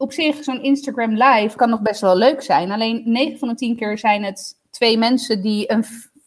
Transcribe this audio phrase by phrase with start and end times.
[0.00, 2.70] op zich, zo'n Instagram live kan nog best wel leuk zijn.
[2.70, 5.84] Alleen 9 van de 10 keer zijn het twee mensen die een,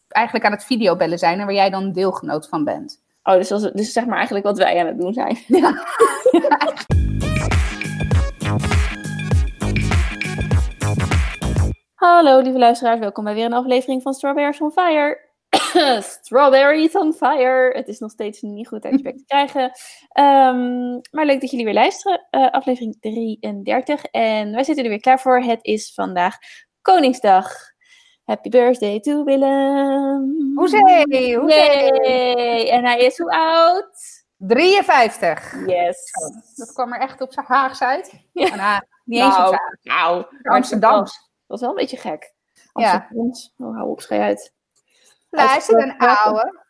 [0.07, 3.01] eigenlijk aan het videobellen zijn en waar jij dan deelgenoot van bent.
[3.23, 5.37] Oh, dus, als, dus zeg maar eigenlijk wat wij aan het doen zijn.
[5.47, 5.73] Ja.
[11.95, 15.19] Hallo lieve luisteraars, welkom bij weer een aflevering van Strawberries on Fire.
[16.19, 17.77] Strawberries on Fire.
[17.77, 19.71] Het is nog steeds niet goed uit je bek te krijgen.
[20.09, 22.27] Ehm, maar leuk dat jullie weer luisteren.
[22.31, 24.03] Uh, aflevering 33.
[24.05, 25.39] En wij zitten er weer klaar voor.
[25.39, 26.37] Het is vandaag
[26.81, 27.71] Koningsdag.
[28.23, 30.51] Happy birthday to Willem.
[30.55, 32.71] Hoezee, hoezee.
[32.71, 34.23] En hij is hoe oud?
[34.37, 35.67] 53.
[35.67, 36.11] Yes.
[36.55, 38.13] Dat kwam er echt op zijn Haags uit.
[38.33, 38.55] Ja.
[38.55, 41.11] Nou, niet eens op Nou, zijn nou, Amsterdams.
[41.11, 42.33] Dat was wel een beetje gek.
[42.73, 42.93] Ja.
[42.93, 43.53] Amsterdams.
[43.57, 44.53] Oh, hou op, schei uit.
[45.33, 46.61] Luister, een ouwe.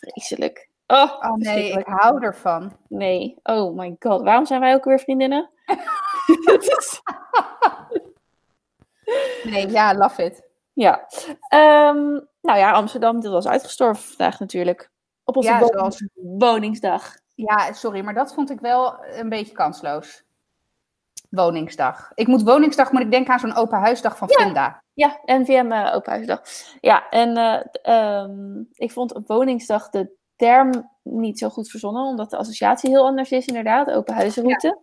[0.00, 0.68] Vreselijk.
[0.86, 2.76] Oh, Oh nee, ik hou ervan.
[2.88, 3.36] Nee.
[3.42, 4.22] Oh my god.
[4.22, 5.50] Waarom zijn wij ook weer vriendinnen?
[9.44, 10.42] Nee, ja, love it.
[10.72, 11.06] ja.
[11.48, 12.04] Ehm,
[12.40, 14.90] nou ja, Amsterdam, dit was uitgestorven vandaag natuurlijk.
[15.24, 17.14] Op onze Ja, woningsdag.
[17.34, 20.24] Ja, sorry, maar dat vond ik wel een beetje kansloos.
[21.28, 22.10] Woningsdag.
[22.14, 24.82] Ik moet Woningsdag, moet ik denken aan zo'n open huisdag van Vinda.
[24.92, 26.42] Ja, NVM uh, Openhuisdag.
[26.80, 32.36] Ja, en eh, ehm, ik vond woningsdag de term niet zo goed verzonnen, omdat de
[32.36, 34.78] associatie heel anders is, inderdaad, open huizenroute.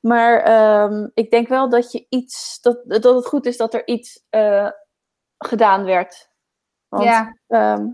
[0.00, 3.86] Maar ehm, ik denk wel dat je iets, dat, dat het goed is dat er
[3.86, 4.70] iets eh,
[5.38, 6.30] gedaan werd.
[6.88, 7.36] Want Ja.
[7.46, 7.86] ehm,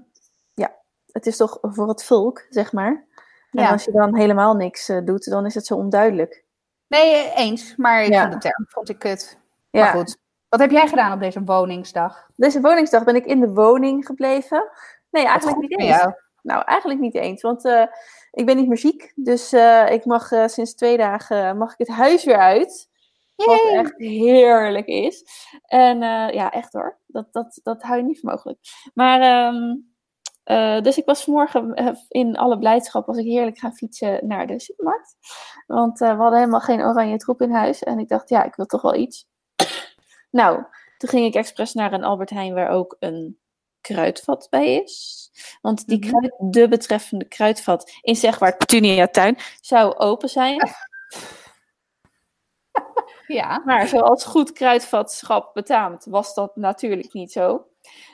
[0.54, 0.76] ja,
[1.06, 3.06] het is toch voor het volk, zeg maar.
[3.50, 3.70] En Ja.
[3.70, 6.44] als je dan helemaal niks eh, doet, dan is het zo onduidelijk.
[6.88, 7.76] Nee, eh, eens.
[7.76, 8.20] Maar ik Ja.
[8.20, 9.38] vond de term vond ik kut.
[9.70, 9.82] Ja.
[9.82, 10.16] Maar goed.
[10.48, 12.28] Wat heb jij gedaan op deze Woningsdag?
[12.36, 14.70] Deze woningsdag ben ik in de woning gebleven.
[15.10, 15.96] Nee, eigenlijk niet eens.
[15.96, 16.12] jou.
[16.42, 17.84] Nou, eigenlijk niet eens, want eh,
[18.30, 19.12] ik ben niet meer ziek.
[19.14, 22.88] Dus eh, ik mag sinds twee dagen mag ik het huis weer uit.
[23.36, 23.78] Wat Yay.
[23.78, 25.24] echt heerlijk is.
[25.62, 25.98] En
[26.32, 26.98] ja, echt hoor.
[27.06, 28.58] Dat, dat, dat hou je niet voor mogelijk.
[28.94, 29.74] Maar, ehm,
[30.48, 34.46] eh, dus ik was vanmorgen eh, in alle blijdschap was ik heerlijk gaan fietsen naar
[34.46, 35.16] de supermarkt.
[35.66, 37.82] Want eh, we hadden helemaal geen oranje troep in huis.
[37.82, 39.26] En ik dacht, ja, ik wil toch wel iets.
[40.30, 40.64] nou,
[40.96, 43.38] toen ging ik expres naar een Albert Heijn waar ook een
[43.80, 45.30] kruidvat bij is.
[45.60, 46.08] Want die Mhm.
[46.08, 50.56] kruid, de betreffende kruidvat in Zegwaard Petunia Tuin zou open zijn.
[53.26, 53.62] Ja.
[53.64, 57.66] Maar zoals goed kruidvatschap betaamt, was dat natuurlijk niet zo.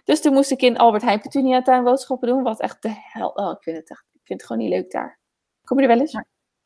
[0.04, 2.42] Dus toen moest ik in Albert Heijn Petunia Tuin boodschappen doen.
[2.42, 3.28] Wat echt de hel.
[3.28, 4.04] Oh, ik vind het echt.
[4.12, 5.18] Ik vind het gewoon niet leuk daar.
[5.64, 6.16] Kom je er wel eens?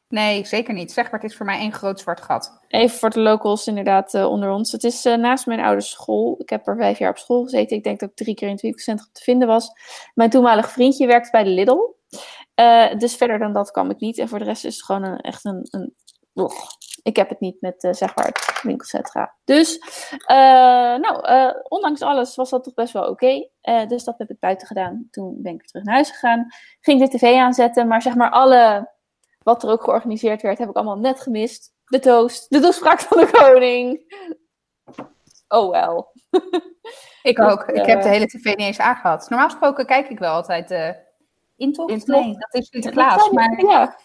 [0.09, 0.93] Nee, zeker niet.
[0.93, 2.61] Zeg maar, het is voor mij één groot zwart gat.
[2.69, 4.73] Even voor de locals inderdaad eh, onder ons.
[4.73, 6.35] Het is eh, naast mijn ouders school.
[6.39, 7.77] Ik heb er vijf jaar op school gezeten.
[7.77, 9.71] Ik denk dat ik drie keer in het winkelcentrum te vinden was.
[10.15, 11.95] Mijn toenmalig vriendje werkt bij de Lidl.
[12.55, 14.19] Eh, dus verder dan dat kwam ik niet.
[14.19, 15.69] En voor de rest is het gewoon een, echt een...
[15.71, 15.95] een.
[17.03, 19.35] Ik heb het niet met, eh, zeg maar, het winkelcentra.
[19.45, 19.79] Dus,
[20.27, 20.37] eh,
[20.97, 23.49] nou, eh, ondanks alles was dat toch best wel oké.
[23.89, 25.09] Dus dat heb ik buiten gedaan.
[25.11, 26.47] Toen ben ik weer terug naar huis gegaan.
[26.81, 27.87] Ging de tv aanzetten.
[27.89, 28.91] Maar zeg maar, alle
[29.43, 31.73] wat er ook georganiseerd werd, heb ik allemaal net gemist.
[31.85, 34.15] De toast, de toespraak van de koning.
[35.49, 36.13] Oh wel.
[37.23, 37.63] Ik ook.
[37.65, 39.29] Ik heb de hele tv niet eens aangehad.
[39.31, 40.97] Normaal gesproken kijk ik wel altijd de
[41.57, 41.91] intocht.
[41.91, 42.25] Intocht?
[42.25, 43.31] Nee, dat is Sinterklaas.
[43.31, 43.97] Maar, Ja.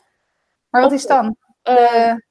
[0.70, 1.36] maar wat is dan?
[1.62, 2.24] eh, De...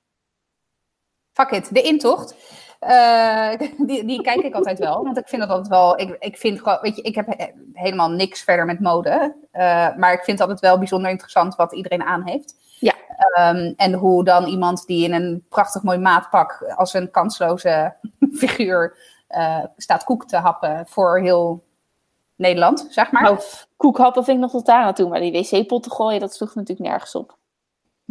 [1.33, 2.35] Fuck it, de intocht.
[2.79, 3.51] Eh,
[3.87, 5.99] die, die kijk ik altijd wel, want ik vind dat altijd wel.
[6.01, 9.35] Ik, ik vind gewoon, weet je, ik heb he- helemaal niks verder met mode.
[9.51, 12.55] eh, maar ik vind het altijd wel bijzonder interessant wat iedereen aan heeft.
[12.81, 12.95] Ja.
[13.17, 17.95] Ehm, en hoe dan iemand die in een prachtig mooi maatpak als een kansloze
[18.41, 18.97] figuur
[19.29, 21.65] eh, staat koek te happen voor heel
[22.37, 23.23] Nederland, zeg maar.
[23.23, 23.39] nou,
[23.77, 25.09] koekhappen vind ik nog tot daar naartoe.
[25.09, 27.37] Maar die wc-pot te gooien, dat sloeg natuurlijk nergens op.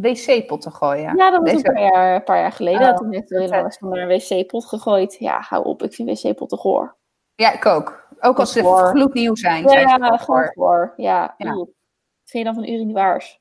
[0.02, 1.16] Wc-pot te gooien.
[1.16, 2.90] Ja, dat was Deze- een paar jaar, een paar jaar geleden.
[2.90, 5.16] Oh, Toen heeft dat, Willem eens van naar een wc-pot gegooid.
[5.20, 5.84] Ja, hou op.
[5.84, 6.96] Ik vind wc-potten goor.
[7.36, 8.08] Ja, ik ook.
[8.20, 9.70] Ook als ze gloednieuw zijn.
[9.70, 10.52] zijn ze Ja, goor.
[10.56, 10.94] goor.
[10.98, 11.48] Ja, Ja.
[11.48, 11.54] ja.
[11.56, 11.70] Wat
[12.26, 13.40] vind je dan van urinoirs?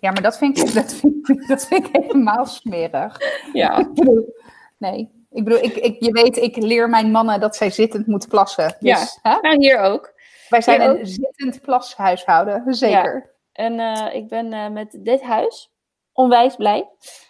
[0.00, 3.16] Ja, maar dat vind ik, dat vind ik, dat vind ik helemaal smerig.
[3.52, 3.76] Ja.
[3.78, 4.34] Ik bedoel,
[4.78, 5.20] nee.
[5.30, 8.76] Ik bedoel, ik, ik, je weet, ik leer mijn mannen dat zij zittend moeten plassen.
[8.78, 9.36] Dus, hè?
[9.40, 10.12] Nou, hier ook.
[10.48, 11.06] Wij zijn Hier een ook.
[11.06, 13.30] zittend plashuishouden, zeker.
[13.52, 15.72] En eh, ik ben eh, met dit huis
[16.12, 16.88] onwijs blij.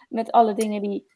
[0.09, 1.11] Met alle dingen die.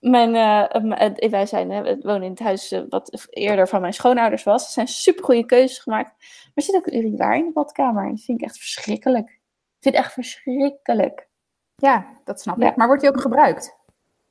[0.00, 4.42] Mijn, eh, wij zijn, eh, we wonen in het huis wat eerder van mijn schoonouders
[4.42, 4.64] was.
[4.66, 6.08] Er zijn super goede keuzes gemaakt.
[6.18, 8.04] Maar er zit ook een urinoir in de badkamer.
[8.04, 9.28] En dat vind ik echt verschrikkelijk.
[9.28, 11.28] Ik vind het echt verschrikkelijk.
[11.76, 12.70] Ja, dat snap Ja.
[12.70, 12.76] ik.
[12.76, 13.76] Maar wordt die ook gebruikt?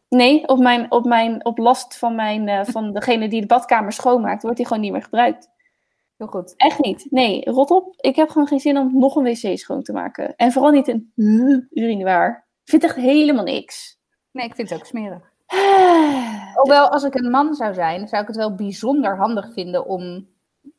[0.10, 4.42] Nee, op, mijn, op, mijn, op last van, mijn, van degene die de badkamer schoonmaakt,
[4.42, 5.50] wordt die gewoon niet meer gebruikt.
[6.22, 6.54] Heel goed.
[6.58, 7.08] Echt niet.
[7.10, 7.94] Nee, rot op.
[7.98, 10.36] Ik heb gewoon geen zin om nog een wc schoon te maken.
[10.36, 11.12] En vooral niet een
[11.70, 12.46] urinoir.
[12.64, 14.00] Ik vind echt helemaal niks.
[14.32, 15.32] Nee, ik vind het ook smerig.
[16.56, 20.28] Hoewel, als ik een man zou zijn, zou ik het wel bijzonder handig vinden om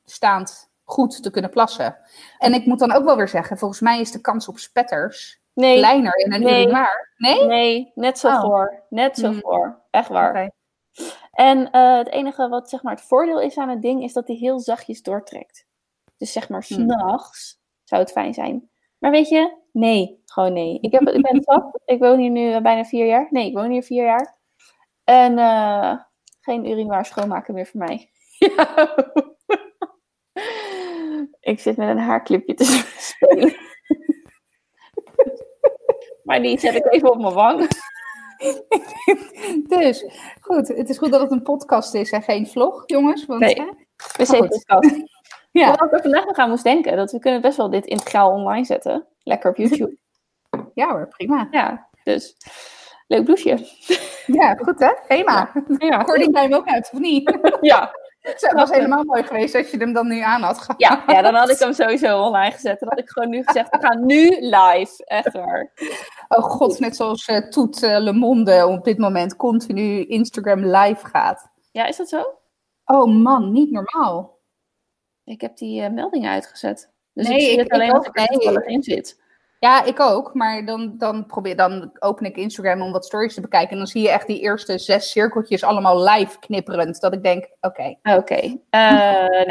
[0.04, 1.96] staand goed te kunnen plassen.
[2.38, 5.40] En ik moet dan ook wel weer zeggen, volgens mij is de kans op spetters
[5.54, 6.62] Nee, kleiner in een Nee.
[6.62, 7.12] urinoir.
[7.16, 7.46] Nee?
[7.46, 8.40] nee, net zo Oh.
[8.40, 8.82] voor.
[8.88, 9.40] Net zo Hmm.
[9.40, 9.80] voor.
[9.90, 10.50] Echt waar.
[11.32, 14.26] En eh, het enige wat zeg maar het voordeel is aan het ding, is dat
[14.26, 15.66] hij heel zachtjes doortrekt.
[16.16, 16.76] Dus zeg maar, Hmm.
[16.90, 18.70] s'nachts zou het fijn zijn.
[18.98, 20.78] Maar weet je, nee, gewoon nee.
[20.80, 21.80] Ik, heb, ik ben zat.
[21.84, 23.26] Ik woon hier nu eh, bijna vier jaar.
[23.30, 24.38] Nee, ik woon hier vier jaar.
[25.04, 25.98] En eh,
[26.40, 28.10] geen urinoir schoonmaken meer voor mij.
[28.38, 28.94] Ja.
[31.40, 32.64] ik zit met een haarclipje te
[32.98, 33.54] spelen.
[36.24, 37.68] maar die zet ik even op mijn wang.
[39.68, 40.04] Dus,
[40.40, 40.68] goed.
[40.68, 43.26] Het is goed dat het een podcast is en geen vlog, jongens.
[43.26, 43.68] Want, Nee.
[44.16, 44.90] het vast.
[45.50, 45.70] Ja.
[45.70, 48.30] Wat ik er vandaag nog aan moest denken, dat we kunnen best wel dit integraal
[48.30, 49.06] online zetten.
[49.22, 49.96] Lekker op YouTube.
[50.74, 51.48] ja hoor, prima.
[51.50, 52.36] ja, dus
[53.06, 53.66] leuk blouseje.
[54.26, 54.90] Ja, goed hè?
[55.08, 55.52] Thema.
[55.78, 57.38] Ja, Kording bij hem ook uit, of niet?
[57.60, 57.94] ja.
[58.40, 60.80] Het was helemaal mooi geweest als je hem dan nu aan had gehad.
[60.80, 62.80] Ja, ja, dan had ik hem sowieso online gezet.
[62.80, 65.04] Dan had ik gewoon nu gezegd, we gaan nu live.
[65.04, 65.72] Echt waar.
[66.28, 71.06] Oh god, net zoals eh, Toet eh, Le Monde op dit moment continu Instagram live
[71.06, 71.50] gaat.
[71.70, 72.38] Ja, is dat zo?
[72.84, 74.38] Oh man, niet normaal.
[75.24, 76.90] Ik heb die eh, meldingen uitgezet.
[77.12, 78.38] Dus Nee, ik zie ik- het alleen ik als ik er Nee.
[78.38, 79.21] toevallig in zit.
[79.62, 80.34] Ja, ik ook.
[80.34, 83.70] Maar dan, dan, probeer, dan open ik Instagram om wat stories te bekijken.
[83.70, 87.00] En dan zie je echt die eerste zes cirkeltjes allemaal live knipperend.
[87.00, 87.96] Dat ik denk, oké.
[88.02, 88.58] Oké.
[88.70, 89.46] Eh,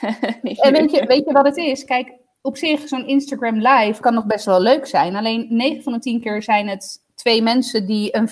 [0.42, 0.56] nee.
[0.60, 1.84] En weet je, weet je wat het is?
[1.84, 5.16] Kijk, op zich, zo'n Instagram live kan nog best wel leuk zijn.
[5.16, 8.28] Alleen 9 van de 10 keer zijn het twee mensen die een,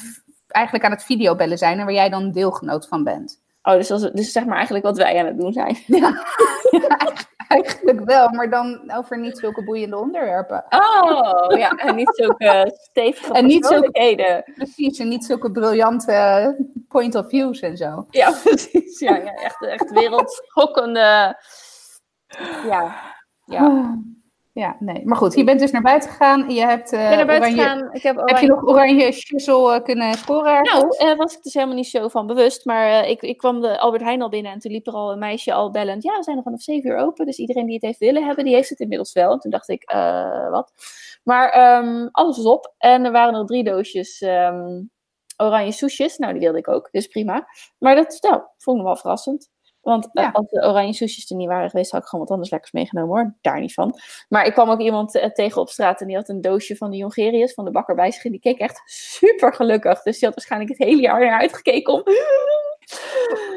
[0.47, 1.79] eigenlijk aan het videobellen zijn.
[1.79, 3.41] En waar jij dan deelgenoot van bent.
[3.62, 5.76] Oh, dus, als, dus zeg maar eigenlijk wat wij aan het doen zijn.
[7.48, 10.64] Eigenlijk wel, maar dan over niet zulke boeiende onderwerpen.
[10.68, 11.70] Oh, ja.
[11.70, 14.52] En niet zulke stevige En niet zulke-.
[14.54, 16.56] Precies, en niet zulke briljante
[16.88, 18.06] point of views en zo.
[18.10, 18.98] Ja, precies.
[18.98, 21.36] Ja, ja echt, echt wereldschokkende.
[22.64, 22.94] Ja,
[23.44, 23.98] ja.
[24.60, 25.00] Ja, nee.
[25.04, 26.50] Maar goed, je bent dus naar buiten gegaan.
[26.50, 27.94] Je hebt, eh, Ik ben naar buiten oranje, gegaan.
[27.94, 30.62] Ik heb heb je nog oranje shizzle eh, kunnen scoren?
[30.62, 32.64] Nou, eh, was ik dus helemaal niet zo van bewust.
[32.64, 35.12] Maar eh, ik, ik kwam de Albert Heijn al binnen en toen liep er al
[35.12, 36.02] een meisje al bellend.
[36.02, 37.26] Ja, we zijn er vanaf 7 uur open.
[37.26, 39.32] Dus iedereen die het heeft willen hebben, die heeft het inmiddels wel.
[39.32, 40.72] En toen dacht ik, eh, wat?
[41.22, 42.74] Maar ehm, alles was op.
[42.78, 44.82] En er waren nog drie doosjes ehm,
[45.36, 46.18] oranje soesjes.
[46.18, 46.88] Nou, die wilde ik ook.
[46.92, 47.46] Dus prima.
[47.78, 49.50] Maar dat nou, vond ik nog wel verrassend.
[49.81, 52.50] Want eh, als de oranje soesjes er niet waren geweest, had ik gewoon wat anders
[52.50, 53.35] lekkers meegenomen hoor.
[53.41, 53.99] Daar niet van.
[54.29, 56.91] Maar ik kwam ook iemand eh, tegen op straat en die had een doosje van
[56.91, 58.25] de Jongerius van de bakker bij zich.
[58.25, 60.03] En die keek echt super gelukkig.
[60.03, 62.03] Dus die had waarschijnlijk het hele jaar naar uitgekeken om.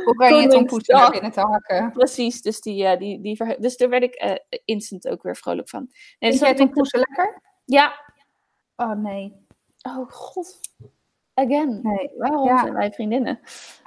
[0.05, 1.91] Oranje tompoes binnen te hakken.
[1.91, 5.87] Precies, dus, die, eh, die, die dus daar werd ik instant ook weer vrolijk van.
[6.19, 7.41] Vind dus jij dat ik- tompoesen lekker?
[7.65, 7.93] Ja.
[8.75, 9.41] Oh nee,
[9.87, 10.59] Oh god.
[11.33, 11.79] Again.
[11.83, 12.59] nee, Waarom Ja.
[12.59, 13.39] zijn wij vriendinnen?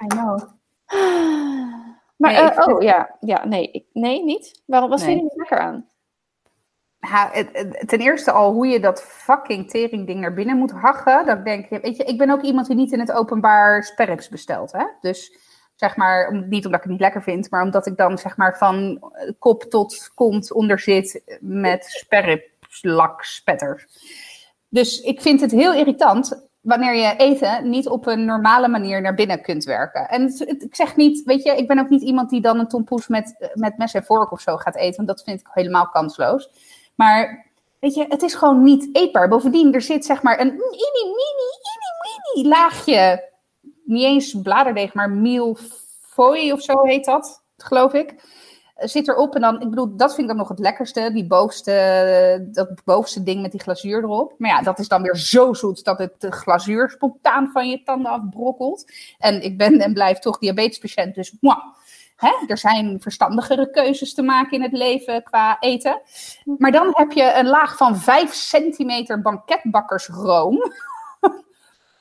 [0.03, 0.39] I know.
[2.17, 4.61] Maar, Nee, ik eh, oh ja, ja nee, ik, nee, niet.
[4.65, 5.07] Waarom, wat Nee.
[5.07, 5.89] vind je er niet lekker aan?
[6.99, 11.25] Ja, het- het- ten eerste al hoe je dat fucking teringding naar binnen moet haggen.
[11.25, 14.29] Dat ik denk, weet je, ik ben ook iemand die niet in het openbaar sperrips
[14.29, 14.71] bestelt.
[14.71, 14.85] Hè?
[15.01, 15.37] Dus
[15.75, 18.37] zeg maar, om- niet omdat ik het niet lekker vind, maar omdat ik dan zeg
[18.37, 23.85] maar van eh, kop tot kont onder zit met sperripslak spetters.
[24.69, 29.13] Dus ik vind het heel irritant wanneer je eten niet op een normale manier naar
[29.13, 30.09] binnen kunt werken.
[30.09, 33.07] En ik zeg niet, weet je, ik ben ook niet iemand die dan een tompoes
[33.07, 36.49] met, met mes en vork of zo gaat eten, want dat vind ik helemaal kansloos.
[36.95, 37.45] Maar
[37.79, 39.27] weet je, het is gewoon niet eetbaar.
[39.27, 43.29] Bovendien, er zit zeg maar een mini, mini, mini, mini laagje,
[43.83, 48.15] niet eens bladerdeeg, maar milfooi of zo heet dat, geloof ik.
[48.77, 51.09] Zit erop en dan, ik bedoel, dat vind ik dan nog het lekkerste.
[51.13, 54.33] Die bovenste, dat bovenste ding met die glazuur erop.
[54.37, 58.11] Maar ja, dat is dan weer zo zoet dat het glazuur spontaan van je tanden
[58.11, 58.91] afbrokkelt.
[59.17, 61.57] En ik ben en blijf toch diabetespatiënt, dus moi.
[62.15, 62.31] Hè?
[62.47, 66.01] Er zijn verstandigere keuzes te maken in het leven qua eten.
[66.57, 70.59] Maar dan heb je een laag van 5 centimeter banketbakkersroom.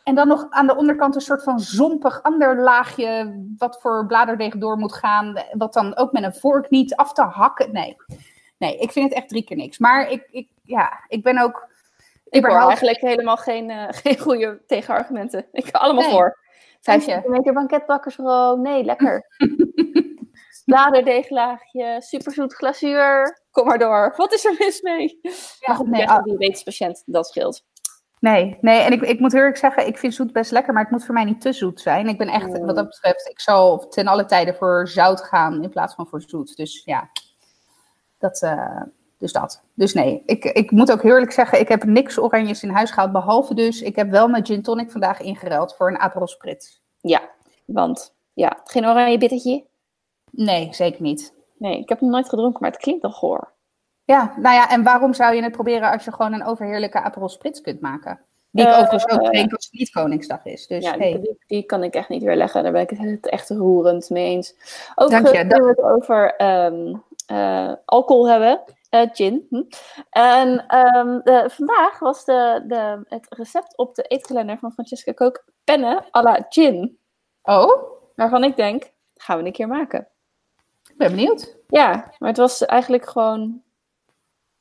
[0.06, 3.42] En dan nog aan de onderkant een soort van zompig ander laagje.
[3.56, 5.38] wat voor bladerdeeg door moet gaan.
[5.52, 7.72] Wat dan ook met een vork niet af te hakken.
[7.72, 7.96] Nee,
[8.58, 9.78] nee ik vind het echt drie keer niks.
[9.78, 11.68] Maar ik, ik, ja, ik ben ook.
[12.24, 15.46] Ik hoor überhaupt- eigenlijk helemaal geen, eh, geen goede tegenargumenten.
[15.52, 16.12] Ik ga allemaal Nee.
[16.12, 16.38] voor.
[16.80, 18.62] Vijf centimeter banketbakkersroom.
[18.62, 19.26] Nee, lekker.
[20.64, 23.40] Bladerdeeglaagje, superzoet glazuur.
[23.50, 24.14] Kom maar door.
[24.16, 25.20] Wat is er mis mee?
[25.66, 26.16] maar goed, nee, ben ah.
[26.16, 27.02] een diabetespatiënt.
[27.06, 27.64] Dat scheelt.
[28.20, 30.92] Nee, nee, en ik, ik moet eerlijk zeggen, ik vind zoet best lekker, maar het
[30.92, 32.08] moet voor mij niet te zoet zijn.
[32.08, 32.66] Ik ben echt, Mm.
[32.66, 36.22] wat dat betreft, ik zal ten alle tijden voor zout gaan in plaats van voor
[36.22, 36.56] zoet.
[36.56, 37.10] Dus ja,
[38.18, 38.82] dat, eh,
[39.18, 39.62] dus dat.
[39.74, 42.90] Dus nee, ik, ik moet ook heel eerlijk zeggen, ik heb niks oranjes in huis
[42.90, 46.78] gehaald, behalve dus, ik heb wel mijn gin tonic vandaag ingeruild voor een Aperol Spritz.
[47.00, 47.30] Ja,
[47.64, 49.64] want ja, geen oranje bittertje.
[50.30, 51.34] Nee, zeker niet.
[51.58, 53.52] Nee, ik heb hem nooit gedronken, maar het klinkt toch goor.
[54.06, 57.28] Ja, nou ja, en waarom zou je het proberen als je gewoon een overheerlijke Aperol
[57.28, 58.20] Spritz kunt maken?
[58.50, 60.66] Die ik Eh, overigens ook eh, drink als het niet Koningsdag is.
[60.66, 61.36] Dus Ja, hey.
[61.46, 62.62] die, kan ik echt niet weerleggen.
[62.62, 64.54] Daar ben ik het echt roerend mee eens.
[64.94, 66.94] Dank Overigens, je, we het over ehm,
[67.26, 68.60] eh, alcohol hebben.
[69.12, 69.46] gin.
[69.50, 69.62] Hm.
[70.10, 75.44] En ehm, de- vandaag was de, de, het recept op de eetkalender van Francesca Kook
[75.64, 76.98] pennen à la gin.
[77.42, 77.82] Oh,
[78.14, 80.08] Waarvan ik denk, gaan we een keer maken.
[80.90, 81.56] ik ben benieuwd.
[81.68, 83.62] Ja, maar het was eigenlijk gewoon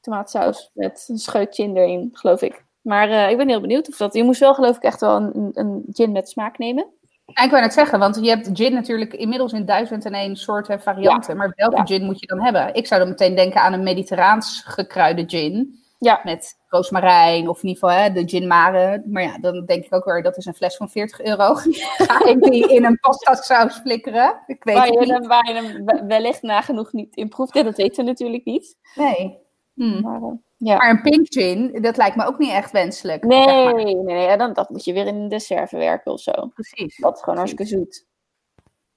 [0.05, 2.63] tomaatsaus met een scheut gin erin, geloof ik.
[2.81, 4.13] Maar eh, ik ben heel benieuwd of dat...
[4.13, 6.87] Je moest wel geloof ik echt wel een, een gin met smaak nemen.
[7.25, 10.35] Ja, ik wou net zeggen, want je hebt gin natuurlijk inmiddels in duizend en één
[10.35, 11.37] soorten varianten.
[11.37, 11.85] Maar welke Ja.
[11.85, 12.73] gin moet je dan hebben?
[12.73, 15.83] Ik zou dan meteen denken aan een mediterraans gekruide gin.
[15.99, 19.03] Ja, Met roosmarijn of in ieder geval hè, de gin mare.
[19.05, 21.53] Maar ja, dan denk ik ook weer, dat is een fles van 40 euro.
[22.07, 24.39] Ga ik die in een pasta saus flikkeren?
[24.47, 25.09] Ik weet waar je, niet.
[25.09, 27.53] hem, waar je hem we- wellicht nagenoeg niet in proeft.
[27.53, 28.77] Ja, dat weten we natuurlijk niet.
[28.95, 29.37] Nee.
[29.75, 30.01] Hm.
[30.01, 30.77] Maar, eh, ja.
[30.77, 33.23] Maar een pink gin, dat lijkt me ook niet echt wenselijk.
[33.27, 33.73] zeg Nee, maar.
[33.83, 36.31] nee, nee, dan, dat moet je weer in een dessert verwerken of zo.
[36.53, 36.97] Precies.
[36.97, 38.05] Dat is gewoon hartstikke zoet.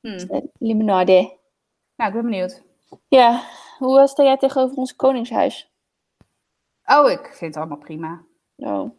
[0.01, 0.09] Hm.
[0.35, 1.37] Eh, Limonade.
[1.97, 2.63] Nou, ik ben benieuwd.
[3.09, 3.43] Ja,
[3.79, 5.71] hoe eh, sta jij tegenover ons koningshuis?
[6.85, 8.23] Oh, ik vind het allemaal prima.
[8.57, 8.91] Oh.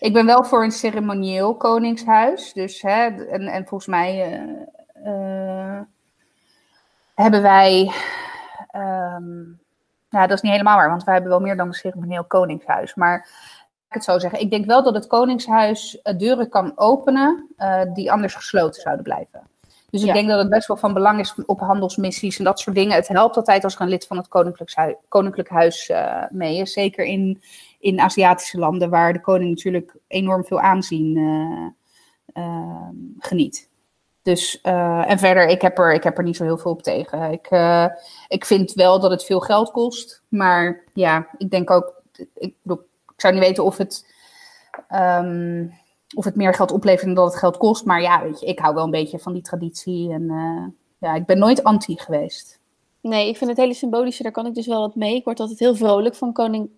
[0.00, 2.52] Ik ben wel voor een ceremonieel koningshuis.
[2.52, 4.40] Dus, hè, en, en volgens mij
[7.14, 7.92] hebben wij.
[8.70, 9.42] ehm,
[10.12, 12.94] nou, dat is niet helemaal waar, want wij hebben wel meer dan een ceremonieel koningshuis.
[12.94, 13.28] Maar
[13.88, 14.40] ik het zo zeggen.
[14.40, 19.04] Ik denk wel dat het koningshuis eh, deuren kan openen eh, die anders gesloten zouden
[19.04, 19.40] blijven.
[19.90, 20.12] Dus ik Ja.
[20.12, 22.94] denk dat het best wel van belang is op handelsmissies en dat soort dingen.
[22.94, 26.56] Het helpt altijd als er een lid van het koninklijk, hui- koninklijk huis eh, mee
[26.56, 26.72] is.
[26.72, 27.42] Zeker in,
[27.78, 31.20] in Aziatische landen waar de koning natuurlijk enorm veel aanzien
[33.18, 33.70] geniet.
[34.22, 36.82] Dus, eh, en verder, ik heb, er, ik heb er niet zo heel veel op
[36.82, 37.32] tegen.
[37.32, 37.86] Ik, eh,
[38.28, 40.22] ik vind wel dat het veel geld kost.
[40.28, 42.02] Maar ja, ik denk ook,
[42.34, 42.54] ik,
[43.16, 44.06] zou niet weten of het,
[44.88, 45.66] ehm,
[46.14, 47.84] of het meer geld oplevert dan dat het geld kost.
[47.84, 50.12] Maar ja, weet je, ik hou wel een beetje van die traditie.
[50.12, 50.66] En eh,
[50.98, 52.60] ja, ik ben nooit anti geweest.
[53.00, 55.16] Nee, ik vind het hele symbolische, daar kan ik dus wel wat mee.
[55.16, 56.70] Ik word altijd heel vrolijk van koning,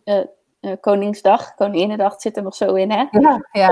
[0.81, 1.55] Koningsdag.
[1.55, 3.05] Koninginnedag zit er nog zo in, hè?
[3.11, 3.69] Ja, ja.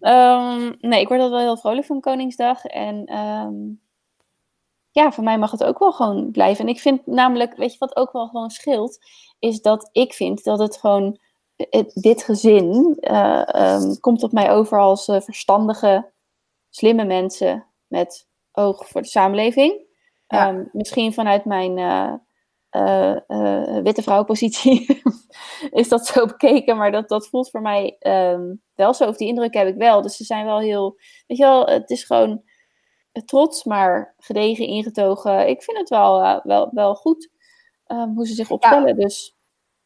[0.00, 2.64] Ehm, nee, ik word altijd wel heel vrolijk van Koningsdag.
[2.64, 3.54] En ehm,
[4.90, 6.64] ja, voor mij mag het ook wel gewoon blijven.
[6.64, 8.98] En ik vind namelijk, weet je wat ook wel gewoon scheelt?
[9.38, 11.18] Is dat ik vind dat het gewoon,
[11.56, 16.10] het- dit gezin eh, ehm, komt op mij over als eh, verstandige,
[16.70, 19.90] slimme mensen met oog voor de samenleving.
[20.26, 20.64] Ja.
[20.72, 22.12] Misschien vanuit mijn eh,
[22.72, 25.02] eh, eh, witte vrouwpositie
[25.70, 29.08] is dat zo bekeken, maar dat, dat voelt voor mij ehm, wel zo.
[29.08, 30.02] Of die indruk heb ik wel.
[30.02, 32.42] Dus ze zijn wel heel, weet je wel, het is gewoon
[33.24, 35.48] trots, maar gedegen, ingetogen.
[35.48, 37.30] Ik vind het wel, eh, wel, wel goed
[37.86, 38.96] ehm, hoe ze zich opstellen.
[38.96, 39.36] Dus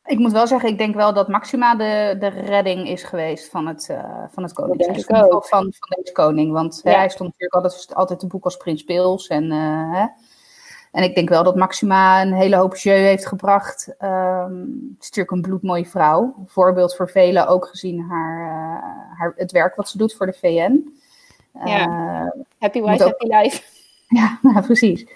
[0.04, 3.66] Ik moet wel zeggen, ik denk wel dat Maxima de, de redding is geweest van
[3.66, 3.84] het,
[4.30, 5.46] van het ook.
[5.46, 6.52] Van, van deze koning.
[6.52, 6.90] Want Ja.
[6.92, 9.26] hij stond natuurlijk altijd, altijd te boek als prins Pils.
[9.26, 10.06] En, hè.
[10.96, 13.94] En ik denk wel dat Maxima een hele hoop jeu heeft gebracht.
[13.98, 16.34] Ehm, het is natuurlijk een bloedmooie vrouw.
[16.38, 20.26] Een voorbeeld voor velen, ook gezien haar, eh, haar, het werk wat ze doet voor
[20.26, 20.98] de VN.
[21.64, 21.80] Ja.
[21.80, 23.62] Eh, happy wife, ook- happy life.
[24.18, 25.06] ja, nou, precies.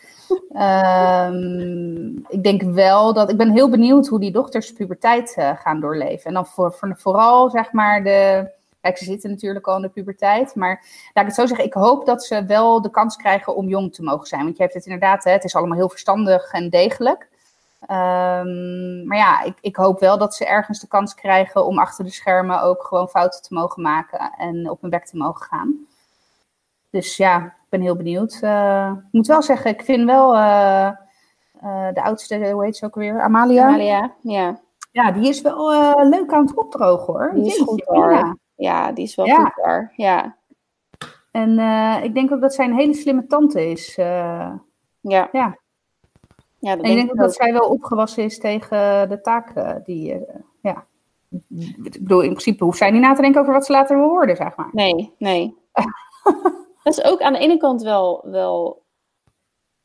[0.52, 3.30] Ehm, ik denk wel dat.
[3.30, 6.24] Ik ben heel benieuwd hoe die dochters puberteit eh, gaan doorleven.
[6.26, 8.48] En dan voor, voor, vooral, zeg maar, de.
[8.80, 10.54] Kijk, ze zitten natuurlijk al in de puberteit.
[10.54, 13.68] Maar laat ik het zo zeggen, ik hoop dat ze wel de kans krijgen om
[13.68, 14.44] jong te mogen zijn.
[14.44, 17.28] Want je hebt het inderdaad, hè, het is allemaal heel verstandig en degelijk.
[17.80, 22.04] Ehm, maar ja, ik, ik hoop wel dat ze ergens de kans krijgen om achter
[22.04, 25.86] de schermen ook gewoon fouten te mogen maken en op hun bek te mogen gaan.
[26.90, 28.38] Dus ja, ik ben heel benieuwd.
[28.40, 32.84] Eh, ik moet wel zeggen, ik vind wel eh, eh, de oudste, hoe heet ze
[32.84, 33.22] ook weer?
[33.22, 33.66] Amalia.
[33.66, 34.60] Amalia, ja.
[34.92, 35.68] Ja, die is wel
[36.08, 37.30] leuk aan het opdrogen hoor.
[37.34, 38.12] Die is Jeetje, goed, hoor.
[38.12, 38.36] ja.
[38.60, 39.42] Ja, die is wel Ja.
[39.44, 39.92] goed daar.
[39.96, 40.36] Ja,
[41.30, 43.98] En eh, ik denk ook dat zij een hele slimme tante is.
[43.98, 44.52] eh.
[45.00, 45.28] ja.
[45.32, 45.58] Ja.
[46.58, 49.74] Ja, dat en ik denk ook dat zij wel opgewassen is tegen de taak eh,
[49.84, 50.24] die,
[50.62, 50.86] ja.
[51.48, 54.08] Ik bedoel, in principe hoeft zij niet na te denken over wat ze later wil
[54.08, 54.68] worden, zeg maar.
[54.72, 55.56] Nee, nee.
[56.82, 58.82] dat is ook aan de ene kant wel, wel,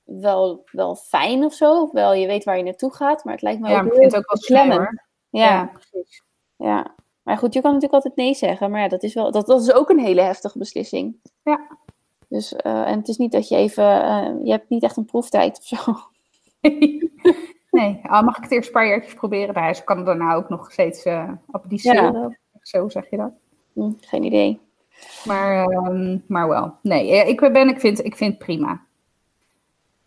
[0.03, 1.89] wel, wel fijn of zo.
[1.91, 4.11] Wel, je weet waar je naartoe gaat, maar het lijkt me Ja, ook ik vind
[4.11, 5.03] het ook wel hoor.
[5.29, 6.23] Ja, ja, precies.
[6.55, 6.95] ja.
[7.25, 8.71] Maar goed, je kan natuurlijk altijd nee zeggen.
[8.71, 11.15] Maar ja, dat is, wel, dat, dat is ook een hele heftige beslissing.
[11.43, 11.77] Ja.
[12.27, 14.03] Dus, eh, en het is niet dat je even...
[14.03, 15.95] eh, je hebt niet echt een proeftijd of zo.
[17.79, 19.53] nee, al mag ik het eerst een paar jaartjes proberen.
[19.53, 21.05] Nou, ze kan daarna ook nog steeds
[21.51, 22.39] appliceren.
[22.61, 23.31] Zo zeg je dat.
[23.73, 24.59] Hm, geen idee.
[25.25, 26.73] Maar, ehm, maar wel.
[26.81, 28.81] Nee, ik, ben, ik, vind, ik vind het prima.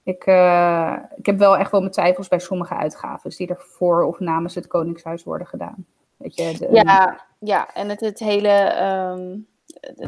[0.02, 4.02] Ik, uh, ik heb wel echt wel mijn twijfels bij sommige uitgaven die er voor
[4.02, 5.86] of namens het Koningshuis worden gedaan.
[6.18, 8.82] Weet je, de, ja, ja, en het, het hele.
[8.82, 9.46] Um,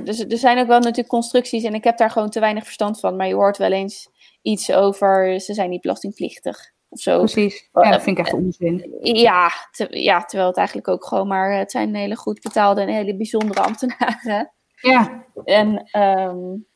[0.04, 3.00] dus er zijn ook wel natuurlijk constructies en ik heb daar gewoon te weinig verstand
[3.00, 3.16] van.
[3.16, 4.10] Maar je hoort wel eens
[4.42, 7.18] iets over ze zijn niet belastingplichtig of zo.
[7.18, 8.98] Precies, ja, dat vind ik echt onzin.
[9.02, 9.50] Ja,
[9.90, 11.52] ja, terwijl het eigenlijk ook gewoon maar...
[11.58, 14.52] Het zijn hele goed betaalde en hele bijzondere ambtenaren.
[14.74, 15.24] Ja.
[15.44, 16.66] En um,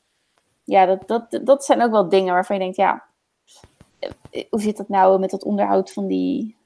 [0.64, 3.04] ja, dat, dat, dat zijn ook wel dingen waarvan je denkt, ja...
[4.50, 6.56] Hoe zit dat nou met het onderhoud van die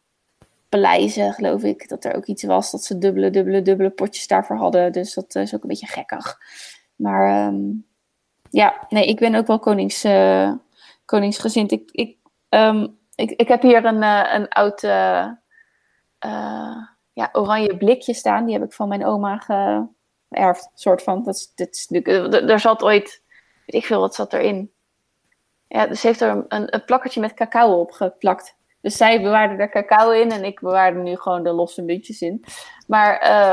[0.68, 1.88] paleizen, geloof ik?
[1.88, 4.92] Dat er ook iets was dat ze dubbele, dubbele, dubbele potjes daarvoor hadden.
[4.92, 6.38] Dus dat is ook een beetje gekkig.
[6.96, 7.86] Maar um,
[8.50, 10.52] ja, nee, ik ben ook wel konings, uh,
[11.04, 11.72] koningsgezind.
[11.72, 12.16] Ik, ik
[12.48, 14.80] um, ik, ik heb hier een, uh, een oud
[17.12, 18.44] ja, oranje blikje staan.
[18.44, 20.70] Die heb ik van mijn oma geërfd.
[20.74, 21.22] soort van.
[21.22, 23.22] Dat is, dit is, er zat ooit,
[23.66, 24.72] weet ik veel, wat zat erin.
[25.68, 28.56] Ja, dus heeft er een, een plakkertje met cacao op geplakt.
[28.80, 32.44] Dus zij bewaarde er cacao in en ik bewaarde nu gewoon de losse muntjes in.
[32.86, 33.12] Maar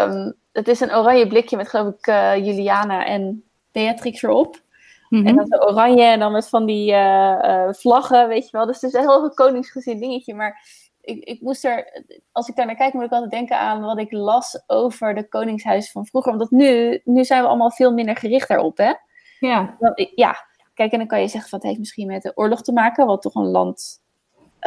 [0.09, 4.63] um, het is een oranje blikje met, geloof ik, uh, Juliana en Beatrix erop.
[5.09, 5.35] En mhm.
[5.35, 8.65] dan oranje en dan met van die uh, vlaggen, weet je wel.
[8.65, 10.33] Dus het is een heel koningsgezin dingetje.
[10.33, 10.61] Maar
[11.01, 13.99] ik, ik moest er, als ik daar naar kijk, moet ik altijd denken aan wat
[13.99, 16.31] ik las over de koningshuis van vroeger.
[16.31, 18.93] Omdat nu, nu zijn we allemaal veel minder gericht daarop, hè?
[19.39, 19.77] Ja.
[20.15, 20.35] Ja,
[20.73, 23.05] kijk, en dan kan je zeggen van het heeft misschien met de oorlog te maken,
[23.05, 24.03] wat toch een land.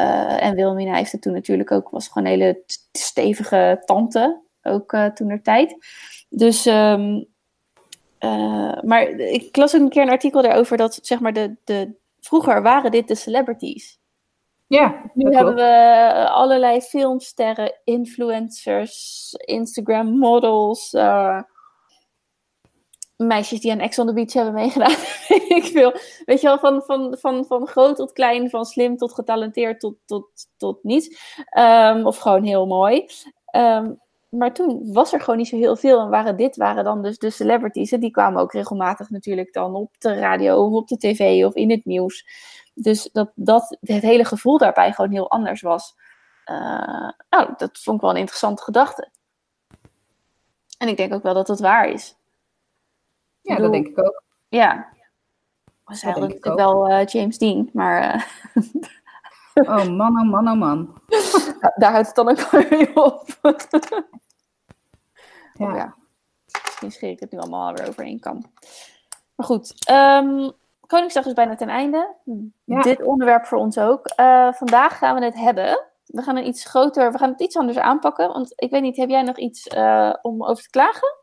[0.01, 2.63] Uh, en Wilhelmina heeft het toen natuurlijk ook, was gewoon een hele
[2.93, 5.77] stevige tante, ook uh, toen er tijd.
[6.29, 7.27] Dus um,
[8.21, 11.95] uh, maar ik las ook een keer een artikel daarover dat zeg maar de, de
[12.21, 13.99] vroeger waren dit de celebrities.
[14.67, 15.11] Ja.
[15.15, 20.91] Nu hebben we allerlei filmsterren, influencers, Instagram models,
[23.27, 24.97] meisjes die aan Ex on the Beach hebben meegedaan.
[25.59, 25.93] ik veel.
[26.25, 29.97] Weet je wel, van, van, van, van groot tot klein, van slim tot getalenteerd tot,
[30.05, 31.37] tot, tot niets.
[31.59, 33.07] Um, of gewoon heel mooi.
[33.57, 36.01] Um, maar toen was er gewoon niet zo heel veel.
[36.01, 37.93] En waren dit waren dan dus de celebrities.
[37.93, 41.55] En die kwamen ook regelmatig natuurlijk dan op de radio of op de tv of
[41.55, 42.27] in het nieuws.
[42.75, 45.95] Dus dat, dat het hele gevoel daarbij gewoon heel anders was.
[46.51, 49.11] Uh, nou, dat vond ik wel een interessante gedachte.
[50.79, 52.18] En ik denk ook wel dat het waar is.
[53.49, 54.23] Ja, dat denk ik ook.
[54.49, 54.89] Ja.
[55.85, 58.15] We zeiden natuurlijk wel uh, James Dean, maar...
[59.55, 61.01] Uh, oh man, oh man, oh man.
[61.81, 63.25] Daar houdt het dan ook weer op.
[65.55, 65.77] ja.
[65.77, 65.95] ja.
[66.81, 68.45] Misschien ik het nu allemaal weer overheen kan.
[69.35, 70.53] Maar goed, um,
[70.87, 72.15] Koningsdag is bijna ten einde.
[72.65, 74.13] Dit onderwerp voor ons ook.
[74.21, 75.87] Uh, vandaag gaan we het hebben.
[76.05, 78.29] We gaan een iets groter, we gaan het iets anders aanpakken.
[78.29, 81.17] Want ik weet niet, heb jij nog iets uh, om over te klagen?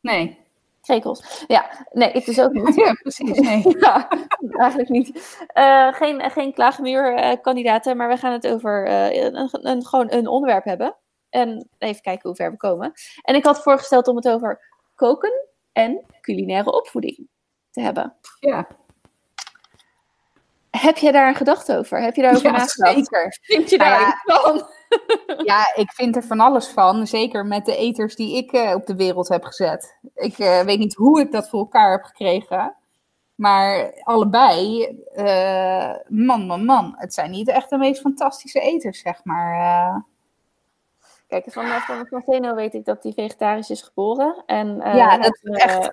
[0.00, 0.46] Nee.
[0.80, 1.44] Krekels.
[1.46, 2.74] Ja, nee, ik dus ook niet.
[2.84, 3.38] Ja, precies.
[3.38, 3.62] Nee.
[3.80, 4.08] ja,
[4.50, 5.38] eigenlijk niet.
[5.54, 10.96] Uh, geen, geen klaagmuurkandidaten, maar we gaan het over een, een, gewoon een onderwerp hebben.
[11.30, 12.92] En even kijken hoe ver we komen.
[13.22, 14.60] En ik had voorgesteld om het over
[14.94, 17.28] koken en culinaire opvoeding
[17.70, 18.14] te hebben.
[18.40, 18.68] Ja.
[20.80, 22.00] Heb je daar een gedachte over?
[22.00, 22.94] Heb je daarover ja, nagedacht?
[22.94, 23.38] Zeker.
[23.40, 24.68] Vind je daar nou van?
[25.44, 27.06] ja, ik vind er van alles van.
[27.06, 29.98] Zeker met de eters die ik uh, op de wereld heb gezet.
[30.14, 32.76] Ik uh, weet niet hoe ik dat voor elkaar heb gekregen.
[33.34, 36.94] Maar allebei, uh, man, man, man.
[36.96, 40.06] Het zijn niet echt de meest fantastische eters, zeg maar.
[41.26, 44.42] Kijk, van, van, van Zeno weet ik dat hij vegetarisch is geboren.
[44.46, 45.92] En, ja, dat is echt...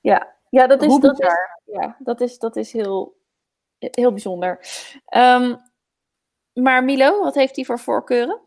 [0.00, 1.28] Ja, ja dat, is, dat, is,
[1.64, 3.14] ja, dat, is, dat is heel,
[3.80, 4.58] heel bijzonder.
[5.16, 5.56] Um,
[6.52, 8.40] maar Milo, wat heeft hij voor voorkeuren?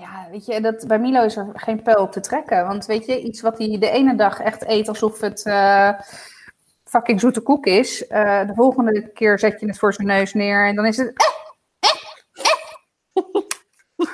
[0.00, 2.66] Ja, weet je, dat, bij Milo is er geen pijl op te trekken.
[2.66, 6.00] Want weet je, iets wat hij de ene dag echt eet alsof het uh,
[6.84, 8.02] fucking zoete koek is.
[8.08, 11.12] Uh, de volgende keer zet je het voor zijn neus neer en dan is het...
[11.82, 11.90] Eh,
[13.12, 13.24] eh,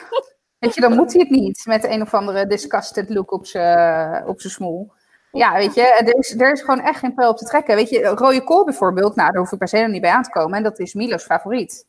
[0.58, 4.26] weet je, dan moet hij het niet met een of andere disgusted look op zijn
[4.26, 4.92] op smoel.
[5.34, 7.76] Ja, weet je, er is, er is gewoon echt geen pijl op te trekken.
[7.76, 10.30] Weet je, rode kool bijvoorbeeld, nou, daar hoef ik per se niet bij aan te
[10.30, 10.56] komen.
[10.56, 11.86] En dat is Milo's favoriet.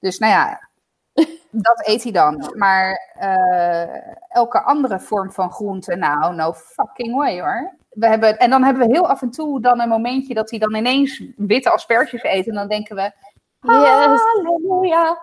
[0.00, 0.68] Dus nou ja,
[1.66, 2.52] dat eet hij dan.
[2.56, 7.76] Maar uh, elke andere vorm van groente, nou, no fucking way hoor.
[7.90, 10.58] We hebben, en dan hebben we heel af en toe dan een momentje dat hij
[10.58, 12.48] dan ineens witte asperges eet.
[12.48, 13.12] En dan denken we,
[13.60, 14.20] yes.
[14.34, 15.18] halleluja.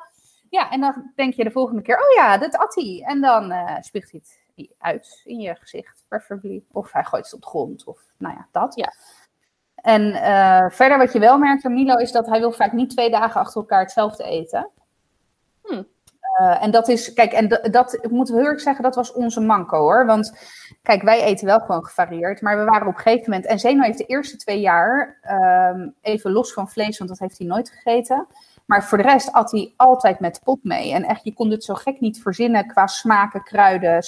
[0.49, 3.03] Ja, en dan denk je de volgende keer, oh ja, dat at hij.
[3.05, 4.40] En dan uh, spuugt hij het
[4.77, 6.63] uit in je gezicht, preferably.
[6.71, 8.75] Of hij gooit het op de grond, of nou ja, dat.
[8.75, 8.93] Ja.
[9.75, 12.89] En uh, verder wat je wel merkt aan Milo is dat hij wil vaak niet
[12.89, 14.69] twee dagen achter elkaar hetzelfde eten.
[15.63, 15.87] Hmm.
[16.39, 19.39] Uh, en dat is, kijk, en dat, ik moet heel erg zeggen, dat was onze
[19.39, 20.05] manco hoor.
[20.05, 20.37] Want
[20.81, 23.81] kijk, wij eten wel gewoon gevarieerd, maar we waren op een gegeven moment, en Zeno
[23.81, 25.19] heeft de eerste twee jaar,
[25.73, 28.27] um, even los van vlees, want dat heeft hij nooit gegeten.
[28.71, 30.93] Maar voor de rest at hij altijd met pot mee.
[30.93, 34.03] En echt, je kon het zo gek niet verzinnen qua smaken, kruiden,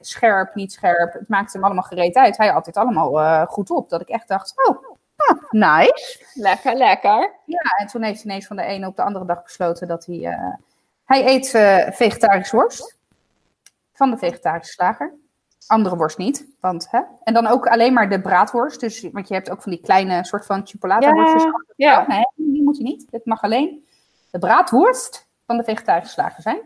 [0.00, 1.12] scherp, niet scherp.
[1.12, 2.36] Het maakte hem allemaal gereed uit.
[2.36, 3.88] Hij had dit allemaal uh, goed op.
[3.88, 4.76] Dat ik echt dacht, oh,
[5.16, 6.24] oh, nice.
[6.34, 7.32] Lekker, lekker.
[7.44, 10.06] Ja, en toen heeft hij ineens van de ene op de andere dag besloten dat
[10.06, 10.16] hij...
[10.16, 10.54] Uh,
[11.04, 12.96] hij eet uh, vegetarische worst
[13.92, 15.14] van de vegetarische slager.
[15.66, 16.46] Andere worst niet.
[16.60, 17.00] Want, hè?
[17.24, 18.80] En dan ook alleen maar de braadworst.
[18.80, 21.42] Dus, want je hebt ook van die kleine soort van chipolata worstjes.
[21.42, 22.04] Ja, ja.
[22.06, 23.10] Nee, die moet hij niet.
[23.10, 23.86] Dit mag alleen
[24.30, 26.60] de braadworst van de vegetarische slager zijn.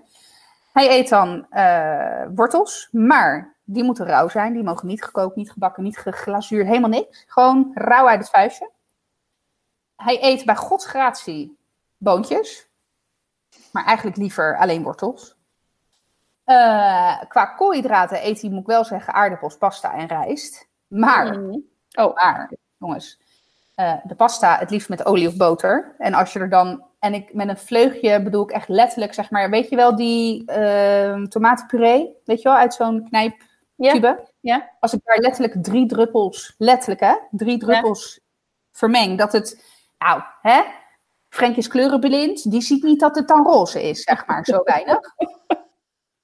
[0.72, 4.53] Hij eet dan uh, wortels, maar die moeten rauw zijn.
[4.53, 7.25] Die mogen niet gekookt, niet gebakken, niet geglazuurd, helemaal niks.
[7.27, 8.70] Gewoon rauw uit het vuistje.
[9.96, 11.59] Hij eet bij godsgratie
[11.96, 12.68] boontjes,
[13.72, 15.37] maar eigenlijk liever alleen wortels.
[16.46, 20.68] Uh, qua koolhydraten eet hij, moet ik wel zeggen, aardappels, pasta en rijst.
[20.87, 21.64] Maar, mm.
[21.92, 23.20] oh, maar, jongens,
[23.77, 25.94] uh, de pasta het liefst met olie of boter.
[25.98, 29.30] En als je er dan en ik met een vleugje bedoel ik echt letterlijk, zeg
[29.30, 34.06] maar, weet je wel die uh, tomatenpuree, weet je wel, uit zo'n knijptube?
[34.06, 34.26] Ja.
[34.40, 34.70] ja.
[34.80, 38.20] Als ik daar letterlijk drie druppels, letterlijk hè, drie druppels
[38.70, 39.64] vermeng, dat het,
[39.98, 40.62] nou, hè,
[41.28, 45.00] Frank is kleurenblind, die ziet niet dat het dan roze is, zeg maar, zo weinig.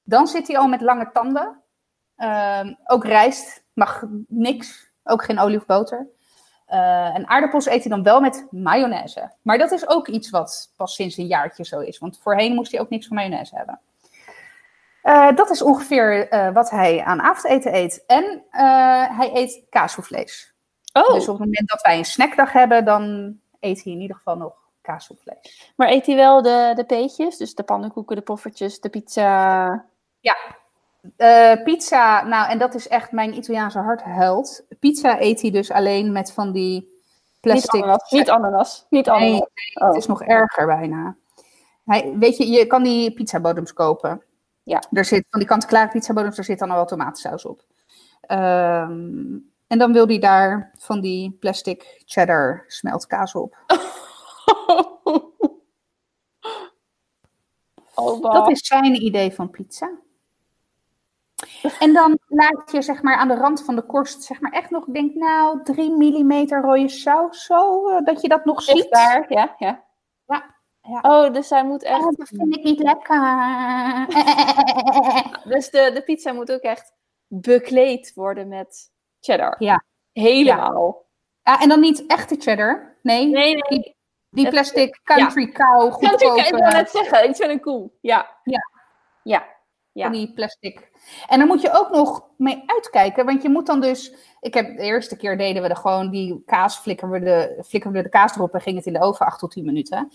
[0.03, 1.63] Dan zit hij al met lange tanden.
[2.17, 6.09] Uh, ook rijst, mag niks, ook geen olie of boter.
[6.71, 9.33] Uh, en aardappels eet hij dan wel met mayonaise.
[9.43, 11.99] Maar dat is ook iets wat pas sinds een jaartje zo is.
[11.99, 13.81] Want voorheen moest hij ook niks van mayonaise hebben.
[15.03, 18.05] Uh, dat is ongeveer uh, wat hij aan avondeten eet.
[18.07, 18.43] En
[19.17, 20.55] hij eet kaasvlees.
[20.93, 21.15] Oh.
[21.15, 24.37] Dus op het moment dat wij een snackdag hebben, dan eet hij in ieder geval
[24.37, 25.73] nog kaasvlees.
[25.77, 27.37] Maar eet hij wel de, de peetjes?
[27.37, 29.85] Dus de pannenkoeken, de poffertjes, de pizza?
[30.21, 30.37] Ja,
[31.17, 34.67] uh, pizza, nou, en dat is echt mijn Italiaanse hartheld.
[34.79, 37.03] Pizza eet hij dus alleen met van die
[37.41, 37.73] plastic...
[37.73, 38.87] Niet ananas, niet ananas.
[38.91, 39.31] Niet ananas.
[39.31, 40.09] Nee, nee het is oh.
[40.09, 41.17] nog erger bijna.
[41.85, 44.23] Hij, weet je, je kan die pizzabodems kopen.
[44.63, 44.83] Ja.
[44.93, 47.65] Er zit, van die kant-klare pizzabodems, daar zit dan al wel tomatensaus op.
[48.29, 53.57] Um, en dan wil hij daar van die plastic cheddar smeltkaas op.
[58.01, 59.91] Oh, dat is zijn idee van pizza.
[61.79, 64.71] En dan laat je zeg maar aan de rand van de korst zeg maar echt
[64.71, 68.91] nog, ik denk nou, 3 mm rode saus zo, uh, dat je dat nog ziet.
[68.91, 69.85] daar, ja, ja.
[70.27, 70.57] Ja.
[70.83, 71.01] Ja.
[71.03, 72.05] Oh, dus hij moet echt...
[72.05, 73.21] Oh, dat vind ik niet lekker.
[75.53, 76.93] dus de, de pizza moet ook echt
[77.27, 78.91] bekleed worden met
[79.21, 79.57] cheddar.
[79.59, 79.85] Ja.
[80.13, 81.07] Helemaal.
[81.43, 82.97] Ja, en dan niet echte cheddar.
[83.03, 83.63] Nee, nee, nee.
[83.69, 83.97] Die,
[84.31, 85.53] die plastic country ja.
[85.53, 86.25] cow goedkope.
[86.25, 87.91] Country, ik wil net zeggen, iets van een koe.
[88.01, 88.39] Ja.
[88.43, 88.71] Ja.
[89.23, 89.57] Ja.
[89.99, 90.05] Ja.
[90.05, 90.89] Van die plastic
[91.27, 94.13] en dan moet je ook nog mee uitkijken, want je moet dan dus.
[94.41, 97.97] Ik heb de eerste keer deden we er gewoon die kaas, flikkeren we de, flikkeren
[97.97, 100.13] we de kaas erop en ging het in de oven 8 tot 10 minuten.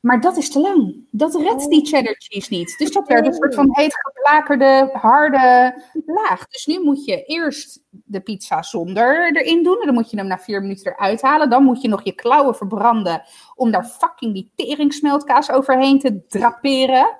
[0.00, 1.06] Maar dat is te lang.
[1.10, 2.74] Dat redt die cheddar cheese niet.
[2.78, 6.48] Dus dat werd een soort van heet geblakerde, harde laag.
[6.48, 9.78] Dus nu moet je eerst de pizza zonder erin doen.
[9.80, 11.50] En dan moet je hem na vier minuten eruit halen.
[11.50, 13.22] Dan moet je nog je klauwen verbranden
[13.54, 17.16] om daar fucking die teringsmeltkaas overheen te draperen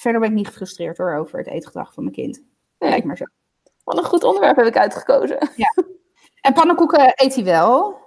[0.00, 2.42] verder ben ik niet gefrustreerd hoor over het eetgedrag van mijn kind.
[2.78, 2.90] Nee.
[2.90, 3.24] Lijkt maar zo.
[3.84, 5.50] Wat een goed onderwerp heb ik uitgekozen.
[5.56, 5.74] Ja.
[6.40, 7.98] En pannenkoeken eet hij wel,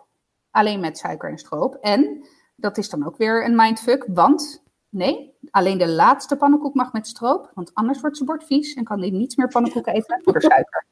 [0.51, 1.75] alleen met suiker en stroop.
[1.75, 6.93] En dat is dan ook weer een mindfuck, want nee, alleen de laatste pannenkoek mag
[6.93, 10.21] met stroop, want anders wordt zijn bord vies en kan hij niets meer pannenkoeken eten
[10.23, 10.85] door suiker.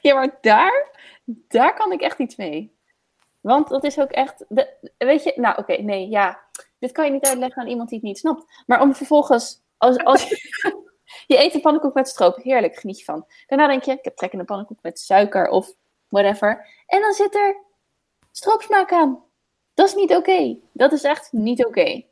[0.00, 0.90] ja, maar daar,
[1.24, 2.78] daar kan ik echt iets mee.
[3.40, 6.40] Want dat is ook echt, de, weet je, nou oké, nee, ja,
[6.80, 8.62] dit kan je niet uitleggen aan iemand die het niet snapt.
[8.66, 10.28] Maar om vervolgens, als, als
[11.26, 13.26] je eet een pannenkoek met stroop, heerlijk, geniet je van.
[13.46, 15.72] Daarna denk je, ik heb trek in een pannenkoek met suiker of
[16.08, 16.66] whatever.
[16.86, 17.56] En dan zit er
[18.30, 19.22] stroopsmaak aan.
[19.74, 20.58] Dat is niet oké.
[20.72, 21.84] Dat is echt niet oké.
[21.84, 22.02] Nou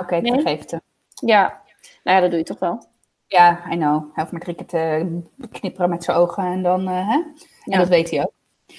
[0.00, 0.32] oké, okay, nee?
[0.32, 0.80] vergeef het
[1.14, 1.62] Ja,
[2.02, 2.86] nou ja, dat doe je toch wel.
[3.26, 4.00] Ja, I know.
[4.02, 7.22] Hij hoeft maar drie keer te knipperen met zijn ogen en dan, uh, hè?
[7.64, 8.32] En dat weet hij ook.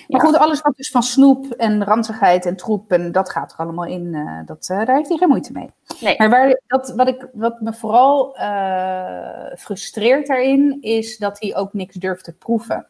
[0.07, 3.57] Maar goed, alles wat dus van snoep en ranzigheid en troep en dat gaat er
[3.57, 5.71] allemaal in, uh, dat, uh, daar heeft hij geen moeite mee.
[5.99, 6.15] Nee.
[6.17, 11.73] Maar waar, dat, wat, ik, wat me vooral uh, frustreert daarin, is dat hij ook
[11.73, 12.87] niks durft te proeven.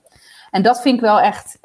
[0.51, 1.57] En dat vind ik wel echt,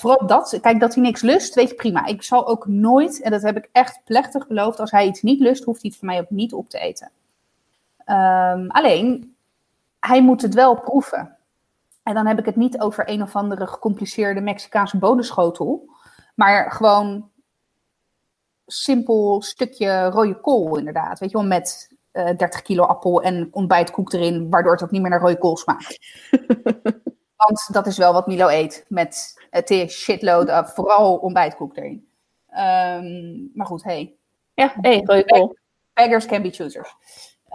[0.00, 2.06] vooral dat, kijk, dat hij niks lust, weet je prima.
[2.06, 5.40] Ik zal ook nooit, en dat heb ik echt plechtig beloofd, als hij iets niet
[5.40, 7.10] lust, hoeft hij het voor mij ook niet op te eten.
[8.06, 9.34] Um, alleen,
[10.00, 11.35] hij moet het wel proeven.
[12.06, 15.90] En dan heb ik het niet over een of andere gecompliceerde Mexicaanse bodenschotel.
[16.34, 17.30] Maar gewoon
[18.66, 21.18] simpel stukje rode kool, inderdaad.
[21.18, 25.00] Weet je wel, met uh, 30 kilo appel en ontbijtkoek erin, waardoor het ook niet
[25.00, 25.98] meer naar rode kool smaakt.
[27.46, 32.08] Want dat is wel wat Milo eet, met het shitload of vooral ontbijtkoek erin.
[32.50, 34.14] Um, maar goed, hey.
[34.54, 35.56] Ja, hey, rode kool.
[35.92, 36.96] Beggars can be choosers.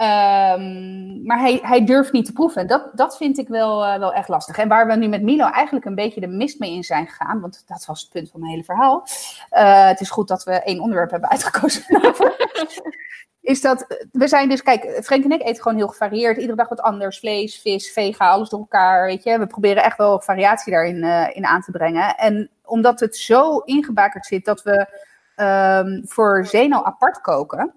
[0.02, 2.68] Um, maar hij, hij durft niet te proeven.
[2.68, 4.58] Dat, dat vind ik wel, uh, wel echt lastig.
[4.58, 7.42] En waar we nu met Milo eigenlijk een beetje de mist mee in zijn gegaan,
[7.42, 9.08] want dat was het punt van mijn hele verhaal.
[9.52, 11.84] Uh, het is goed dat we één onderwerp hebben uitgekozen.
[13.42, 16.38] is dat we zijn dus, kijk, Frank en ik eten gewoon heel gevarieerd.
[16.38, 17.20] Iedere dag wat anders.
[17.20, 19.06] Vlees, vis, vega, alles door elkaar.
[19.06, 22.18] Weet je, we proberen echt wel variatie daarin uh, in aan te brengen.
[22.18, 24.88] En omdat het zo ingebakerd zit dat we
[25.36, 27.74] um, voor Zeno apart koken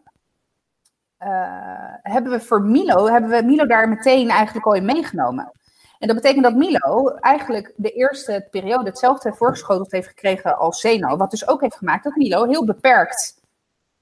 [2.03, 5.53] hebben we voor Milo, hebben we Milo daar meteen eigenlijk al in meegenomen.
[5.99, 11.17] En dat betekent dat Milo eigenlijk de eerste periode hetzelfde voorgeschoteld heeft gekregen als Zeno.
[11.17, 13.41] Wat dus ook heeft gemaakt dat Milo heel beperkt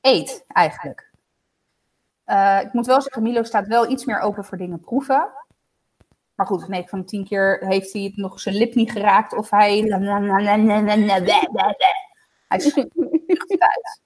[0.01, 1.11] eet, eigenlijk.
[2.27, 5.31] Uh, ik moet wel zeggen, Milo staat wel iets meer open voor dingen proeven.
[6.35, 9.33] Maar goed, 9 van de 10 keer heeft hij het nog zijn lip niet geraakt.
[9.33, 9.81] Of hij.
[12.49, 12.65] Hij is
[13.59, 14.01] uit.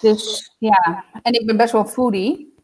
[0.00, 2.54] Dus ja, en ik ben best wel foodie.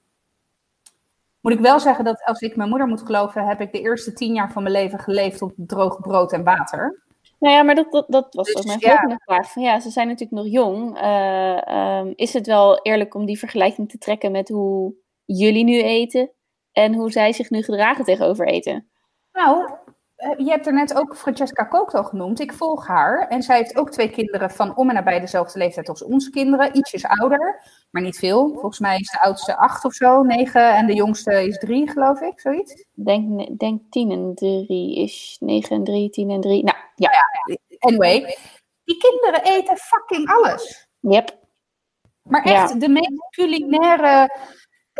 [1.40, 4.12] Moet ik wel zeggen dat als ik mijn moeder moet geloven, heb ik de eerste
[4.12, 7.04] tien jaar van mijn leven geleefd op droog brood en water.
[7.38, 9.20] Nou ja, maar dat, dat, dat was dus, ook mijn volgende ja.
[9.24, 9.52] vraag.
[9.52, 11.02] Van, ja, ze zijn natuurlijk nog jong.
[11.02, 14.94] Uh, um, is het wel eerlijk om die vergelijking te trekken met hoe
[15.24, 16.30] jullie nu eten
[16.72, 18.88] en hoe zij zich nu gedragen tegenover eten?
[19.32, 19.72] Nou, eh,
[20.16, 22.40] je hebt er net ook Francesca Cocto genoemd.
[22.40, 23.28] Ik volg haar.
[23.28, 26.76] En zij heeft ook twee kinderen van om en nabij dezelfde leeftijd als onze kinderen.
[26.76, 28.52] Ietsjes ouder, maar niet veel.
[28.52, 30.74] Volgens mij is de oudste acht of zo, negen.
[30.74, 32.86] En de jongste is drie, geloof ik, zoiets.
[32.94, 36.64] Denk, denk tien en drie is negen en drie, tien en drie.
[36.64, 37.10] Nou, ja.
[37.10, 37.56] ja.
[37.78, 38.36] Anyway,
[38.84, 40.88] die kinderen eten fucking alles.
[41.00, 41.38] Yep.
[42.22, 42.78] Maar echt, ja.
[42.78, 44.38] de meest culinaire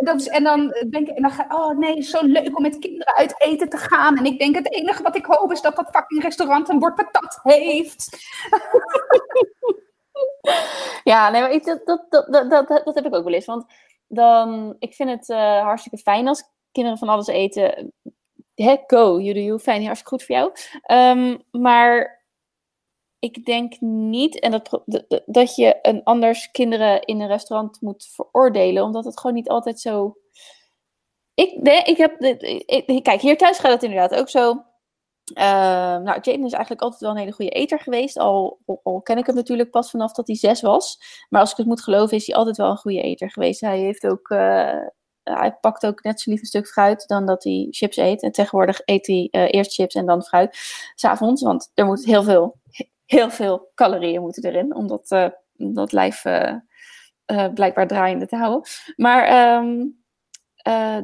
[0.05, 3.15] dat en dan denk ik, en dan ga oh nee, zo leuk om met kinderen
[3.15, 4.17] uit eten te gaan.
[4.17, 6.95] En ik denk, het enige wat ik hoop is dat dat fucking restaurant een bord
[6.95, 8.17] patat heeft.
[11.03, 13.45] ja, nee, maar dat, dat, dat, dat, dat heb ik ook wel eens.
[13.45, 13.65] Want
[14.07, 17.93] dan, ik vind het uh, hartstikke fijn als kinderen van alles eten.
[18.55, 20.51] Hè, go, you, fijn, hartstikke goed voor jou.
[21.17, 22.16] Um, maar
[23.19, 24.81] ik denk niet en dat,
[25.25, 29.79] dat je een anders kinderen in een restaurant moet veroordelen, omdat het gewoon niet altijd
[29.79, 30.17] zo.
[31.33, 32.21] Ik, nee, ik heb.
[32.21, 34.49] Ik, kijk, hier thuis gaat het inderdaad ook zo.
[35.33, 35.43] Uh,
[35.97, 38.17] nou, Jaden is eigenlijk altijd wel een hele goede eter geweest.
[38.17, 40.99] Al, al, ken ik hem natuurlijk pas vanaf dat hij zes was.
[41.29, 43.61] Maar als ik het moet geloven, is hij altijd wel een goede eter geweest.
[43.61, 44.29] Hij heeft ook.
[44.29, 44.87] Uh,
[45.23, 48.21] hij pakt ook net zo lief een stuk fruit dan dat hij chips eet.
[48.21, 50.57] En tegenwoordig eet hij uh, eerst chips en dan fruit.
[50.95, 52.55] S'avonds, want er moet heel veel,
[53.07, 56.53] heel veel calorieën moeten erin om dat, uh, dat lijf uh,
[57.31, 58.69] uh, blijkbaar draaiende te houden.
[58.95, 60.05] Maar, um,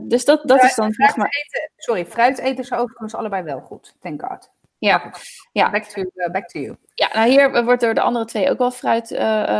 [0.01, 1.29] dus dat, dat is dan zeg maar...
[1.29, 4.51] Eten, sorry, fruit eten ze overigens allebei wel goed, thank God.
[4.77, 5.13] Ja,
[5.51, 5.69] ja.
[5.69, 6.77] Back, to, back to you.
[6.93, 9.17] Ja, nou hier wordt door de andere twee ook wel fruit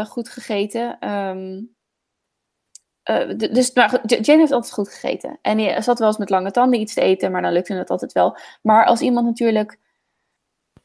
[0.08, 1.10] goed gegeten.
[1.10, 1.76] Um,
[3.10, 5.40] uh, dus maar, Jane heeft altijd goed gegeten.
[5.42, 7.90] En hij zat wel eens met lange tanden iets te eten, maar dan lukte het
[7.90, 8.38] altijd wel.
[8.62, 9.80] Maar als iemand natuurlijk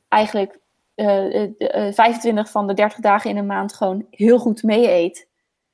[0.09, 0.59] eigenlijk
[0.99, 5.29] uh, uh, 25 van de 30 dagen in een maand gewoon heel goed mee eet,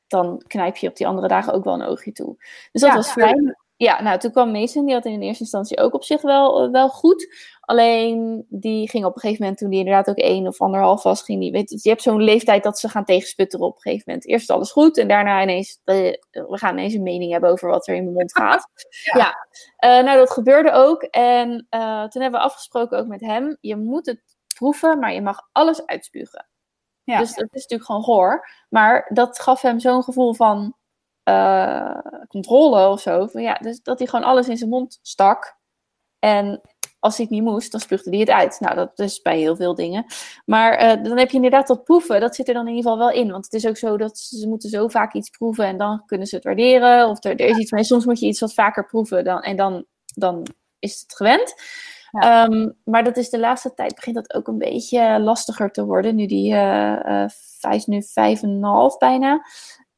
[0.06, 2.34] dan knijp je op die andere dagen ook wel een oogje toe.
[2.72, 3.54] Dus dat ja, was vrij.
[3.76, 6.88] Ja, nou, toen kwam Mason, die had in eerste instantie ook op zich wel, wel
[6.88, 7.52] goed.
[7.60, 11.22] Alleen die ging op een gegeven moment, toen die inderdaad ook één of anderhalf was,
[11.22, 14.04] ging die, weet je, je hebt zo'n leeftijd dat ze gaan tegensputteren op een gegeven
[14.06, 14.28] moment.
[14.28, 17.94] Eerst alles goed en daarna ineens, we gaan ineens een mening hebben over wat er
[17.94, 18.66] in mijn mond gaat.
[19.12, 19.98] ja, ja.
[19.98, 21.02] Uh, nou dat gebeurde ook.
[21.02, 24.22] En uh, toen hebben we afgesproken ook met hem, je moet het
[24.54, 26.46] proeven, maar je mag alles uitspugen.
[27.02, 27.18] Ja.
[27.18, 28.48] Dus dat is natuurlijk gewoon goor.
[28.68, 30.76] Maar dat gaf hem zo'n gevoel van
[31.28, 33.26] uh, controle of zo.
[33.26, 35.56] Van, ja, dus dat hij gewoon alles in zijn mond stak.
[36.18, 36.60] En
[36.98, 38.60] als hij het niet moest, dan spuugde hij het uit.
[38.60, 40.04] Nou, dat is bij heel veel dingen.
[40.44, 42.20] Maar uh, dan heb je inderdaad dat proeven.
[42.20, 43.30] Dat zit er dan in ieder geval wel in.
[43.30, 46.26] Want het is ook zo dat ze moeten zo vaak iets proeven en dan kunnen
[46.26, 47.08] ze het waarderen.
[47.08, 47.84] Of er, er is iets mee.
[47.84, 50.46] Soms moet je iets wat vaker proeven dan, en dan, dan
[50.78, 51.54] is het gewend.
[52.14, 56.14] Um, maar dat is de laatste tijd begint dat ook een beetje lastiger te worden.
[56.14, 57.26] Nu die uh,
[57.70, 59.46] is nu vijf en een half bijna.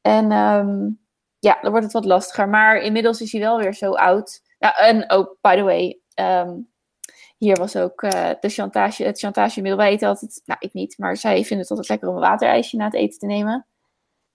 [0.01, 0.99] En um,
[1.39, 2.49] ja, dan wordt het wat lastiger.
[2.49, 4.41] Maar inmiddels is hij wel weer zo oud.
[4.59, 6.69] En ook, oh, by the way, um,
[7.37, 9.79] hier was ook uh, de chantage, het chantagemiddel.
[9.79, 12.77] Wij eten altijd, nou ik niet, maar zij vinden het altijd lekker om een waterijsje
[12.77, 13.67] na het eten te nemen.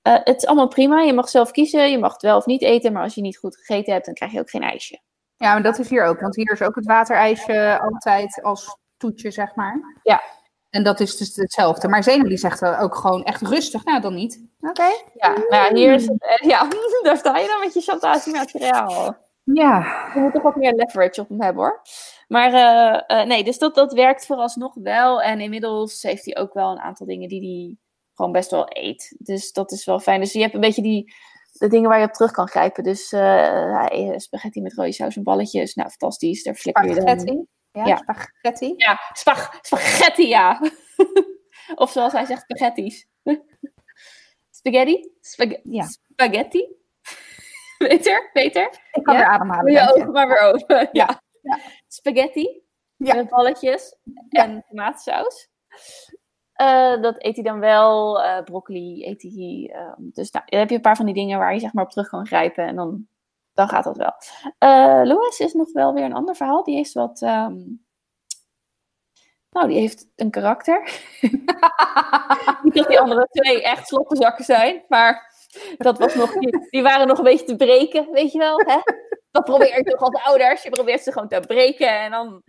[0.02, 2.92] Het is allemaal prima, je mag zelf kiezen, je mag het wel of niet eten,
[2.92, 5.00] maar als je niet goed gegeten hebt, dan krijg je ook geen ijsje.
[5.42, 9.30] Ja, maar dat is hier ook, want hier is ook het waterijsje altijd als toetje,
[9.30, 10.00] zeg maar.
[10.02, 10.22] Ja.
[10.70, 11.88] En dat is dus hetzelfde.
[11.88, 14.44] Maar Zeno die zegt ook gewoon echt rustig, nou dan niet.
[14.60, 14.88] Oké.
[15.14, 16.68] Ja, maar ja, hier is het, eh, ja,
[17.02, 19.16] daar sta je dan met je chantagemateriaal.
[19.44, 20.10] Ja.
[20.14, 21.82] Je moet toch wat meer leverage op hem hebben hoor.
[22.28, 25.22] Maar eh, eh, nee, dus dat, dat werkt vooralsnog wel.
[25.22, 27.76] En inmiddels heeft hij ook wel een aantal dingen die hij
[28.14, 29.14] gewoon best wel eet.
[29.18, 30.20] Dus dat is wel fijn.
[30.20, 31.14] Dus je hebt een beetje die
[31.52, 32.84] de dingen waar je op terug kan grijpen.
[32.84, 35.74] Dus uh, spaghetti met rode saus en balletjes.
[35.74, 36.42] Nou, fantastisch.
[36.42, 37.00] Daar flikker je dan.
[37.02, 37.44] Spaghetti?
[37.72, 37.96] Ja, Ja.
[37.96, 38.74] spaghetti.
[38.76, 40.60] Ja, spag spaghetti, ja.
[41.74, 43.06] of zoals hij zegt, spaghetti's.
[44.50, 45.10] Spaghetti?
[45.20, 45.84] Spag Ja.
[45.84, 46.66] Spaghetti?
[47.78, 48.30] Beter?
[48.32, 48.70] Beter?
[48.92, 49.20] Ik kan Ja?
[49.20, 49.88] weer ademhalen.
[49.94, 50.88] Ogen maar weer open.
[50.92, 51.20] Ja.
[51.42, 51.58] Ja.
[51.88, 52.62] Spaghetti
[52.96, 53.14] Ja.
[53.14, 53.96] met balletjes
[54.28, 55.48] en tomatensaus.
[56.52, 58.22] Eh, dat eet hij dan wel.
[58.22, 59.70] eh, broccoli eet hij.
[59.72, 61.84] eh, dus nou, dan heb je een paar van die dingen waar je zeg maar
[61.84, 62.66] op terug kan grijpen.
[62.66, 63.06] En dan,
[63.54, 64.12] dan gaat dat wel.
[64.58, 66.62] Eh Louis is nog wel weer een ander verhaal.
[66.64, 67.22] Die heeft wat...
[67.22, 67.56] ehm,
[69.50, 70.80] nou, die heeft een karakter.
[72.62, 74.82] Niet dat die andere twee echt sloppenzakken zijn.
[74.88, 75.31] Maar
[75.76, 78.58] dat was nog, die, die waren nog een beetje te breken, weet je wel.
[78.58, 78.78] Hè?
[79.32, 80.62] Dat probeer je toch als ouders.
[80.62, 82.42] Je probeert ze gewoon te breken en dan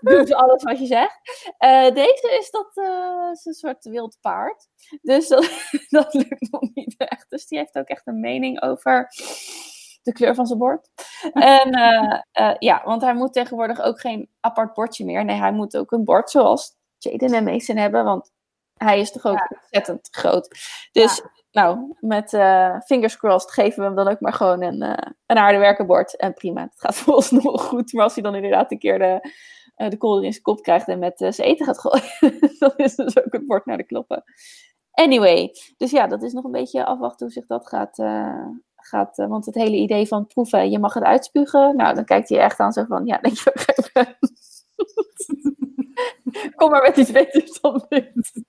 [0.00, 1.20] doen ze alles wat je zegt.
[1.58, 4.68] Eh, deze is dat eh, is een soort wild paard.
[5.02, 5.50] Dus dat,
[5.88, 7.26] dat lukt nog niet echt.
[7.28, 9.08] Dus die heeft ook echt een mening over
[10.02, 10.88] de kleur van zijn bord.
[11.32, 11.70] En
[12.32, 15.24] eh, ja, want hij moet tegenwoordig ook geen apart bordje meer.
[15.24, 18.04] Nee, hij moet ook een bord zoals Jaden en Mason hebben.
[18.04, 18.30] Want
[18.74, 20.58] hij is toch ook ontzettend groot.
[20.92, 21.22] Dus
[21.56, 25.36] nou, met eh, fingers crossed geven we hem dan ook maar gewoon een, eh, een
[25.36, 26.16] harde.
[26.16, 27.92] En prima, het gaat volgens nog goed.
[27.92, 29.32] Maar als hij dan inderdaad een keer de,
[29.74, 32.94] eh, de kolder in zijn kop krijgt en met zijn eten gaat gooien, dan is
[32.94, 34.24] dus ook het bord naar de kloppen.
[34.90, 37.96] Anyway, dus ja, dat is nog een beetje afwachten hoe zich dat gaat.
[38.76, 41.76] gaat want het hele idee van proeven, je mag het uitspugen.
[41.76, 44.16] Nou, dan kijkt hij echt aan zo van, ja, denk je begrijpen.
[46.56, 48.44] Kom maar met iets beters dan dit.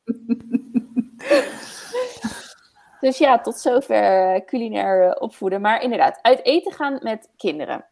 [3.08, 5.62] Dus ja, tot zover eh, culinair eh, opvoeden.
[5.62, 7.86] Maar inderdaad, uit eten gaan met kinderen.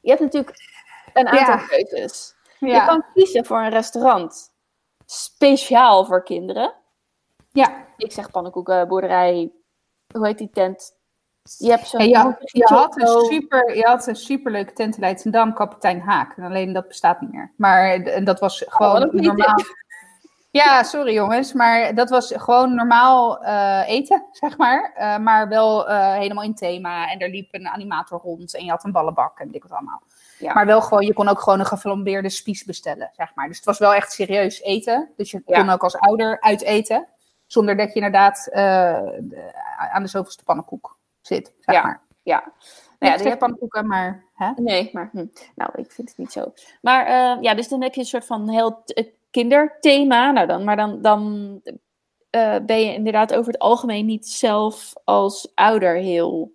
[0.00, 0.56] Je hebt natuurlijk
[1.12, 1.66] een aantal Ja.
[1.66, 2.34] keuzes.
[2.58, 4.52] Je kan kiezen voor een restaurant
[5.06, 6.72] speciaal voor kinderen.
[7.52, 7.86] ja.
[7.96, 9.52] Ik zeg pannenkoeken, boerderij,
[10.14, 10.96] hoe heet die tent?
[11.58, 15.00] Je hebt zo'n En je, je, had een super, je had een superleuke tent in
[15.00, 16.36] Leidschendam, kapitein Haak.
[16.36, 17.52] En alleen dat bestaat niet meer.
[17.56, 19.24] Maar en dat was gewoon een niet.
[19.24, 19.56] normaal.
[20.50, 24.92] Ja, sorry jongens, maar dat was gewoon normaal eh, eten, zeg maar.
[24.94, 27.10] Eh, maar wel eh, helemaal in thema.
[27.10, 30.02] En er liep een animator rond en je had een ballenbak en ik wat allemaal.
[30.38, 30.52] Ja.
[30.52, 33.46] Maar wel gewoon, je kon ook gewoon een geflambeerde spies bestellen, zeg maar.
[33.46, 35.08] Dus het was wel echt serieus eten.
[35.16, 35.58] Dus je Ja.
[35.60, 37.06] kon ook als ouder uiteten.
[37.46, 39.52] Zonder dat je inderdaad de-
[39.92, 41.82] aan de zoveelste pannenkoek zit, zeg Ja.
[41.82, 42.00] maar.
[42.22, 42.52] Ja.
[42.98, 44.24] Nou ja, pannenkoeken, maar...
[44.34, 44.50] Hè?
[44.56, 46.52] Nee, maar hm, nou, ik vind het niet zo.
[46.80, 47.08] Maar
[47.42, 48.82] ja, dus dan heb je een soort van heel
[49.30, 50.30] kinderthema.
[50.30, 51.60] Nou dan, maar dan, dan
[52.30, 56.52] eh, ben je inderdaad over het algemeen niet zelf als ouder heel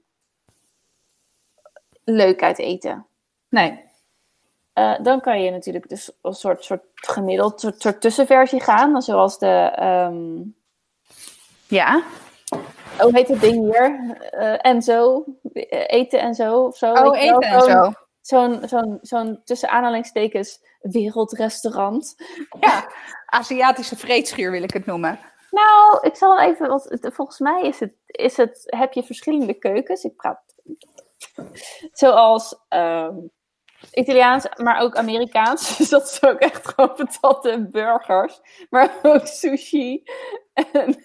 [2.04, 3.06] leuk uit eten.
[3.50, 3.82] Nee.
[4.74, 9.02] Eh, dan kan je natuurlijk dus een soort, soort gemiddeld, soort, soort tussenversie gaan.
[9.02, 10.42] Zoals de, ehm,
[11.68, 12.04] Ja.
[13.00, 14.18] hoe heet het ding hier?
[14.30, 15.24] Eh, en zo,
[15.88, 16.94] eten en zo of zo.
[16.94, 17.92] Oh, eten en zo.
[18.24, 22.16] Zo'n, zo'n, zo'n tussen aanhalingstekens wereldrestaurant.
[22.60, 22.92] Ja,
[23.26, 25.20] Aziatische vreedschuur wil ik het noemen.
[25.52, 30.04] Nou, ik zal even, want volgens mij is het, is het, heb je verschillende keukens.
[30.04, 30.42] Ik praat.
[31.92, 33.16] Zoals ehm,
[33.92, 35.78] Italiaans, maar ook Amerikaans.
[35.78, 38.42] Dus dat is ook echt gewoon patatten burgers.
[38.70, 40.04] Maar ook sushi.
[40.54, 41.04] En,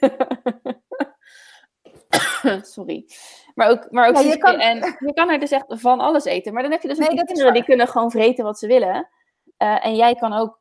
[2.74, 3.06] sorry.
[3.54, 6.24] Maar ook, maar ook Ja, je kan- En je kan er dus echt van alles
[6.24, 6.52] eten.
[6.52, 9.08] Maar dan heb je dus Nee, die kinderen die kunnen gewoon vreten wat ze willen.
[9.56, 10.60] Eh, en jij kan ook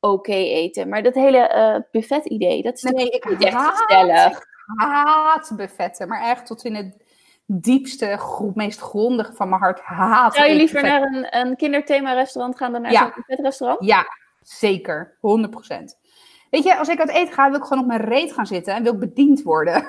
[0.00, 0.88] oké eten.
[0.88, 4.26] Maar dat hele eh buffet-idee, dat is Nee, ik niet echt haat, gezellig.
[4.38, 6.08] ik haat buffetten.
[6.08, 7.02] Maar echt tot in het
[7.46, 8.18] diepste,
[8.54, 11.12] meest grondige van mijn hart haat Zou je liever buffetten.
[11.20, 13.00] naar een, een kinderthema-restaurant gaan dan naar Ja.
[13.00, 13.84] zo'n buffetrestaurant?
[13.84, 14.04] Ja,
[14.40, 15.16] zeker.
[15.20, 15.98] 100%.
[16.54, 18.74] Weet je, als ik uit eten ga, wil ik gewoon op mijn reet gaan zitten
[18.74, 19.86] en wil ik bediend worden.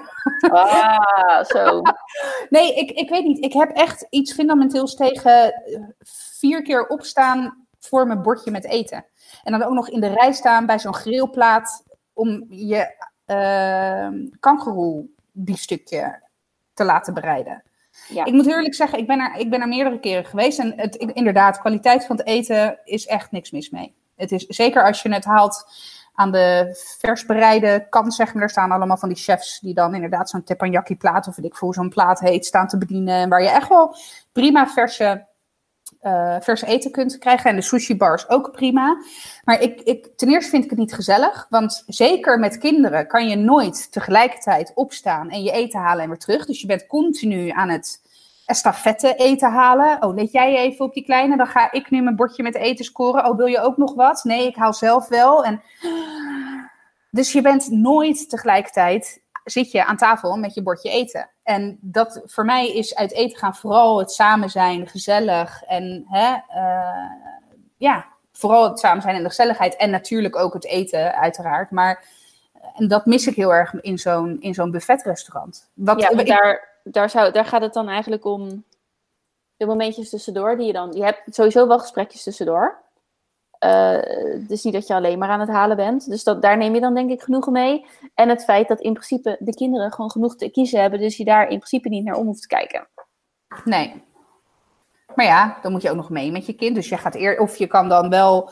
[0.50, 1.82] Ah, zo.
[2.50, 3.44] Nee, ik, ik weet niet.
[3.44, 5.82] Ik heb echt iets fundamenteels tegen eh,
[6.40, 9.06] vier keer opstaan voor mijn bordje met eten.
[9.44, 11.84] En dan ook nog in de rij staan bij zo'n grillplaat
[12.14, 16.22] om je uh, kangeroe biefstukje
[16.74, 17.64] te laten bereiden.
[18.08, 18.26] Ja.
[18.26, 20.60] Ik moet eerlijk zeggen, ik ben, er, ik ben er meerdere keren geweest.
[20.60, 23.96] En het, inderdaad, kwaliteit van het eten is echt niks mis mee.
[24.16, 25.66] Het is, zeker als je het haalt
[26.16, 28.44] aan de vers bereide kant, zeg maar.
[28.44, 31.56] Er staan allemaal van die chefs die dan inderdaad zo'n teppanyaki plaat, of weet ik
[31.56, 33.16] hoe zo'n plaat heet, staan te bedienen.
[33.16, 33.96] En waar je echt wel
[34.32, 35.26] prima verse
[36.02, 37.50] uh, vers eten kunt krijgen.
[37.50, 38.98] En de sushi bars ook prima.
[39.44, 41.46] Maar ik, ik, ten eerste vind ik het niet gezellig.
[41.50, 46.18] Want zeker met kinderen kan je nooit tegelijkertijd opstaan en je eten halen en weer
[46.18, 46.46] terug.
[46.46, 48.02] Dus je bent continu aan het
[48.46, 50.04] estafette eten halen.
[50.04, 52.86] Oh, let jij even op die kleine, dan ga ik nu mijn bordje met eten
[52.86, 53.26] scoren.
[53.26, 54.24] Oh, wil je ook nog wat?
[54.24, 55.44] Nee, ik haal zelf wel.
[55.44, 55.62] En...
[57.10, 61.30] Dus je bent nooit tegelijkertijd zit je aan tafel met je bordje eten.
[61.44, 66.36] En dat voor mij is uit eten gaan vooral het samen zijn, gezellig en hè,
[66.56, 67.12] uh,
[67.78, 71.72] ja, vooral het samen zijn en de gezelligheid en natuurlijk ook het eten uiteraard.
[71.72, 72.04] Maar
[72.76, 75.70] en dat mis ik heel erg in zo'n in zo'n buffetrestaurant.
[75.74, 78.64] Wat, ja, daar, daar, zou, daar gaat het dan eigenlijk om
[79.58, 80.92] de momentjes tussendoor die je dan.
[80.92, 82.84] Je hebt sowieso wel gesprekjes tussendoor.
[83.60, 84.00] Uh,
[84.48, 86.10] dus niet dat je alleen maar aan het halen bent.
[86.10, 87.86] Dus dat, daar neem je dan denk ik genoegen mee.
[88.14, 91.00] En het feit dat in principe de kinderen gewoon genoeg te kiezen hebben.
[91.00, 92.88] Dus je daar in principe niet naar om hoeft te kijken.
[93.64, 94.04] Nee.
[95.16, 96.76] Maar ja, dan moet je ook nog mee met je kind.
[96.76, 98.50] Dus je gaat eer, of je kan dan wel,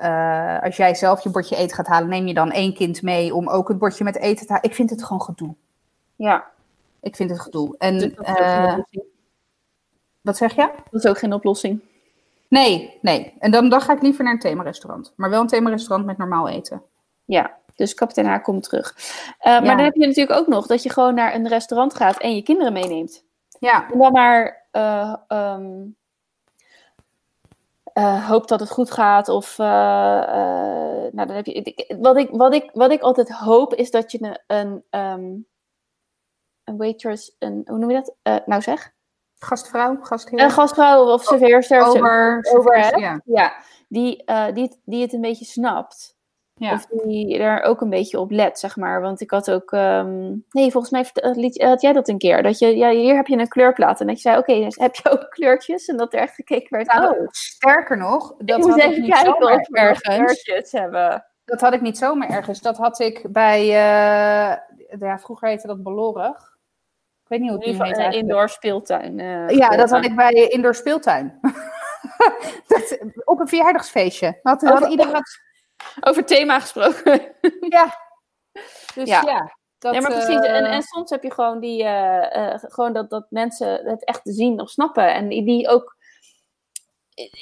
[0.00, 3.34] uh, als jij zelf je bordje eten gaat halen, neem je dan één kind mee
[3.34, 4.70] om ook het bordje met eten te halen.
[4.70, 5.54] Ik vind het gewoon gedoe.
[6.16, 6.54] Ja.
[7.06, 7.74] Ik vind het gedoe.
[7.78, 8.78] En, uh,
[10.20, 10.70] wat zeg je?
[10.90, 11.80] Dat is ook geen oplossing.
[12.48, 13.34] Nee, nee.
[13.38, 15.12] En dan, dan ga ik liever naar een themarestaurant.
[15.16, 16.82] Maar wel een themarestaurant met normaal eten.
[17.24, 18.94] Ja, dus kapitein Haak komt terug.
[18.96, 22.18] Uh, Maar dan heb je natuurlijk ook nog dat je gewoon naar een restaurant gaat
[22.18, 23.24] en je kinderen meeneemt.
[23.58, 23.90] Ja.
[23.92, 25.96] En dan maar uh, um,
[27.94, 29.28] uh, hoop dat het goed gaat.
[29.28, 31.96] Of nou, dan heb je.
[32.00, 35.46] Wat ik, wat, ik, wat ik altijd hoop is dat je een, een, um,
[36.66, 38.42] een waitress, een, hoe noem je dat?
[38.46, 38.94] nou zeg
[39.38, 40.40] gastvrouw, gastheer?
[40.40, 41.80] Een gastvrouw of serveerster.
[41.86, 43.20] Over, over ja.
[43.24, 43.52] ja.
[43.88, 46.14] Die, uh, die, die het een beetje snapt.
[46.58, 46.72] Ja.
[46.72, 49.00] Of die er ook een beetje op let, zeg maar.
[49.00, 49.72] Want ik had ook...
[49.72, 51.06] Um, nee, volgens mij
[51.68, 52.42] had jij dat een keer.
[52.42, 54.00] Dat je, ja, hier heb je een kleurplaat.
[54.00, 55.86] En dat je zei, oké, okay, heb je ook kleurtjes?
[55.86, 56.86] En dat er echt gekeken werd.
[56.86, 57.26] Nou, oh.
[57.30, 60.16] sterker nog, dat ik had ik niet kijken of ergens.
[60.16, 61.24] kleurtjes hebben.
[61.44, 62.60] Dat had ik niet zomaar ergens.
[62.60, 63.60] Dat had ik bij...
[63.66, 64.56] Uh,
[64.98, 66.55] ja, vroeger heette dat Belorig.
[67.26, 67.98] Ik weet niet hoe het nu heet.
[67.98, 69.18] Uh, indoor speeltuin.
[69.18, 71.40] Uh, ja, dat had ik bij indoor speeltuin.
[72.68, 74.38] dat, op een verjaardagsfeestje.
[74.42, 75.38] Had, had over, iedereen had...
[76.00, 77.34] over thema gesproken.
[77.76, 77.94] ja.
[78.94, 79.22] Dus ja.
[79.22, 80.46] ja dat, ja, maar precies.
[80.46, 84.60] En, en soms heb je gewoon, die, uh, gewoon dat, dat mensen het echt zien
[84.60, 85.14] of snappen.
[85.14, 85.96] En die, die ook.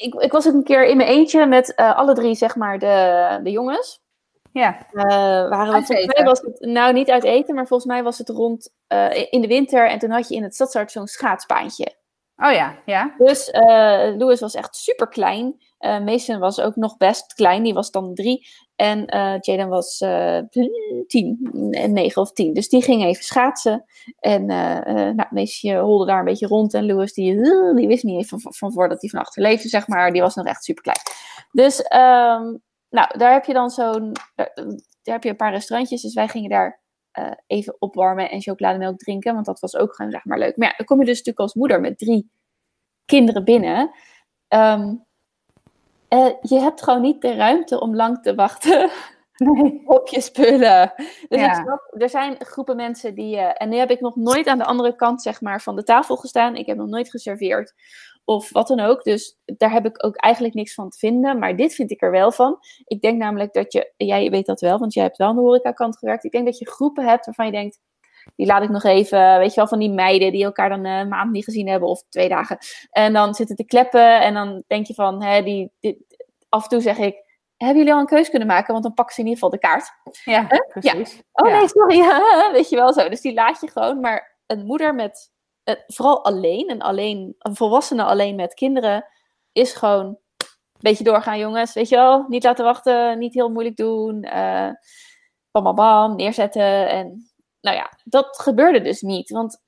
[0.01, 3.41] Ik, ik was ook een keer in mijn eentje met alle drie, zeg maar, de,
[3.43, 4.04] de jongens.
[4.55, 4.87] Ja.
[4.93, 5.05] Uh,
[5.49, 8.29] waren we, volgens mij was het, nou niet uit eten, maar volgens mij was het
[8.29, 9.89] rond uh, in de winter.
[9.89, 11.95] En toen had je in het stadshart zo'n schaatsbaantje.
[12.37, 13.15] Oh ja, ja.
[13.19, 15.63] Dus uh, Louis was echt super klein.
[15.79, 18.47] Mason was ook nog best klein, die was dan drie.
[18.77, 19.05] En
[19.41, 19.99] Jaden was
[21.07, 22.55] tien, negen of tien.
[22.55, 23.85] Dus die ging even schaatsen.
[24.19, 24.45] En
[25.17, 26.75] nou, Mason holde daar een beetje rond.
[26.75, 27.35] En Louis, die,
[27.75, 30.13] die wist niet even van, van voordat hij van achter leefde, zeg maar.
[30.13, 31.01] Die was nog echt super klein.
[31.53, 32.63] Dus um,
[32.95, 34.13] nou, daar heb je dan zo'n.
[34.35, 34.53] Daar,
[35.03, 36.03] heb je een paar restaurantjes.
[36.03, 36.81] Dus wij gingen daar
[37.19, 39.35] uh, even opwarmen en chocolademelk drinken.
[39.35, 40.57] Want dat was ook gewoon zeg maar leuk.
[40.57, 42.31] Maar ja, dan kom je dus natuurlijk als moeder met drie
[43.05, 43.91] kinderen binnen.
[44.49, 45.05] Um,
[46.09, 48.91] uh, je hebt gewoon niet de ruimte om lang te wachten.
[49.37, 49.83] Nee.
[49.87, 50.93] op je spullen.
[51.29, 51.55] Dus ja.
[51.55, 53.37] snap, er zijn groepen mensen die.
[53.37, 55.83] Uh, en nu heb ik nog nooit aan de andere kant zeg maar, van de
[55.83, 56.57] tafel gestaan.
[56.57, 57.75] Ik heb nog nooit geserveerd
[58.25, 59.03] of wat dan ook.
[59.03, 61.39] Dus daar heb ik ook eigenlijk niks van te vinden.
[61.39, 62.59] Maar dit vind ik er wel van.
[62.85, 65.41] Ik denk namelijk dat je, jij weet dat wel, want jij hebt wel aan de
[65.41, 66.25] horecakant gewerkt.
[66.25, 67.81] Ik denk dat je groepen hebt waarvan je denkt,
[68.37, 71.09] die laat ik nog even, weet je wel, van die meiden die elkaar dan een
[71.09, 72.59] maand niet gezien hebben of twee dagen.
[72.91, 75.73] En dan zitten te kleppen en dan denk je van, hè, die,
[76.49, 77.23] af en toe zeg ik,
[77.57, 78.73] hebben jullie al een keuze kunnen maken?
[78.73, 79.91] Want dan pakken ze in ieder geval de kaart.
[80.25, 81.17] Ja, precies.
[81.17, 81.23] Ja.
[81.33, 82.01] Oh nee, sorry.
[82.53, 83.09] Weet je wel zo.
[83.09, 84.01] Dus die laat je gewoon.
[84.01, 85.33] Maar een moeder met
[85.65, 89.07] uh, vooral alleen, en alleen, een volwassene alleen met kinderen,
[89.53, 91.73] is gewoon een beetje doorgaan, jongens.
[91.73, 94.25] Weet je wel, niet laten wachten, niet heel moeilijk doen.
[94.25, 94.71] Uh,
[95.51, 96.89] bam, bam, neerzetten.
[96.89, 99.31] En nou ja, dat gebeurde dus niet.
[99.31, 99.63] Want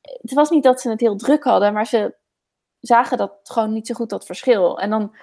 [0.00, 2.16] het was niet dat ze het heel druk hadden, maar ze
[2.80, 4.78] zagen dat gewoon niet zo goed dat verschil.
[4.78, 5.16] En dan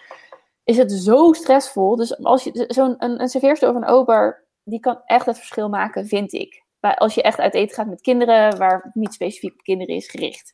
[0.64, 1.96] is het zo stressvol.
[1.96, 6.08] Dus als je zo'n een, een of een ober, die kan echt het verschil maken,
[6.08, 9.62] vind ik als je echt uit eten gaat met kinderen, waar het niet specifiek op
[9.62, 10.54] kinderen is gericht.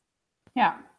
[0.53, 0.91] Ja.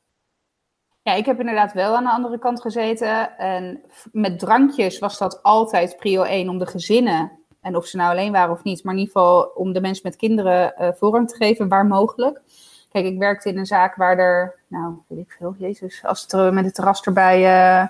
[1.02, 3.38] Ja, ik heb inderdaad wel aan de andere kant gezeten.
[3.38, 3.82] En
[4.12, 8.32] met drankjes was dat altijd prio 1 om de gezinnen, en of ze nou alleen
[8.32, 11.36] waren of niet, maar in ieder geval om de mensen met kinderen uh, voorrang te
[11.36, 12.40] geven, waar mogelijk.
[12.88, 16.52] Kijk, ik werkte in een zaak waar er, nou, weet ik veel, jezus, als het
[16.52, 17.38] met het terras erbij...
[17.38, 17.86] Oh,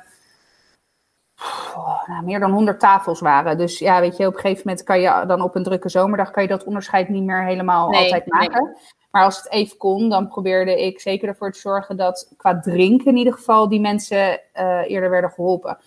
[2.06, 3.58] nou, meer dan 100 tafels waren.
[3.58, 6.30] Dus ja, weet je, op een gegeven moment kan je dan op een drukke zomerdag
[6.30, 8.76] kan je dat onderscheid niet meer helemaal altijd maken.
[9.10, 13.06] Maar als het even kon, dan probeerde ik zeker ervoor te zorgen dat qua drinken
[13.06, 15.78] in ieder geval die mensen uh, eerder werden geholpen.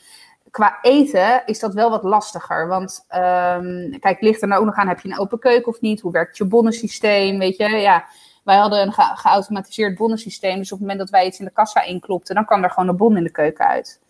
[0.52, 2.68] Qua eten is dat wel wat lastiger.
[2.68, 5.82] Want um, kijk, ligt er nou ook nog aan, heb je een open keuken of
[5.82, 6.02] niet?
[6.02, 7.40] Hoe werkt je bonnensysteem?
[7.40, 8.06] Weet je, ja.
[8.44, 10.58] Wij hadden een ge geautomatiseerd bonnensysteem.
[10.58, 12.90] Dus op het moment dat wij iets in de kassa inklopten, dan kwam er gewoon
[12.90, 14.02] een bon in de keuken uit.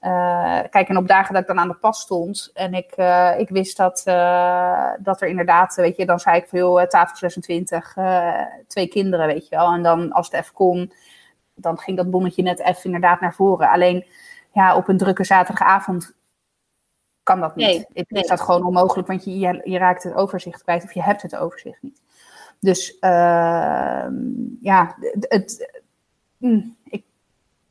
[0.00, 3.38] Uh, kijk, en op dagen dat ik dan aan de pas stond en ik, uh,
[3.38, 7.16] ik wist dat, uh, dat er inderdaad, weet je, dan zei ik van joh, tafel
[7.16, 7.96] 26,
[8.66, 9.72] twee kinderen, weet je wel.
[9.72, 10.92] En dan als het even kon,
[11.54, 13.70] dan ging dat bonnetje net even inderdaad naar voren.
[13.70, 14.06] Alleen,
[14.52, 16.14] ja, op een drukke zaterdagavond
[17.22, 17.66] kan dat niet.
[17.66, 20.94] Nee, het is dat gewoon onmogelijk, want je, je, je, raakt het overzicht kwijt of
[20.94, 22.02] je hebt het overzicht niet.
[22.60, 24.14] Dus ehm,
[24.60, 25.82] ja, het, het
[26.36, 27.04] mm, ik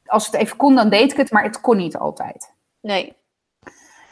[0.05, 2.53] als het even kon, dan deed ik het, maar het kon niet altijd.
[2.81, 3.15] Nee.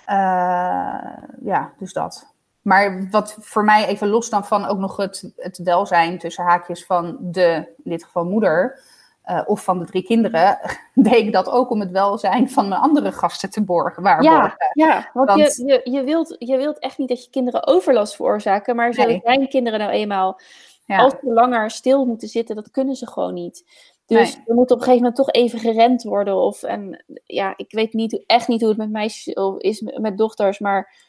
[0.09, 2.33] Uh, ja, dus dat.
[2.61, 6.85] Maar wat voor mij even los dan van ook nog het, het welzijn tussen haakjes
[6.85, 8.79] van de, in dit geval moeder,
[9.25, 10.59] uh, of van de drie kinderen,
[10.93, 14.03] deed ik dat ook om het welzijn van mijn andere gasten te borgen.
[14.03, 15.55] Ja, ja, want, want...
[15.55, 19.03] Je, je, je, wilt, je wilt echt niet dat je kinderen overlast veroorzaken, maar zo
[19.03, 19.21] nee.
[19.23, 20.39] zijn kinderen nou eenmaal,
[20.85, 20.97] ja.
[20.97, 23.63] als ze langer stil moeten zitten, dat kunnen ze gewoon niet.
[24.05, 24.43] Dus nee.
[24.45, 26.35] er moet op een gegeven moment toch even gerend worden.
[26.35, 30.59] Of, en ja, ik weet niet, echt niet hoe het met meisjes is, met dochters.
[30.59, 31.01] Maar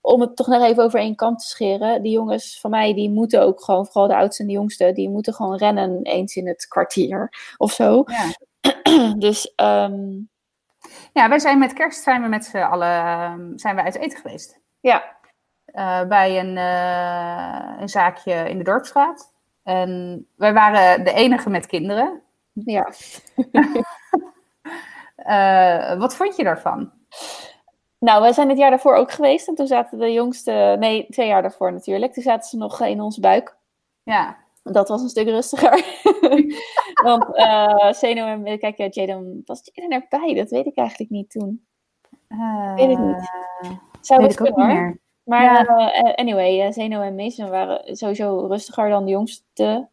[0.00, 2.02] om het toch nog even over één kant te scheren.
[2.02, 5.08] Die jongens van mij, die moeten ook gewoon, vooral de oudste en de jongste, die
[5.08, 8.04] moeten gewoon rennen eens in het kwartier of zo.
[8.06, 9.14] Ja.
[9.26, 10.28] dus, um...
[11.12, 14.60] Ja, wij zijn met kerst zijn we met z'n allen zijn we uit eten geweest.
[14.80, 15.18] Ja.
[15.74, 19.29] Uh, bij een, uh, een zaakje in de Dorpsstraat.
[19.62, 22.22] En wij waren de enige met kinderen.
[22.52, 22.92] Ja.
[25.16, 26.92] uh, wat vond je daarvan?
[27.98, 29.48] Nou, wij zijn het jaar daarvoor ook geweest.
[29.48, 32.12] En toen zaten de jongste, nee, twee jaar daarvoor natuurlijk.
[32.12, 33.56] Toen zaten ze nog in onze buik.
[34.02, 34.36] Ja.
[34.62, 35.84] Dat was een stuk rustiger.
[37.04, 40.34] Want uh, Zeno en, kijk, Jaden, was Jaden erbij?
[40.34, 41.66] Dat weet ik eigenlijk niet toen.
[42.28, 43.30] Uh, weet ik niet.
[44.00, 44.98] Zou het kunnen, hoor.
[45.30, 46.02] Maar ja.
[46.02, 49.88] uh, anyway, uh, Zeno en Mason waren sowieso rustiger dan de jongste.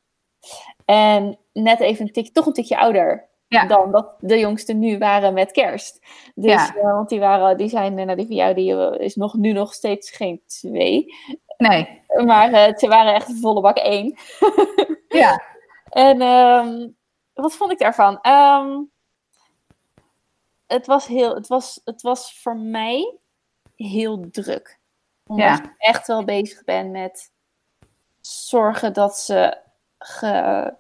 [0.86, 3.66] En net even een tikje, toch een tikje ouder ja.
[3.66, 6.06] dan dat de jongste nu waren met kerst.
[6.36, 6.76] Dus, ja.
[6.76, 9.74] uh, want die, waren, die zijn, nou, die van jou die is nog, nu nog
[9.74, 11.14] steeds geen twee.
[11.58, 12.02] Nee.
[12.26, 14.16] Maar ze waren echt volle bak één.
[15.08, 15.44] ja.
[15.90, 16.96] En um,
[17.34, 18.20] wat vond ik daarvan?
[18.28, 18.92] Um,
[20.68, 23.18] het, was heel, het, was, het was voor mij
[23.76, 24.80] heel druk
[25.28, 25.64] omdat ja.
[25.64, 27.32] ik echt wel bezig ben met
[28.22, 29.58] zorgen dat ze
[30.00, 30.74] ge,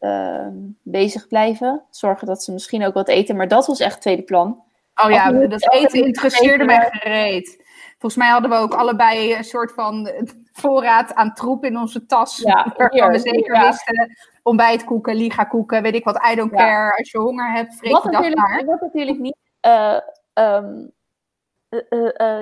[0.00, 0.46] uh,
[0.82, 1.82] bezig blijven.
[1.90, 3.36] Zorgen dat ze misschien ook wat eten.
[3.36, 4.62] Maar dat was echt het tweede plan.
[5.04, 7.68] Oh ja, dat eten interesseerde mij gereed.
[7.98, 10.10] Volgens mij hadden we ook allebei een soort van
[10.52, 12.36] voorraad aan troep in onze tas.
[12.36, 13.66] Ja, waarvan we zeker ja.
[13.66, 16.56] wisten, ontbijtkoeken, liga-koeken, weet ik wat, I don't ja.
[16.56, 16.96] care.
[16.96, 18.64] Als je honger hebt, vreet je dat maar.
[18.64, 19.36] Wat natuurlijk niet...
[19.66, 19.98] Uh,
[20.34, 20.88] um, uh, uh,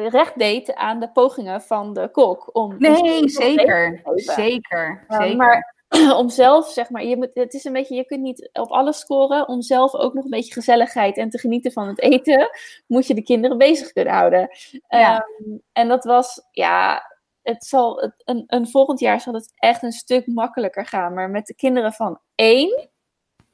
[0.09, 2.51] recht deed aan de pogingen van de kok.
[2.53, 4.01] Om nee, zeker.
[4.15, 5.05] Zeker.
[5.09, 5.37] Zeker.
[5.37, 5.77] Maar
[6.21, 8.99] om zelf, zeg maar, je moet, het is een beetje, je kunt niet op alles
[8.99, 9.49] scoren.
[9.49, 12.51] Om zelf ook nog een beetje gezelligheid en te genieten van het eten,
[12.87, 14.49] moet je de kinderen bezig kunnen houden.
[14.89, 15.27] Ja.
[15.47, 17.03] Um, en dat was, ja,
[17.43, 21.15] het zal, het, een, een volgend jaar zal het echt een stuk makkelijker gaan.
[21.15, 22.89] Maar met de kinderen van één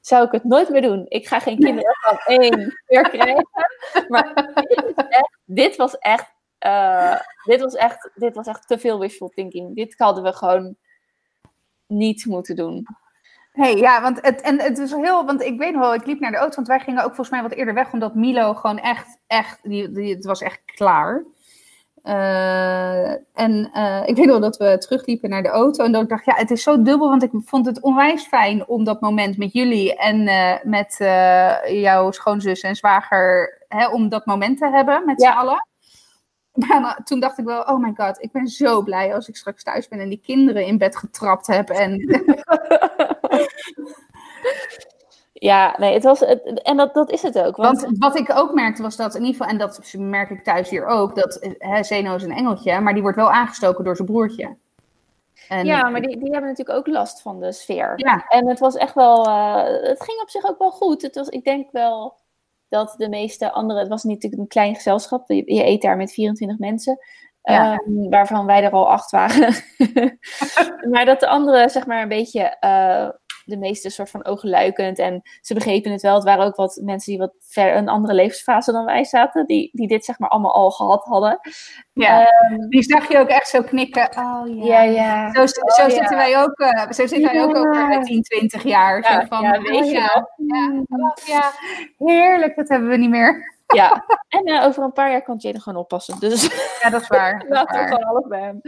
[0.06, 1.04] zou ik het nooit meer doen.
[1.08, 3.48] Ik ga geen kinderen van één meer krijgen.
[4.08, 6.34] Maar dit, echt, dit was echt,
[6.66, 9.74] uh, dit was echt, dit was echt te veel wishful thinking.
[9.74, 10.76] Dit hadden we gewoon
[11.86, 12.86] niet moeten doen.
[13.52, 16.20] hey, ja, want het, en het is heel, want ik weet nog wel, ik liep
[16.20, 18.78] naar de auto, want wij gingen ook volgens mij wat eerder weg, omdat Milo gewoon
[18.78, 21.24] echt, echt, die, die, het was echt klaar.
[22.04, 25.84] Uh, en uh, ik weet nog dat we terugliepen naar de auto.
[25.84, 27.08] En dat ik dacht, ja, het is zo dubbel.
[27.08, 30.96] Want ik vond het onwijs fijn om dat moment met jullie en uh, met
[31.68, 35.32] jouw schoonzus en zwager, hè, om dat moment te hebben met ja.
[35.32, 35.66] z'n allen.
[36.54, 39.62] Maar toen dacht ik wel, oh my god, ik ben zo blij als ik straks
[39.62, 41.68] thuis ben en die kinderen in bed getrapt heb.
[41.68, 41.98] En
[45.44, 47.56] Ja, nee, het was, het, en dat, dat is het ook.
[47.56, 47.80] Want...
[47.80, 47.98] want...
[47.98, 50.86] wat ik ook merkte was dat, in ieder geval, en dat merk ik thuis hier
[50.86, 54.56] ook, dat hè, Zeno is een engeltje, maar die wordt wel aangestoken door zijn broertje.
[55.48, 57.92] En, ja, maar die, die hebben natuurlijk ook last van de sfeer.
[57.96, 58.24] Ja.
[58.28, 61.02] En het was echt wel, uh, het ging op zich ook wel goed.
[61.02, 62.16] Het was, ik denk wel
[62.68, 66.12] dat de meeste andere, het was natuurlijk een klein gezelschap, je, je eet daar met
[66.12, 66.98] 24 mensen.
[67.42, 67.80] Ja.
[67.86, 69.54] Um, waarvan wij er al acht waren.
[70.92, 73.08] maar dat de anderen, zeg maar, een beetje uh,
[73.44, 74.98] de meeste soort van oogluikend.
[74.98, 76.14] En ze begrepen het wel.
[76.14, 79.46] Het waren ook wat mensen die wat ver een andere levensfase dan wij zaten.
[79.46, 81.40] Die, die dit zeg maar allemaal al gehad hadden.
[81.92, 84.08] Ja, um, die zag je ook echt zo knikken.
[84.18, 84.64] Oh ja.
[84.64, 85.32] Ja, ja.
[85.32, 86.16] Zo, zo Oh, zitten ja.
[86.16, 89.02] wij ook, uh, zo zitten wij ook over 10, 20 jaar.
[89.02, 90.46] Ja, zo van, ja, weet oh, je ja, wel.
[90.46, 91.52] ja, oh, ja,
[91.98, 93.52] heerlijk, dat hebben we niet meer.
[93.66, 96.20] Ja, en eh, over een paar jaar kan Jane gewoon oppassen.
[96.20, 96.42] Dus
[96.82, 97.38] Ja, dat is waar.
[97.38, 98.60] Dat laten we gewoon alles bij hem.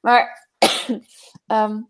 [0.00, 0.48] Maar
[1.46, 1.80] ehm,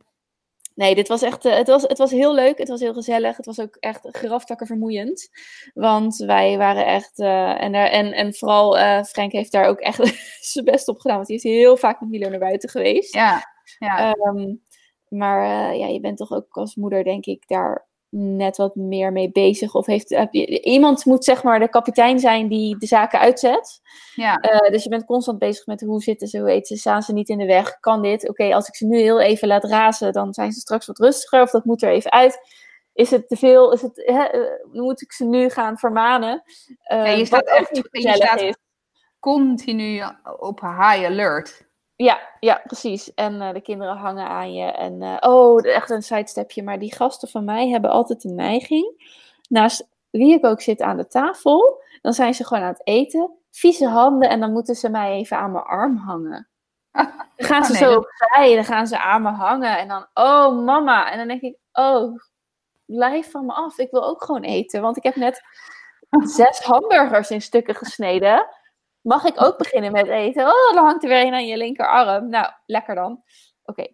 [0.81, 2.59] nee, dit was echt, eh, het, was, het was heel leuk.
[2.59, 3.37] Het was heel gezellig.
[3.37, 5.29] Het was ook echt graftakken vermoeiend.
[5.75, 10.25] Want wij waren echt, eh, en, en, en vooral eh, Frank heeft daar ook echt
[10.53, 11.17] zijn best op gedaan.
[11.17, 13.15] Want hij is heel vaak met Milo naar buiten geweest.
[13.15, 13.43] Ja,
[13.79, 14.13] ja.
[14.13, 14.55] Ehm,
[15.09, 19.31] maar ja, je bent toch ook als moeder, denk ik, daar net wat meer mee
[19.31, 19.75] bezig.
[19.75, 23.81] Of heeft, heb je, iemand moet zeg maar de kapitein zijn die de zaken uitzet.
[24.15, 24.37] ja.
[24.37, 27.13] Eh, dus je bent constant bezig met hoe zitten ze, hoe heet ze, staan ze
[27.13, 28.29] niet in de weg, kan dit?
[28.29, 31.43] Oké, als ik ze nu heel even laat razen, dan zijn ze straks wat rustiger
[31.43, 32.39] of dat moet er even uit.
[32.93, 33.73] Is het te veel?
[33.73, 34.41] Is het, hè, eh,
[34.73, 36.43] moet ik ze nu gaan vermanen?
[36.83, 38.59] Eh, Ja, je wat staat echt- je staat-.
[39.19, 40.03] Continu
[40.39, 41.69] op high alert.
[42.03, 43.15] Ja, ja, precies.
[43.15, 44.65] En eh, de kinderen hangen aan je.
[44.65, 46.63] En eh, oh, echt een sidestepje.
[46.63, 49.13] Maar die gasten van mij hebben altijd de neiging.
[49.49, 53.39] Naast wie ik ook zit aan de tafel, dan zijn ze gewoon aan het eten.
[53.51, 56.49] Vieze handen en dan moeten ze mij even aan mijn arm hangen.
[56.93, 59.79] Dan gaan ze Oh, nee, zo opzij, dan gaan ze aan me hangen.
[59.79, 61.11] En dan, oh mama.
[61.11, 62.17] En dan denk ik, oh,
[62.87, 63.79] blijf van me af.
[63.79, 64.83] Ik wil ook gewoon eten.
[64.83, 65.43] Want ik heb net
[66.37, 68.47] zes hamburgers in stukken gesneden.
[69.03, 70.47] Mag ik ook beginnen met eten?
[70.47, 72.29] Oh, dan hangt er weer een aan je linkerarm.
[72.29, 73.23] Nou, lekker dan.
[73.65, 73.87] Oké.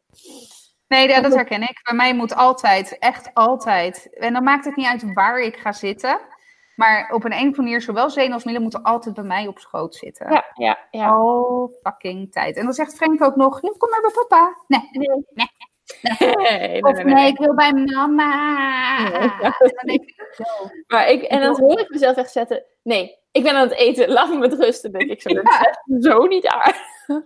[0.88, 1.80] Nee, ja, dat herken ik.
[1.82, 4.16] Bij mij moet altijd, echt altijd.
[4.18, 6.20] En dan maakt het niet uit waar ik ga zitten.
[6.76, 9.58] Maar op een, of andere manier, zowel Zeen als Mille moeten altijd bij mij op
[9.58, 10.32] schoot zitten.
[10.32, 11.08] Ja, ja, ja.
[11.08, 12.56] Al fucking tijd.
[12.56, 14.56] En dan zegt Frank ook nog, "Ja, kom maar bij papa.
[14.66, 15.08] Nee, Nee.
[15.34, 15.50] Nee,
[16.18, 17.26] nee, of nee, nee, nee, nee.
[17.26, 19.08] ik wil bij mama.
[19.08, 19.30] Nee.
[19.30, 20.70] En dan denk ik, zo.
[20.86, 22.64] Maar ik, en dan hoor ik mezelf echt zetten.
[22.82, 24.08] Nee, ik ben aan het eten.
[24.08, 24.82] Laat me met rust.
[24.82, 26.80] Dan denk ik zo, dat is echt zo niet aardig.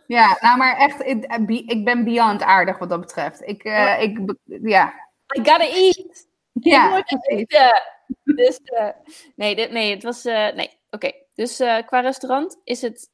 [0.07, 1.25] Ja, nou maar echt, ik,
[1.67, 3.49] ik ben beyond aardig wat dat betreft.
[3.49, 4.93] Ik, eh, ik, ja.
[5.37, 6.29] I gotta eat.
[6.53, 7.83] Ja, ik eten.
[8.25, 8.89] Dus, eh,
[9.37, 11.13] nee, dit, nee, het was, eh, nee, oké.
[11.35, 13.11] Dus eh, qua restaurant is het,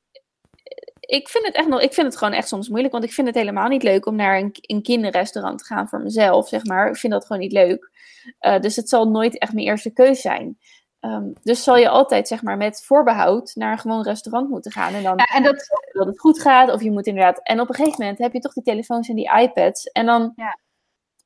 [1.07, 3.27] ik vind het echt nog, ik vind het gewoon echt soms moeilijk, want ik vind
[3.27, 6.89] het helemaal niet leuk om naar een, een kinderrestaurant te gaan voor mezelf, zeg maar.
[6.89, 7.91] Ik vind dat gewoon niet leuk.
[8.39, 10.59] Eh, dus het zal nooit echt mijn eerste keus zijn.
[11.01, 14.95] Ehm, dus zal je altijd, zeg maar, met voorbehoud naar een gewoon restaurant moeten gaan.
[14.95, 17.41] En dan Ja, en dat, dat het goed gaat, of je moet inderdaad.
[17.43, 19.85] En op een gegeven moment heb je toch die telefoons en die iPads.
[19.87, 20.59] En dan Ja.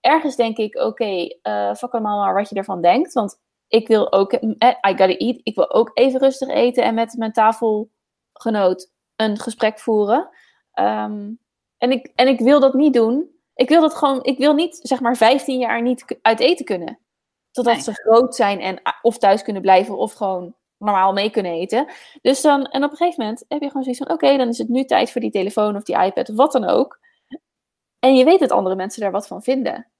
[0.00, 3.12] ergens denk ik, oké, eh fuck allemaal maar wat je ervan denkt.
[3.12, 5.40] Want ik wil ook, eh, I gotta eat.
[5.42, 8.90] Ik wil ook even rustig eten en met mijn tafelgenoot
[9.20, 10.28] een gesprek voeren.
[10.72, 11.30] Ehm,
[11.78, 13.38] en, ik, en ik wil dat niet doen.
[13.54, 16.98] Ik wil dat gewoon, ik wil niet zeg maar 15 jaar niet uit eten kunnen.
[17.50, 17.82] Totdat Nee.
[17.82, 21.86] ze groot zijn en of thuis kunnen blijven of gewoon normaal mee kunnen eten.
[22.22, 24.58] Dus dan, en op een gegeven moment heb je gewoon zoiets van: oké, dan is
[24.58, 26.98] het nu tijd voor die telefoon of die iPad of wat dan ook.
[27.98, 29.90] En je weet dat andere mensen daar wat van vinden.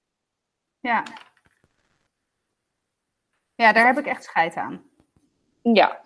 [0.79, 1.03] ja.
[3.55, 4.83] Ja, daar heb ik echt scheid aan.
[5.61, 6.01] Ja.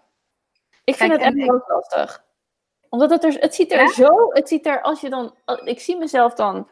[0.83, 2.24] Ik vind het echt heel lastig.
[2.95, 3.87] Omdat het er, het ziet er Ja?
[3.91, 5.33] zo, het ziet er, als je dan,
[5.63, 6.67] ik zie mezelf dan,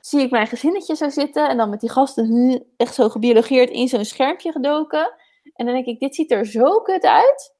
[0.00, 3.88] zie ik mijn gezinnetje zo zitten en dan met die gasten echt zo gebiologeerd in
[3.88, 5.12] zo'n schermpje gedoken.
[5.54, 7.56] En dan denk ik, dit ziet er zo kut uit.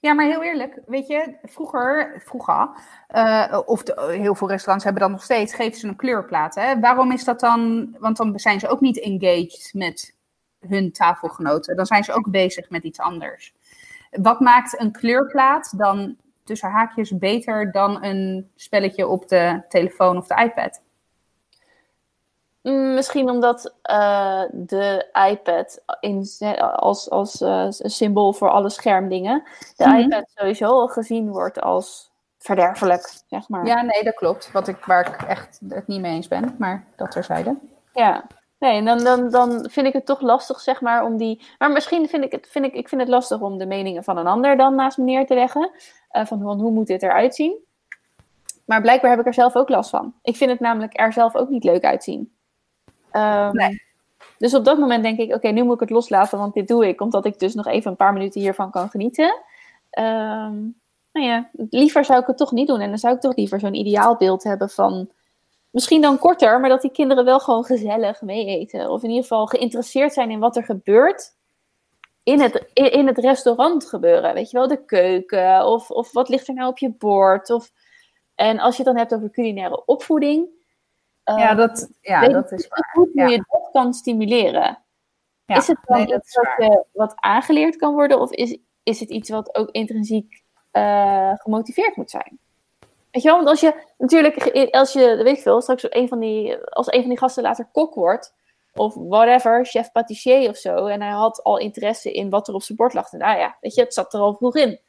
[0.00, 2.68] Ja, maar heel eerlijk, weet je, vroeger, vroeger
[3.08, 6.54] eh, of de- heel veel restaurants hebben dat nog steeds, geven ze een kleurplaat.
[6.54, 6.80] Hè?
[6.80, 7.88] Waarom is dat dan?
[7.98, 10.16] Want dan zijn ze ook niet engaged met
[10.68, 11.76] hun tafelgenoten.
[11.76, 13.54] Dan zijn ze ook bezig met iets anders.
[14.10, 16.16] Wat maakt een kleurplaat dan
[16.48, 20.80] tussen haakjes beter dan een spelletje op de telefoon of de iPad?
[22.62, 26.26] Mm, Misschien omdat eh, de iPad in,
[26.76, 29.42] als, als een symbool voor alle schermdingen,
[29.76, 29.96] de Mhm.
[29.98, 33.66] iPad sowieso al gezien wordt als verderfelijk, zeg maar.
[33.66, 34.52] Ja, nee, dat klopt.
[34.52, 37.56] Wat ik, waar ik echt het niet mee eens ben, maar dat terzijde.
[37.92, 38.24] Ja.
[38.58, 41.42] Nee, en dan, dan, dan vind ik het toch lastig, zeg maar, om die...
[41.58, 44.16] Maar misschien vind ik het, vind ik, ik vind het lastig om de meningen van
[44.16, 45.70] een ander dan naast me neer te leggen.
[46.08, 47.56] Eh, van, van hoe moet dit eruit zien?
[48.64, 50.14] Maar blijkbaar heb ik er zelf ook last van.
[50.22, 52.32] Ik vind het namelijk er zelf ook niet leuk uitzien.
[53.10, 53.86] Ehm, Nee.
[54.38, 56.88] Dus op dat moment denk ik, oké, nu moet ik het loslaten, want dit doe
[56.88, 59.42] ik, omdat ik dus nog even een paar minuten hiervan kan genieten.
[59.90, 60.56] Ehm,
[61.12, 62.80] nou ja, liever zou ik het toch niet doen.
[62.80, 65.10] En dan zou ik toch liever zo'n ideaalbeeld hebben van
[65.70, 68.90] misschien dan korter, maar dat die kinderen wel gewoon gezellig mee eten.
[68.90, 71.36] Of in ieder geval geïnteresseerd zijn in wat er gebeurt
[72.22, 74.34] in het, in, het restaurant gebeuren.
[74.34, 77.50] Weet je wel, de keuken of, of wat ligt er nou op je bord.
[77.50, 77.70] Of,
[78.34, 80.48] en als je het dan hebt over culinaire opvoeding.
[81.24, 83.26] Ja, eh, dat, ja, weet dat is goed hoe ja.
[83.26, 84.82] je dat kan stimuleren.
[85.44, 86.62] Ja, is het dan nee, dat iets wat, waar.
[86.62, 88.20] je, wat aangeleerd kan worden?
[88.20, 92.38] Of is, is het iets wat ook intrinsiek eh, gemotiveerd moet zijn?
[93.10, 96.18] Weet je wel, want als je natuurlijk, als je, weet ik veel, straks een van
[96.18, 98.34] die, als een van die gasten later kok wordt,
[98.74, 102.62] of whatever, chef patissier of zo, en hij had al interesse in wat er op
[102.62, 103.12] zijn bord lag.
[103.12, 104.80] En, nou ja, weet je, het zat er al vroeg in.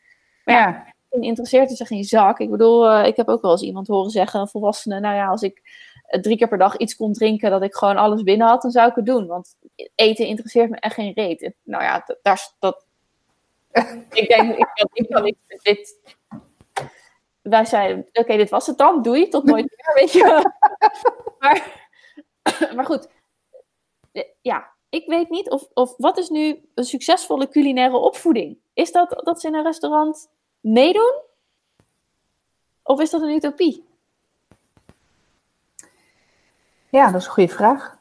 [0.46, 2.40] Maar ja, Ja, interesseert zich geen zak.
[2.40, 5.28] Ik bedoel, eh, ik heb ook wel eens iemand horen zeggen, een volwassene, nou ja,
[5.28, 5.62] als ik
[6.06, 8.72] eh, drie keer per dag iets kon drinken, dat ik gewoon alles binnen had, dan
[8.72, 9.28] zou ik het doen.
[9.28, 9.56] Want
[9.96, 11.54] eten interesseert me echt geen reet.
[11.64, 12.86] Nou ja, daar, is- dat...
[14.12, 15.98] ik denk, ik kan, ik kan niet, dit...
[17.42, 20.52] Wij zeiden, oké, dit was het dan, doei, tot nooit meer, weet je
[21.40, 21.90] maar,
[22.76, 23.08] maar goed,
[24.42, 28.58] ja, ik weet niet of, of wat is nu een succesvolle culinaire opvoeding?
[28.74, 30.30] Is dat dat ze in een restaurant
[30.60, 31.14] meedoen?
[32.84, 33.88] Of is dat een utopie?
[36.90, 37.98] ja, dat is een goede vraag.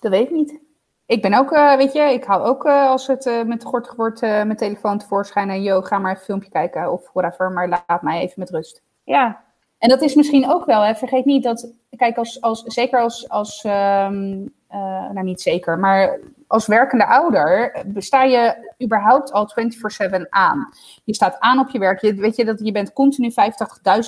[0.00, 0.58] Dat weet ik niet.
[1.06, 3.94] Ik ben ook, eh, weet je, ik hou ook eh, als het eh, met gort
[3.94, 7.50] wordt, eh, mijn telefoon tevoorschijn en yo, ga maar even een filmpje kijken of whatever,
[7.50, 8.82] maar laat mij even met rust.
[9.04, 9.44] Ja,
[9.80, 13.28] En dat is misschien ook wel, hè, vergeet niet dat, kijk, als, als, zeker als,
[13.28, 20.28] als ehm, eh, nou niet zeker, maar als werkende ouder sta je überhaupt al 24-7
[20.28, 20.72] aan.
[21.04, 23.32] Je staat aan op je werk, je, weet je, dat je bent continu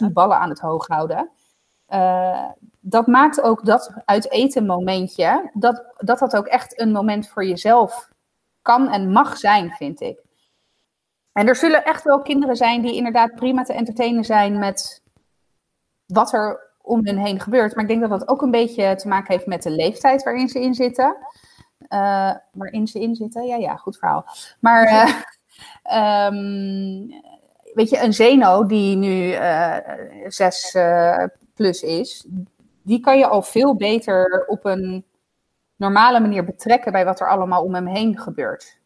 [0.05, 1.31] 85.000 ballen aan het hoog houden.
[1.87, 2.45] Eh,
[2.81, 7.45] dat maakt ook dat uit eten momentje, dat, dat dat ook echt een moment voor
[7.45, 8.11] jezelf
[8.63, 10.21] kan en mag zijn, vind ik.
[11.33, 15.02] En er zullen echt wel kinderen zijn die inderdaad prima te entertainen zijn met
[16.13, 17.75] wat er om hen heen gebeurt.
[17.75, 20.49] Maar ik denk dat dat ook een beetje te maken heeft met de leeftijd waarin
[20.49, 21.17] ze in zitten.
[21.89, 24.25] Eh, waarin ze in zitten, ja, ja, goed verhaal.
[24.61, 25.15] Maar eh,
[26.27, 27.07] ehm,
[27.75, 29.77] weet je, een Zeno die nu eh,
[30.29, 32.27] zes eh, plus is,
[32.83, 35.05] die kan je al veel beter op een
[35.77, 38.81] normale manier betrekken bij wat er allemaal om hem heen gebeurt.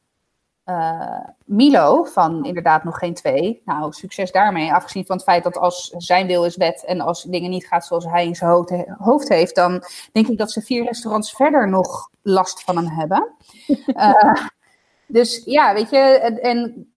[0.66, 3.62] Eh, Milo, van inderdaad nog geen twee.
[3.64, 4.72] Nou, succes daarmee.
[4.72, 7.86] Afgezien van het feit dat als zijn wil is wet en als dingen niet gaat
[7.86, 11.68] zoals hij in zijn hoofd, hoofd heeft, dan denk ik dat ze vier restaurants verder
[11.68, 13.28] nog last van hem hebben.
[13.86, 14.46] Eh,
[15.06, 16.90] dus ja, weet je, en, en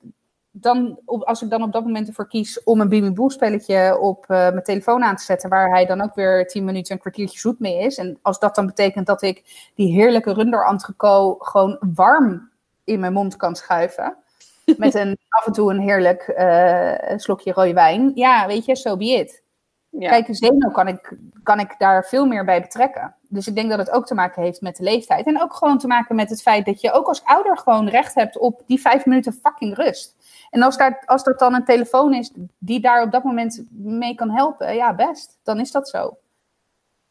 [0.52, 4.26] dan, als ik dan op dat moment ervoor kies om een Bimi Boe spelletje op
[4.28, 7.40] eh, mijn telefoon aan te zetten, waar hij dan ook weer tien minuten een kwartiertje
[7.40, 7.98] zoet mee is.
[7.98, 12.49] En als dat dan betekent dat ik die heerlijke runder entrecote gewoon warm
[12.90, 14.16] in mijn mond kan schuiven.
[14.78, 18.12] Met een, af en toe een heerlijk eh, slokje rode wijn.
[18.16, 19.44] Ja, weet je, so be it.
[19.90, 20.10] ja.
[20.10, 23.16] Kijk, Zeno kan ik, kan ik daar veel meer bij betrekken.
[23.30, 25.26] Dus ik denk dat het ook te maken heeft met de leeftijd.
[25.26, 28.16] En ook gewoon te maken met het feit dat je ook als ouder gewoon recht
[28.16, 30.16] hebt op die vijf minuten fucking rust.
[30.50, 34.16] En als, daar, als dat dan een telefoon is die daar op dat moment mee
[34.16, 35.38] kan helpen, ja, best.
[35.44, 36.18] Dan is dat zo.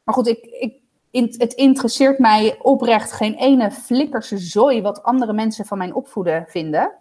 [0.02, 0.74] Maar goed, ik, ik,
[1.18, 6.44] in, het interesseert mij oprecht geen ene flikkerse zooi wat andere mensen van mijn opvoeden
[6.48, 6.92] vinden.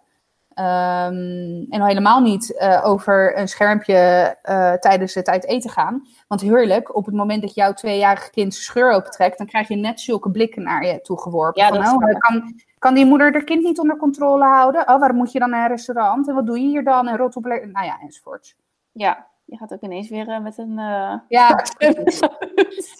[0.54, 3.94] Ehm, en al helemaal niet eh, over een schermpje
[4.42, 6.02] eh, tijdens het uit eten gaan.
[6.28, 9.76] Want heerlijk, op het moment dat jouw tweejarige kind zijn scheur opentrekt, dan krijg je
[9.76, 11.62] net zulke blikken naar je toe geworpen.
[11.62, 14.80] Ja, van, dat oh, kan, kan die moeder haar kind niet onder controle houden?
[14.80, 16.28] Oh, waarom moet je dan naar een restaurant?
[16.28, 17.08] En wat doe je hier dan?
[17.08, 17.44] En rot op...
[17.44, 18.56] Nou ja, enzovoort.
[18.92, 20.78] ja, je gaat ook ineens weer eh, met een...
[20.78, 21.48] eh, Ja,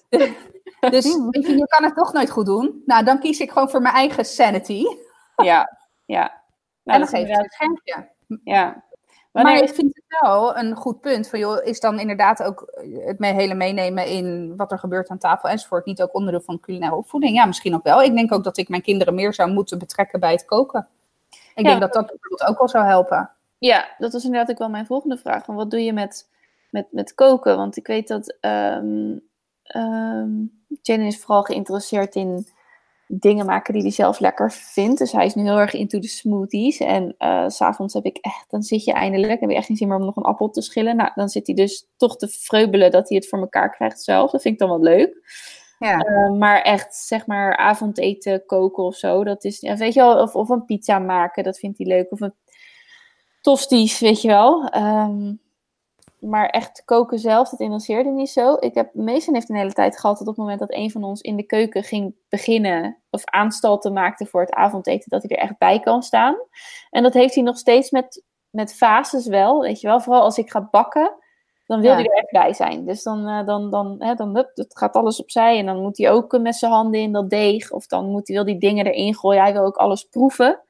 [0.90, 2.82] dus weet je, je kan het toch nooit goed doen.
[2.86, 4.84] Nou, dan kies ik gewoon voor mijn eigen sanity.
[5.36, 6.42] ja, ja.
[6.82, 8.08] Nou, en dan geef ik het schermpje.
[8.44, 8.86] Ja.
[9.32, 11.28] Maar ik vind het wel een goed punt.
[11.28, 12.72] Van, joh, is dan inderdaad ook
[13.06, 15.84] het mee- hele meenemen in wat er gebeurt aan tafel enzovoort.
[15.86, 17.34] Niet ook onderdeel van culinaire opvoeding?
[17.34, 18.02] Ja, misschien ook wel.
[18.02, 20.88] Ik denk ook dat ik mijn kinderen meer zou moeten betrekken bij het koken.
[21.30, 21.62] Ik Ja.
[21.62, 23.30] denk dat dat bijvoorbeeld ook wel zou helpen.
[23.58, 25.44] Ja, dat was inderdaad ook wel mijn volgende vraag.
[25.44, 26.28] Van wat doe je met,
[26.70, 27.56] met, met koken?
[27.56, 28.36] Want ik weet dat
[30.82, 32.46] Jane is vooral geïnteresseerd in
[33.06, 34.98] dingen maken die hij zelf lekker vindt.
[34.98, 36.78] Dus hij is nu heel erg into de smoothies.
[36.78, 37.14] En
[37.46, 39.96] s s'avonds heb ik echt, dan zit je eindelijk, heb je echt geen zin meer
[39.96, 40.96] om nog een appel te schillen.
[40.96, 44.30] Nou, dan zit hij dus toch te vreubelen dat hij het voor elkaar krijgt zelf.
[44.30, 45.16] Dat vind ik dan wel leuk.
[45.78, 45.98] Ja.
[45.98, 50.34] Eh, maar echt, zeg maar, avondeten, koken of zo, dat is, weet je wel, of,
[50.34, 52.12] of een pizza maken, dat vindt hij leuk.
[52.12, 52.34] Of een
[53.40, 54.68] tosties, weet je wel.
[54.68, 55.32] Ehm,
[56.20, 58.56] maar echt koken zelf, dat interesseerde niet zo.
[58.60, 61.04] Ik heb, Mason heeft een hele tijd gehad dat op het moment dat een van
[61.04, 65.42] ons in de keuken ging beginnen, of aanstalten maakte voor het avondeten, dat hij er
[65.42, 66.36] echt bij kan staan.
[66.90, 70.00] En dat heeft hij nog steeds met, met fases wel, weet je wel.
[70.00, 71.14] Vooral als ik ga bakken,
[71.66, 71.96] dan wil Ja.
[71.96, 72.84] hij er echt bij zijn.
[72.84, 75.58] Dus dan, eh, dan, dan, hè, dan hup, het gaat alles opzij.
[75.58, 77.70] En dan moet hij ook met zijn handen in dat deeg.
[77.70, 79.42] Of dan moet hij, wil die dingen erin gooien.
[79.42, 80.60] Hij wil ook alles proeven.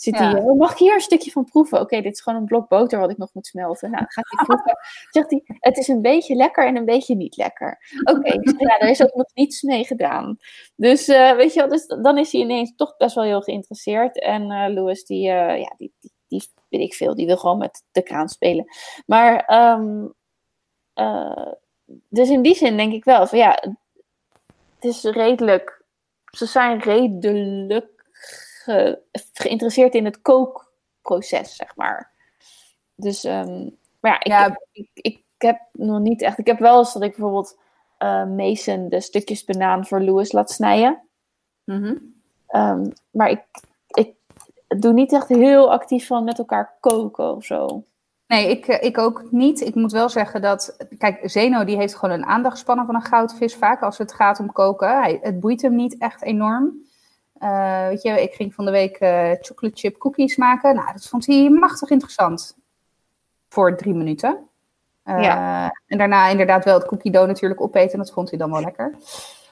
[0.00, 1.80] Zit hij, oh, mag ik hier een stukje van proeven?
[1.80, 3.90] Oké, dit is gewoon een blok boter wat ik nog moet smelten.
[3.90, 4.78] Nou, gaat hij proeven.
[5.10, 7.78] Zegt hij, het is een beetje lekker en een beetje niet lekker.
[8.04, 10.36] Oké, ja, daar is ook nog niets mee gedaan.
[10.76, 14.20] Dus uh, weet je wel, dus dan is hij ineens toch best wel heel geïnteresseerd.
[14.20, 17.58] En uh, Louis, die, uh, ja, die, die, die, weet ik veel, die wil gewoon
[17.58, 18.64] met de kraan spelen.
[19.06, 20.14] Maar, um,
[22.08, 23.58] dus in die zin denk ik wel van ja,
[24.74, 25.84] het is redelijk,
[26.30, 27.99] ze zijn redelijk
[28.70, 28.98] ge,
[29.32, 32.10] geïnteresseerd in het kookproces, zeg maar.
[32.94, 34.60] Dus, um, maar ja, ik, ja.
[34.72, 36.38] Ik, ik, heb nog niet echt.
[36.38, 37.58] Ik heb wel eens dat ik bijvoorbeeld
[37.98, 41.00] uh, Mason de stukjes banaan voor Louis laat snijden.
[41.64, 42.14] Mm -hmm.
[42.60, 43.42] um, maar ik,
[43.86, 44.14] ik
[44.80, 47.84] doe niet echt heel actief van met elkaar koken of zo.
[48.26, 49.60] Nee, ik, ik ook niet.
[49.60, 53.54] Ik moet wel zeggen dat, kijk, Zeno die heeft gewoon een aandachtspannen van een goudvis
[53.54, 54.88] vaak als het gaat om koken.
[54.88, 56.88] Hij, het boeit hem niet echt enorm.
[57.40, 60.74] Uh, weet je, ik ging van de week uh, chocolate chip cookies maken.
[60.74, 62.56] Nou, dat vond hij machtig interessant.
[63.48, 64.48] Voor drie minuten.
[65.04, 65.70] Uh, ja.
[65.86, 67.98] En daarna inderdaad wel het cookie dough natuurlijk opeten.
[67.98, 68.94] Dat vond hij dan wel lekker.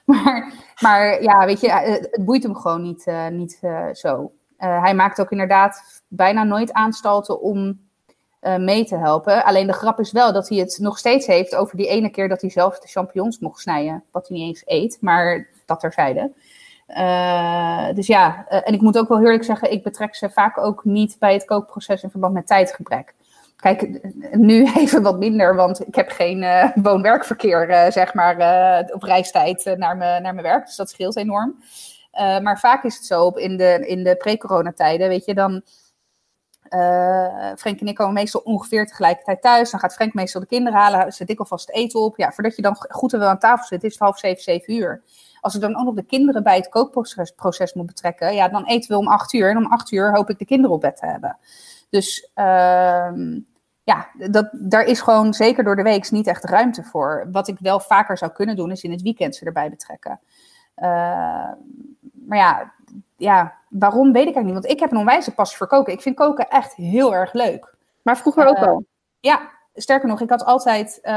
[0.09, 3.61] Maar, maar ja, weet je, het boeit hem gewoon niet, niet
[3.93, 4.33] zo.
[4.57, 7.81] hij maakt ook inderdaad bijna nooit aanstalten om
[8.41, 9.45] mee te helpen.
[9.45, 12.29] Alleen de grap is wel dat hij het nog steeds heeft over die ene keer
[12.29, 14.05] dat hij zelf de champignons mocht snijden.
[14.11, 16.33] Wat hij niet eens eet, maar dat terzijde.
[16.89, 20.59] Uh, dus ja, uh, en ik moet ook wel heerlijk zeggen, ik betrek ze vaak
[20.59, 23.15] ook niet bij het kookproces in verband met tijdgebrek.
[23.57, 24.01] Kijk,
[24.33, 28.35] nu even wat minder, want ik heb geen uh, woon-werkverkeer, zeg maar,
[28.93, 30.67] op reistijd naar, me, naar mijn werk.
[30.67, 31.63] Dus dat scheelt enorm.
[32.43, 35.63] maar vaak is het zo, in de, in de pre-coronatijden, weet je, dan...
[37.57, 39.71] Frank en ik komen meestal ongeveer tegelijkertijd thuis.
[39.71, 42.17] Dan gaat Frank meestal de kinderen halen, zet ik alvast eten op.
[42.17, 44.75] Ja, voordat je dan goed en wel aan tafel zit, is het half zeven, zeven
[44.75, 45.03] uur.
[45.41, 48.91] Als ik dan ook nog de kinderen bij het kookproces moet betrekken, ja, dan eten
[48.91, 49.51] we om acht uur.
[49.51, 51.39] En om acht uur hoop ik de kinderen op bed te hebben.
[51.91, 53.13] Dus uh,
[53.83, 57.29] ja, dat, daar is gewoon zeker door de week niet echt ruimte voor.
[57.33, 60.21] Wat ik wel vaker zou kunnen doen, is in het weekend ze erbij betrekken.
[60.77, 60.85] Uh,
[62.13, 62.73] maar ja,
[63.17, 64.55] ja, waarom weet ik eigenlijk niet.
[64.55, 65.93] Want ik heb een onwijze passie voor koken.
[65.93, 67.75] Ik vind koken echt heel erg leuk.
[68.03, 68.85] Maar vroeger ook wel?
[69.21, 69.51] Ja,
[69.81, 71.13] sterker nog, ik had altijd, uh,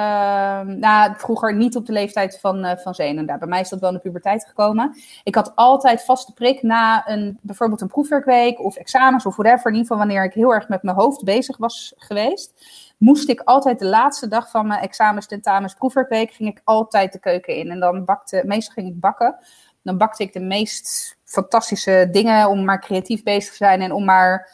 [0.62, 3.26] nou, vroeger niet op de leeftijd van, uh, van Zenen.
[3.26, 4.95] Daar, bij mij is dat wel in de puberteit gekomen.
[5.24, 9.66] Ik had altijd vaste prik na een, bijvoorbeeld een proefwerkweek of examens of whatever.
[9.66, 12.53] In ieder geval wanneer ik heel erg met mijn hoofd bezig was geweest.
[12.97, 17.20] Moest ik altijd de laatste dag van mijn examens, tentamens, proefwerkweek, ging ik altijd de
[17.20, 17.70] keuken in.
[17.70, 19.36] En dan bakte, meestal ging ik bakken.
[19.84, 24.05] Dan bakte ik de meest fantastische dingen om maar creatief bezig te zijn en om
[24.05, 24.49] maar,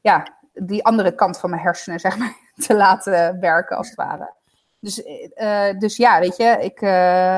[0.00, 2.36] ja, die andere kant van mijn hersenen, zeg maar,
[2.66, 4.32] te laten werken, als het ware.
[4.80, 5.02] Dus,
[5.36, 7.36] uh, dus ja, weet je, ik, uh,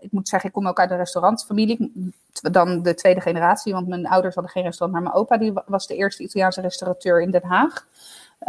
[0.00, 1.92] ik moet zeggen, ik kom ook uit een restaurantfamilie.
[2.32, 5.86] Dan de tweede generatie, want mijn ouders hadden geen restaurant, maar mijn opa die was
[5.86, 7.86] de eerste Italiaanse restaurateur in Den Haag.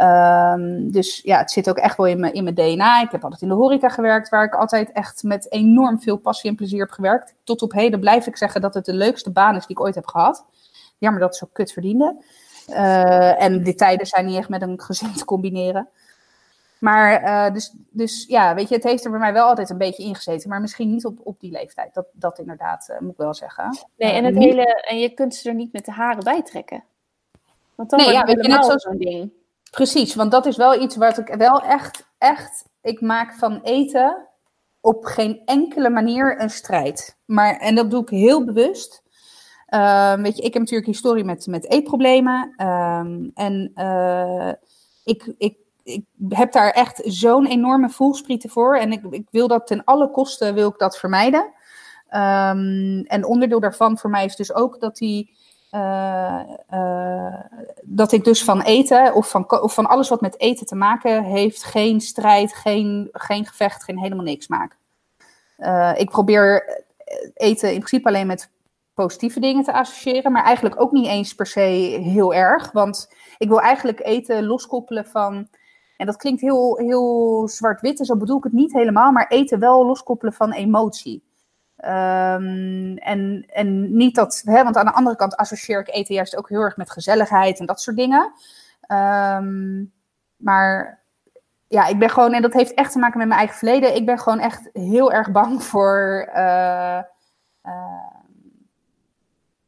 [0.00, 3.02] Um, dus ja, het zit ook echt wel in mijn, in mijn DNA.
[3.02, 6.50] Ik heb altijd in de horeca gewerkt, waar ik altijd echt met enorm veel passie
[6.50, 7.34] en plezier heb gewerkt.
[7.44, 9.94] Tot op heden blijf ik zeggen dat het de leukste baan is die ik ooit
[9.94, 10.44] heb gehad.
[10.98, 12.24] Jammer dat ze zo kut verdiende.
[12.68, 15.88] Uh, en die tijden zijn niet echt met een gezin te combineren.
[16.78, 19.78] Maar uh, dus, dus ja, weet je, het heeft er bij mij wel altijd een
[19.78, 20.48] beetje ingezeten.
[20.48, 21.94] Maar misschien niet op, op die leeftijd.
[21.94, 23.78] Dat, dat inderdaad, uh, moet ik wel zeggen.
[23.96, 26.84] Nee, en, het hele, en je kunt ze er niet met de haren bij trekken.
[27.74, 29.32] Want dan nee, ja, weet je, net zo, zo'n ding.
[29.70, 32.64] Precies, want dat is wel iets wat ik wel echt, echt...
[32.80, 34.26] Ik maak van eten
[34.80, 37.16] op geen enkele manier een strijd.
[37.24, 39.01] Maar, en dat doe ik heel bewust.
[39.74, 42.54] Uh, weet je, ik heb natuurlijk historie met, met eetproblemen.
[42.66, 44.52] Um, en uh,
[45.04, 48.76] ik, ik ik heb daar echt zo'n enorme voelsprieten voor.
[48.76, 51.40] En ik, ik, wil dat ten alle kosten wil ik dat vermijden.
[52.10, 55.40] Um, en onderdeel daarvan voor mij is dus ook dat die.
[55.70, 56.40] Uh,
[56.72, 57.40] uh,
[57.82, 61.64] dat ik dus van eten of van, van alles wat met eten te maken heeft,
[61.64, 64.76] geen strijd, geen, geen gevecht, geen helemaal niks maak.
[65.98, 66.82] Ik probeer
[67.34, 68.50] eten in principe alleen met
[68.94, 71.60] positieve dingen te associëren, maar eigenlijk ook niet eens per se
[72.02, 72.72] heel erg.
[72.72, 75.48] Want ik wil eigenlijk eten loskoppelen van
[75.96, 79.58] en dat klinkt heel, heel zwart-wit en zo bedoel ik het niet helemaal, maar eten
[79.58, 81.24] wel loskoppelen van emotie.
[81.76, 86.36] Um, en, en niet dat, hè, want aan de andere kant associeer ik eten juist
[86.36, 88.32] ook heel erg met gezelligheid en dat soort dingen.
[88.88, 89.92] Um,
[90.36, 91.02] maar
[91.68, 93.94] ja, ik ben gewoon, en dat heeft echt te maken met mijn eigen verleden.
[93.94, 97.00] Ik ben gewoon echt heel erg bang voor uh,
[97.62, 98.21] uh,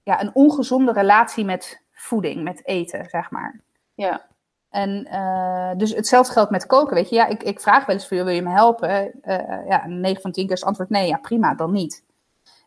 [0.05, 3.61] ja, een ongezonde relatie met voeding, met eten, zeg maar.
[3.94, 4.26] Ja.
[4.70, 7.14] En uh, dus hetzelfde geldt met koken, weet je.
[7.14, 9.12] Ja, ik, ik vraag wel eens voor je, wil je me helpen?
[9.22, 12.05] Uh, ja, 9 van 10 keer is antwoord nee, ja prima, dan niet.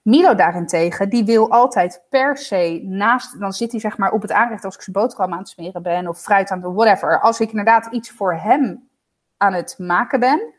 [0.01, 4.31] Milo daarentegen, die wil altijd per se naast, dan zit hij zeg maar op het
[4.31, 7.19] aanrecht als ik zijn boterham aan het smeren ben of fruit aan het whatever.
[7.19, 8.89] Als ik inderdaad iets voor hem
[9.37, 10.53] aan het maken ben,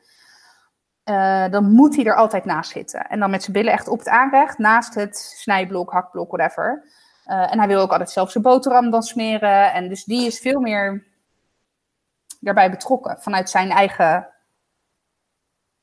[1.09, 3.07] uh, dan moet hij er altijd naast zitten.
[3.07, 6.85] En dan met zijn billen echt op het aanrecht, naast het snijblok, hakblok, whatever.
[7.27, 9.73] Uh, en hij wil ook altijd zelf zijn boterham dan smeren.
[9.73, 11.07] En dus die is veel meer
[12.41, 14.29] daarbij betrokken vanuit zijn eigen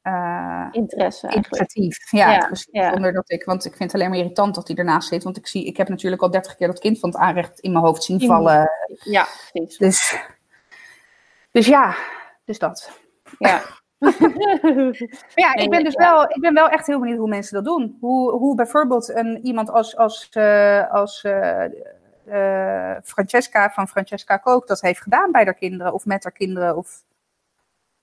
[0.03, 1.29] uh, interesse.
[1.29, 2.11] Initiatief.
[2.11, 2.91] Ja, ja.
[2.91, 5.23] Zonder dat ik, want ik vind het alleen maar irritant dat hij ernaast zit.
[5.23, 7.71] Want ik zie, ik heb natuurlijk al dertig keer dat kind van het aanrecht in
[7.71, 8.69] mijn hoofd zien vallen.
[9.03, 9.77] Ja, precies.
[9.77, 10.19] Dus,
[11.51, 11.95] dus ja,
[12.45, 12.91] dus dat.
[13.37, 13.61] Ja.
[15.35, 17.97] Ja, ik ben dus wel, ik ben wel echt heel benieuwd hoe mensen dat doen.
[17.99, 21.63] Hoe, hoe bijvoorbeeld een, iemand als, als, uh, als uh,
[22.27, 26.77] uh, Francesca van Francesca Kook dat heeft gedaan bij haar kinderen of met haar kinderen.
[26.77, 27.03] Of,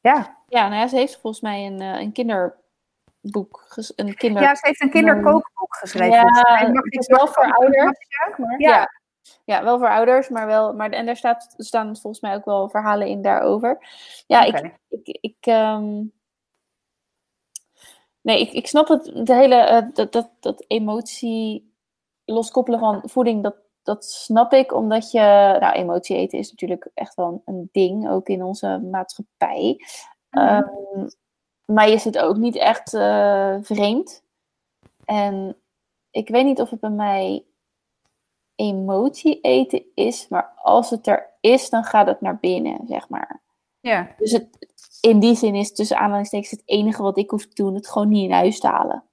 [0.01, 0.37] ja.
[0.49, 3.65] Ja, nou ja, ze heeft volgens mij een, een kinderboek.
[3.97, 4.43] Een kinder...
[4.43, 6.17] Ja, ze heeft een kinderkookboek geschreven.
[6.17, 7.99] Ja, mag ik wel voor ouders.
[8.59, 8.69] ja.
[8.69, 9.01] ja.
[9.45, 10.73] Ja, wel voor ouders, maar wel.
[10.73, 13.87] Maar, en daar staat, staan volgens mij ook wel verhalen in daarover.
[14.27, 14.79] Ja, ik.
[14.89, 16.05] ik, ik ehm,
[18.21, 19.27] nee, ik, ik snap het.
[19.27, 19.71] De hele.
[19.71, 21.75] Uh, dat, dat, dat emotie
[22.25, 25.57] loskoppelen van voeding, dat, dat snap ik, omdat je.
[25.61, 29.77] Nou, emotie eten is natuurlijk echt wel een, ding, ook in onze maatschappij.
[30.31, 31.11] Mm
[31.65, 34.25] maar je zit ook niet echt uh, vreemd.
[35.05, 35.57] En
[36.11, 37.45] ik weet niet of het bij mij
[38.57, 43.43] emotie eten is, maar als het er is, dan gaat het naar binnen, zeg maar.
[43.81, 44.15] Ja.
[44.17, 44.49] Dus het,
[45.01, 48.09] in die zin is tussen aanhalingstekens het enige wat ik hoef te doen, het gewoon
[48.09, 49.05] niet in huis te halen.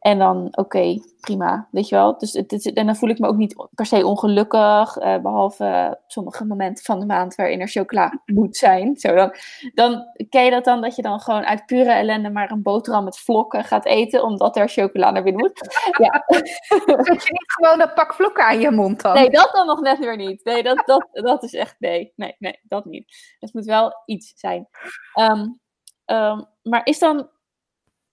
[0.00, 2.18] En dan, oké, prima, weet je wel.
[2.18, 6.44] Dus het, en dan voel ik me ook niet per se ongelukkig, uh, behalve sommige
[6.44, 8.96] momenten van de maand waarin er chocola moet zijn.
[8.96, 9.34] Zo dan,
[9.74, 13.04] dan ken je dat dan, dat je dan gewoon uit pure ellende maar een boterham
[13.04, 15.82] met vlokken gaat eten, omdat er chocola naar binnen moet.
[15.98, 16.24] Ja.
[17.06, 19.14] Zet je niet gewoon een pak vlokken aan je mond dan?
[19.14, 20.44] Nee, dat dan nog net weer niet.
[20.44, 23.36] Nee, dat, dat, dat is echt, nee, nee, nee, dat niet.
[23.38, 24.68] Het moet wel iets zijn.
[25.14, 25.60] Um,
[26.06, 27.28] um, maar is dan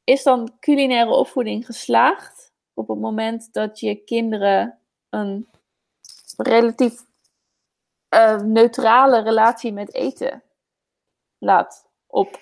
[0.07, 4.79] is dan culinaire opvoeding geslaagd op het moment dat je kinderen
[5.09, 5.47] een
[6.37, 7.01] relatief
[8.15, 10.43] uh, neutrale relatie met eten
[11.37, 12.39] laat op?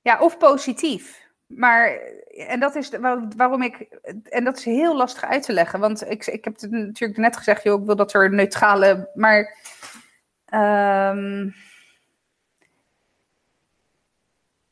[0.00, 1.28] Ja, of positief.
[1.46, 1.88] Maar,
[2.30, 2.90] en dat is
[3.36, 3.78] waarom ik,
[4.22, 7.36] en dat is heel lastig uit te leggen, want ik, ik heb het natuurlijk net
[7.36, 9.56] gezegd, joh, ik wil dat er neutrale, maar
[10.54, 11.54] um,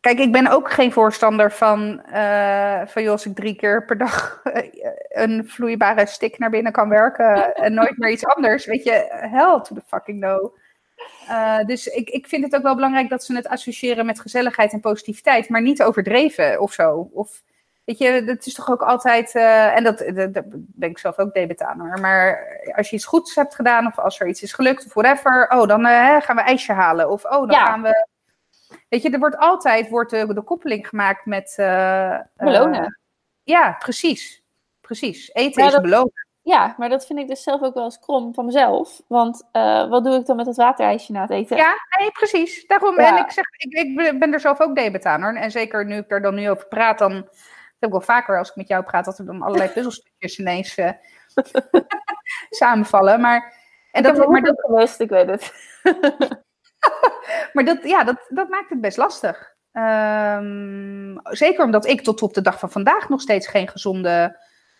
[0.00, 3.98] Kijk, ik ben ook geen voorstander van, uh, van joh, als ik drie keer per
[3.98, 4.42] dag
[5.08, 8.66] een vloeibare stick naar binnen kan werken en nooit meer iets anders.
[8.66, 10.54] Weet je, hell to the fucking no.
[11.28, 14.72] Uh, dus ik, ik vind het ook wel belangrijk dat ze het associëren met gezelligheid
[14.72, 17.10] en positiviteit, maar niet overdreven of zo.
[17.12, 17.42] Of,
[17.84, 21.18] weet je, dat is toch ook altijd, uh, en dat, dat, dat, ben ik zelf
[21.18, 22.46] ook debet aan hoor, maar
[22.76, 25.66] als je iets goeds hebt gedaan of als er iets is gelukt of whatever, oh,
[25.66, 25.84] dan
[26.22, 27.10] gaan we ijsje halen.
[27.10, 28.06] Of oh, dan gaan we
[28.88, 31.56] Weet je, er wordt altijd wordt de, de koppeling gemaakt met.
[31.60, 33.00] Uh, belonen.
[33.42, 34.42] ja, precies.
[34.80, 35.30] Precies.
[35.32, 36.26] Eten is belonen.
[36.42, 39.00] Ja, maar dat vind ik dus zelf ook wel eens krom van mezelf.
[39.06, 41.56] Want uh, wat doe ik dan met het waterijsje na het eten?
[41.56, 42.66] Ja, nee, precies.
[42.66, 45.32] Daarom, en ik zeg, ik, ik ben er zelf ook debet aan hoor.
[45.32, 47.26] En zeker nu ik er dan nu over praat, dan heb
[47.80, 50.76] ik wel vaker als ik met jou praat, dat er dan allerlei puzzelstukjes ineens
[52.50, 53.20] samenvallen.
[53.20, 53.54] Maar,
[53.92, 55.52] en ik dat, maar dat geweest, ik weet het.
[57.52, 59.56] maar dat, ja, dat, dat maakt het best lastig.
[59.72, 64.36] Um, zeker omdat ik tot op de dag van vandaag nog steeds geen gezonde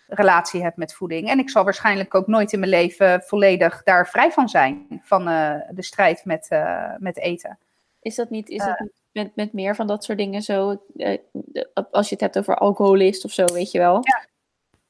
[0.07, 1.29] relatie heb met voeding.
[1.29, 5.29] En ik zal waarschijnlijk ook nooit in mijn leven volledig daar vrij van zijn, van
[5.29, 7.59] uh, de strijd met, uh, met eten.
[8.01, 10.83] Is dat niet, is dat niet met, met meer van dat soort dingen zo,
[11.91, 14.01] als je het hebt over alcoholist of zo, weet je wel?
[14.03, 14.27] Ja.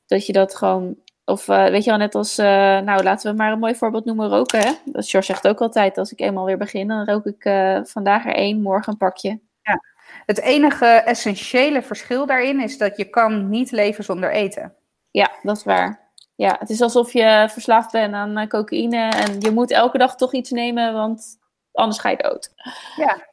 [0.07, 0.97] Dat je dat gewoon
[1.29, 2.47] of uh, weet je wel, net als, uh,
[2.79, 4.61] nou laten we maar een mooi voorbeeld noemen, roken.
[4.61, 4.73] Hè?
[4.85, 8.27] Dat George zegt ook altijd, als ik eenmaal weer begin, dan rook ik uh, vandaag
[8.27, 9.41] er één, morgen een pakje.
[9.63, 9.81] Ja,
[10.27, 14.75] het enige essentiële verschil daarin is dat je kan niet leven zonder eten.
[15.11, 16.11] Ja, dat is waar.
[16.35, 20.33] Ja, het is alsof je verslaafd bent aan cocaïne en je moet elke dag toch
[20.33, 21.39] iets nemen, want
[21.73, 22.53] anders ga je dood.
[22.97, 23.27] Ja,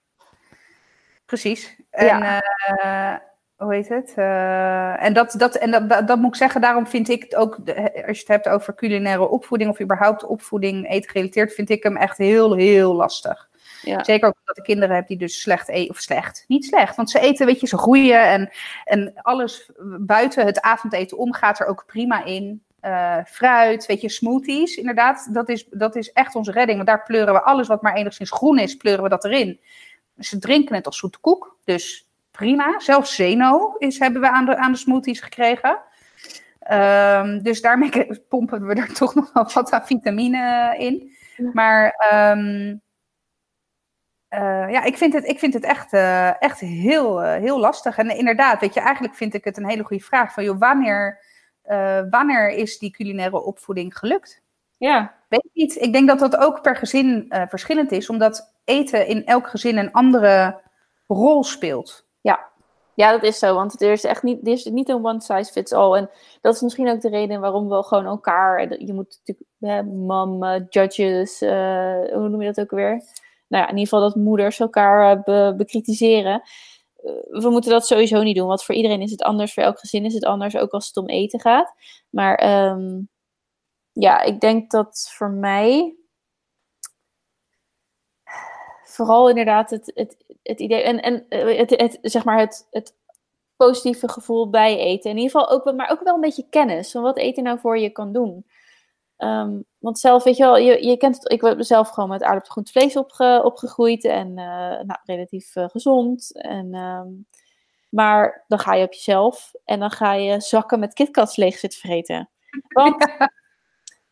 [1.25, 1.75] precies.
[1.89, 2.41] En, ja
[3.57, 4.13] hoe heet het?
[4.17, 7.55] Uh, en dat, dat, en dat, dat, moet ik zeggen, daarom vind ik het ook,
[8.07, 11.97] als je het hebt over culinaire opvoeding of überhaupt opvoeding eten gerelateerd, vind ik hem
[11.97, 13.49] echt heel, heel lastig.
[13.81, 14.03] Ja.
[14.03, 17.09] Zeker ook omdat ik kinderen heb die dus slecht eten, of slecht, niet slecht, want
[17.09, 18.51] ze eten, weet je, ze groeien en,
[18.83, 22.63] en alles buiten het avondeten om gaat er ook prima in.
[22.81, 27.03] Uh, fruit, weet je, smoothies, inderdaad, dat is, dat is echt onze redding, want daar
[27.03, 29.59] pleuren we alles wat maar enigszins groen is, pleuren we dat erin.
[30.17, 32.04] Ze drinken het als zoete koek, dus
[32.35, 32.79] prima.
[32.79, 35.81] Zelfs Zeno is, hebben we aan de, aan de smoothies gekregen.
[36.59, 41.11] Ehm, dus daarmee pompen we er toch nog wel wat aan vitamine in.
[41.53, 42.75] Maar ehm,
[44.35, 47.97] eh, ja, ik vind het, ik vind het echt, eh, echt heel, eh, heel lastig.
[47.97, 50.33] En inderdaad, weet je, eigenlijk vind ik het een hele goede vraag.
[50.33, 51.23] Van, joh, wanneer,
[52.09, 54.43] wanneer is die culinaire opvoeding gelukt?
[54.77, 55.13] Ja.
[55.29, 55.75] Weet niet.
[55.75, 58.09] Ik denk dat dat ook per gezin verschillend is.
[58.09, 60.61] Omdat eten in elk gezin een andere
[61.07, 62.04] rol speelt.
[62.95, 63.11] Ja.
[63.11, 63.55] Dat is zo.
[63.55, 65.93] Want er is echt niet, er is niet een one size fits all.
[65.97, 66.09] En
[66.41, 68.83] dat is misschien ook de reden waarom we gewoon elkaar.
[68.85, 73.03] Je moet natuurlijk, mam, judges, hoe noem je dat ook weer?
[73.47, 76.41] nou ja, in ieder geval dat moeders elkaar uh, bekritiseren.
[77.03, 79.79] Uh, we moeten dat sowieso niet doen, want voor iedereen is het anders, voor elk
[79.79, 81.73] gezin is het anders, ook als het om eten gaat.
[82.09, 83.09] Maar um,
[83.91, 85.95] ja, ik denk dat voor mij
[88.95, 92.95] vooral inderdaad het, het, het idee en, en eh, het, het, zeg maar het, het
[93.55, 95.09] positieve gevoel bij eten.
[95.09, 97.77] In ieder geval ook, maar ook wel een beetje kennis van wat eten nou voor
[97.77, 98.45] je kan doen.
[99.17, 102.23] Um, want zelf, weet je wel, je, je kent het, ik ben zelf gewoon met
[102.23, 104.35] aardappelgroente vlees opge, opgegroeid en uh,
[104.81, 106.41] nou, relatief uh, gezond.
[106.41, 107.27] En, um,
[107.89, 111.79] maar dan ga je op jezelf en dan ga je zakken met KitKats leeg zitten
[111.79, 112.29] vreten.
[112.67, 113.15] Want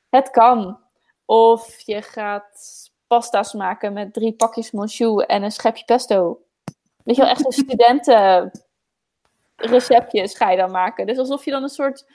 [0.09, 0.79] het kan.
[1.25, 6.41] Of je gaat pasta's maken met drie pakjes monchou en een schepje pesto.
[7.03, 8.51] Weet je wel, echt een studenten
[9.55, 11.05] receptjes ga je dan maken.
[11.05, 12.05] Dus alsof je dan een soort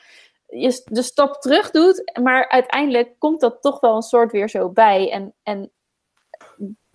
[0.46, 4.68] je de stap terug doet, maar uiteindelijk komt dat toch wel een soort weer zo
[4.68, 5.12] bij.
[5.12, 5.70] En, en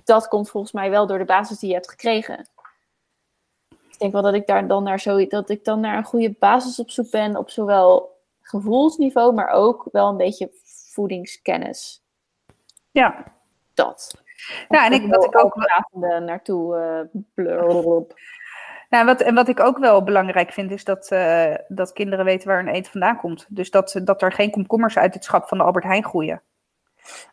[0.03, 2.49] dat komt volgens mij wel door de basis die je hebt gekregen.
[3.69, 6.35] Ik denk wel dat ik daar dan naar zo, dat ik dan naar een goede
[6.39, 10.51] basis op zoek ben, op zowel gevoelsniveau, maar ook wel een beetje
[10.89, 12.03] voedingskennis.
[12.91, 13.41] Ja.
[13.73, 14.23] Dat.
[14.69, 15.55] Ja, en ik, wat ik ook
[16.19, 16.77] naartoe
[17.35, 18.01] uh,
[18.93, 22.47] nou, wat, en wat ik ook wel belangrijk vind, is dat, uh, dat kinderen weten
[22.47, 23.45] waar hun eten vandaan komt.
[23.49, 26.41] Dus dat, dat er geen komkommers uit het schap van de Albert Heijn groeien.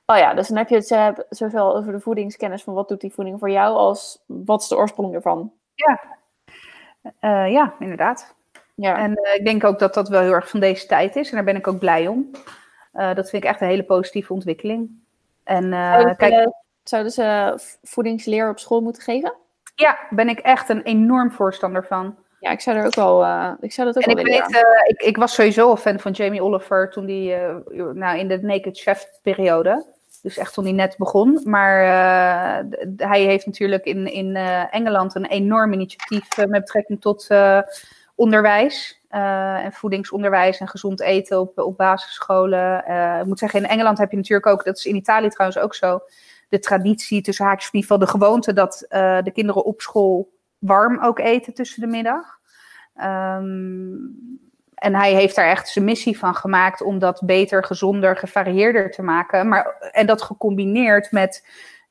[0.07, 3.01] Oh ja, dus dan heb je het uh, zowel over de voedingskennis van wat doet
[3.01, 5.53] die voeding voor jou, als wat is de oorsprong ervan.
[5.75, 6.01] Ja,
[7.21, 8.35] uh, ja inderdaad.
[8.75, 8.99] Ja.
[8.99, 11.31] En ik denk ook dat dat wel heel erg van deze tijd is.
[11.31, 12.31] En daar ben ik ook blij om.
[12.93, 15.00] dat vind ik echt een hele positieve ontwikkeling.
[15.51, 19.35] En, kijk, zouden ze voedingsleer op school moeten geven?
[19.75, 22.17] Ja, ben ik echt een enorm voorstander van.
[22.41, 23.23] Ja, ik zou er ook wel.
[23.23, 25.77] Uh, ik zou dat ook en wel ik, weet, uh, ik, ik, was sowieso een
[25.77, 29.85] fan van Jamie Oliver toen die uh, nou, in de Naked Chef periode.
[30.23, 31.41] Dus echt toen hij net begon.
[31.45, 31.85] Maar
[32.97, 34.37] hij heeft natuurlijk in, in
[34.71, 37.29] Engeland een enorm initiatief met betrekking tot
[38.15, 39.00] onderwijs.
[39.11, 42.85] En voedingsonderwijs en gezond eten op, op basisscholen.
[43.21, 45.75] ik moet zeggen, in Engeland heb je natuurlijk ook, dat is in Italië trouwens ook
[45.75, 46.01] zo
[46.51, 50.33] de traditie, tussen haakjes in ieder geval de gewoonte dat uh, de kinderen op school
[50.59, 52.39] warm ook eten tussen de middag.
[52.97, 58.91] Um, en hij heeft daar echt zijn missie van gemaakt om dat beter, gezonder, gevarieerder
[58.91, 59.49] te maken.
[59.49, 61.47] Maar, en dat gecombineerd met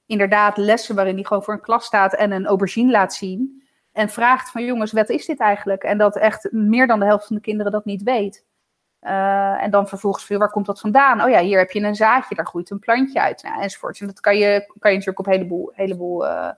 [0.05, 3.63] inderdaad lessen waarin hij gewoon voor een klas staat en een aubergine laat zien.
[3.99, 5.83] En vraagt van jongens, wat is dit eigenlijk?
[5.83, 8.45] En dat echt meer dan de helft van de kinderen dat niet weet.
[9.01, 11.21] Uh, en dan vervolgens, waar komt dat vandaan?
[11.21, 13.99] Oh ja, hier heb je een zaadje, daar groeit een plantje uit, nou, enzovoort.
[13.99, 16.49] En dat kan je, kan je natuurlijk op een heleboel, heleboel uh,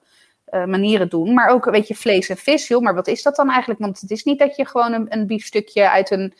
[0.53, 1.33] uh, manieren doen.
[1.33, 3.79] Maar ook, weet je, vlees en vis, joh, maar wat is dat dan eigenlijk?
[3.79, 6.33] Want het is niet dat je gewoon een, een biefstukje uit een,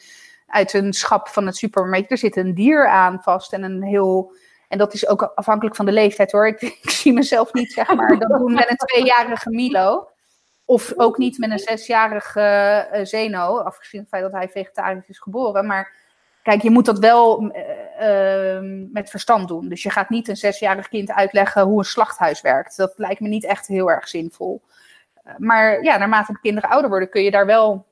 [0.48, 4.34] uit een schap van het supermarkt, er zit een dier aan vast en een heel...
[4.68, 6.48] En dat is ook afhankelijk van de leeftijd hoor.
[6.58, 10.11] Ik, ik zie mezelf niet, zeg maar, dat doen met een tweejarige Milo.
[10.66, 15.08] Of ook niet met een zesjarige uh, Zeno, afgezien van het feit dat hij vegetarisch
[15.08, 15.66] is geboren.
[15.66, 15.94] Maar
[16.44, 19.70] kijk, je moet dat wel uh, met verstand doen.
[19.70, 22.78] Dus je gaat niet een zesjarig kind uitleggen hoe een slachthuis werkt.
[22.78, 24.62] Dat lijkt me niet echt heel erg zinvol.
[25.28, 27.86] Uh, maar ja, naarmate de kinderen ouder worden, kun je daar wel,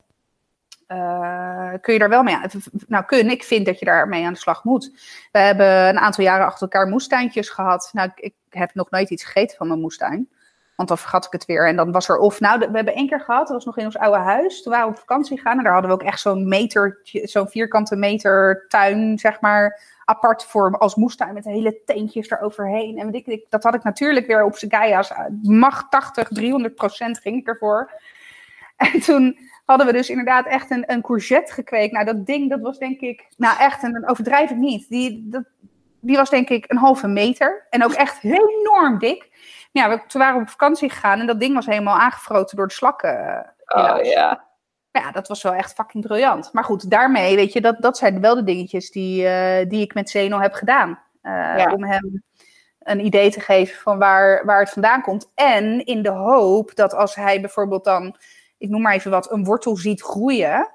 [1.81, 2.49] kun je daar wel mee aan.
[2.87, 4.91] Nou, kun, ik vind dat je daarmee aan de slag moet.
[5.31, 7.89] We hebben een aantal jaren achter elkaar moestuintjes gehad.
[7.93, 10.29] Nou, ik, ik heb nog nooit iets gegeten van mijn moestuin.
[10.79, 11.67] Want dan vergat ik het weer.
[11.67, 13.85] En dan was er of, nou, we hebben één keer gehad, dat was nog in
[13.85, 14.61] ons oude huis.
[14.61, 17.47] Toen waren we op vakantie gegaan en daar hadden we ook echt zo'n meter, zo'n
[17.47, 22.97] vierkante meter tuin, zeg maar, apart voor als moestuin met hele teentjes eroverheen.
[22.97, 25.11] En ik, dat had ik natuurlijk weer op zijn Gaia's.
[25.41, 27.91] Mag 80, 300 procent ging ik ervoor.
[28.77, 31.93] En toen hadden we dus inderdaad echt een, een courgette gekweekt.
[31.93, 34.89] Nou, dat ding, dat was denk ik, nou echt, en dan overdrijf ik niet.
[34.89, 35.43] Die, dat,
[35.99, 39.28] die was denk ik een halve meter en ook echt enorm dik
[39.71, 42.67] ja, we, toen waren we op vakantie gegaan en dat ding was helemaal aangefroten door
[42.67, 43.53] de slakken.
[43.65, 44.47] Oh ja.
[44.91, 46.53] Ja, dat was wel echt fucking briljant.
[46.53, 49.93] Maar goed, daarmee, weet je, dat, dat zijn wel de dingetjes die, uh, die ik
[49.93, 50.99] met Zeno heb gedaan.
[51.23, 52.23] Uh, Om hem
[52.79, 55.31] een idee te geven van waar, waar het vandaan komt.
[55.35, 58.17] En in de hoop dat als hij bijvoorbeeld dan,
[58.57, 60.71] ik noem maar even wat, een wortel ziet groeien.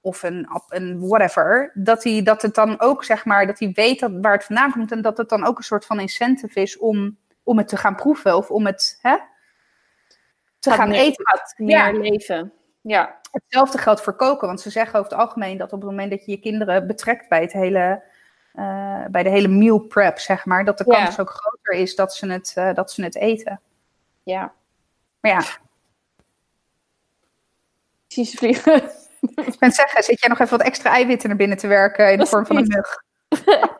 [0.00, 4.00] of een, een whatever, dat, hij, dat het dan ook, zeg maar, dat hij weet
[4.00, 6.78] dat, waar het vandaan komt en dat het dan ook een soort van incentive is
[6.78, 7.18] om,
[7.48, 9.16] om het te gaan proeven of om het hè,
[10.58, 11.26] te gaan meer, eten.
[11.26, 12.52] Gaat meer leven.
[12.80, 13.20] Ja.
[13.30, 16.24] Hetzelfde geldt voor koken, want ze zeggen over het algemeen dat op het moment dat
[16.24, 18.02] je je kinderen betrekt bij, het hele,
[18.54, 21.02] uh, bij de hele meal prep, zeg maar, dat de Ja.
[21.04, 23.60] kans ook groter is dat ze het, uh, dat ze het eten.
[24.22, 24.52] Ja.
[25.20, 25.42] Maar ja,
[28.06, 28.82] Precies vliegen.
[29.20, 32.18] ik ben zeggen, zit jij nog even wat extra eiwitten naar binnen te werken in
[32.18, 33.02] de vorm van een mug?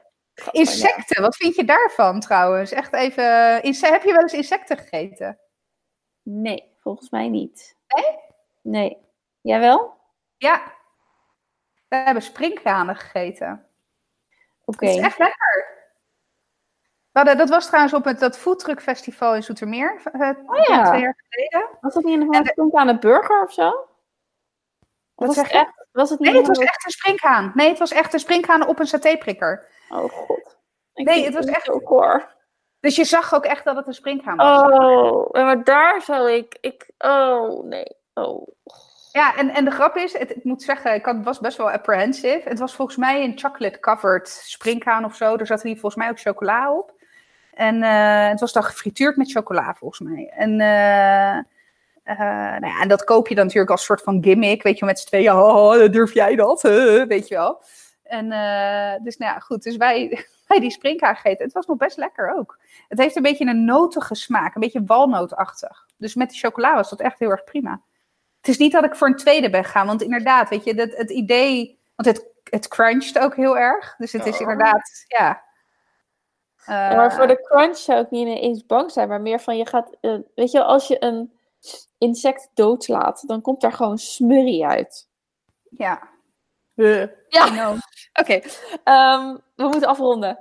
[0.50, 2.72] Insecten, wat vind je daarvan trouwens?
[2.72, 5.38] Echt even, inse- heb je wel eens insecten gegeten?
[6.22, 7.76] Nee, volgens mij niet.
[7.88, 8.18] Nee?
[8.62, 8.96] Nee.
[9.40, 9.96] Jij wel?
[10.36, 10.62] Ja.
[11.88, 13.66] We hebben sprinkhanen gegeten.
[14.64, 14.86] Oké.
[14.86, 15.66] Dat is echt lekker.
[17.12, 20.00] Hadden, dat was trouwens op het, dat foodtruck festival in Zoetermeer.
[20.12, 20.84] eh, Oh ja.
[20.88, 21.68] Twee jaar geleden.
[21.80, 23.88] Was dat niet in een stond aan de burger of zo?
[25.18, 27.50] Wat was, zeg het echt, was het niet Nee, het was echt een sprinkhaan.
[27.54, 29.68] Nee, het was echt een sprinkhaan op een satéprikker.
[29.88, 30.56] Oh god.
[30.94, 32.20] Ik Nee, het was echt- zo.
[32.80, 34.62] Dus je zag ook echt dat het een sprinkhaan was.
[34.62, 36.58] Oh, maar daar zou ik...
[36.60, 37.96] ik oh, nee.
[38.14, 38.48] Oh.
[39.12, 41.70] Ja, en, en de grap is, het, ik moet zeggen, ik had, was best wel
[41.70, 42.40] apprehensive.
[42.44, 45.36] Het was volgens mij een chocolate-covered sprinkhaan of zo.
[45.36, 46.92] Er zat hier volgens mij ook chocola op.
[47.54, 50.32] En eh, het was dan gefrituurd met chocola, volgens mij.
[50.36, 51.38] En, eh,
[52.08, 54.62] eh, nou ja, en dat koop je dan natuurlijk als soort van gimmick.
[54.62, 56.62] Weet je, met z'n tweeën, oh, durf jij dat?
[57.08, 57.62] Weet je wel.
[58.02, 59.62] En eh, dus nou ja, goed.
[59.62, 61.44] Dus wij, wij die sprinkhaan gegeten.
[61.44, 62.58] Het was nog best lekker ook.
[62.88, 64.54] Het heeft een beetje een notige smaak.
[64.54, 65.86] Een beetje walnootachtig.
[65.96, 67.80] Dus met die chocola was dat echt heel erg prima.
[68.40, 70.90] Het is niet dat ik voor een tweede ben gaan, want inderdaad, weet je, dat,
[70.96, 73.94] het idee, want het, het cruncht ook heel erg.
[73.98, 74.40] Dus het is Oh.
[74.40, 75.42] inderdaad, ja.
[76.66, 79.56] Ja, maar Eh, voor de crunch zou ik niet eens bang zijn, maar meer van
[79.56, 79.96] je gaat...
[80.00, 81.32] eh, weet je, als je een
[81.98, 85.08] insect doodslaat, dan komt daar gewoon smurrie uit.
[85.70, 86.08] Ja.
[86.74, 87.10] Ja.
[87.46, 87.78] I know.
[88.20, 88.40] Oké,
[88.84, 90.38] ehm, we moeten afronden.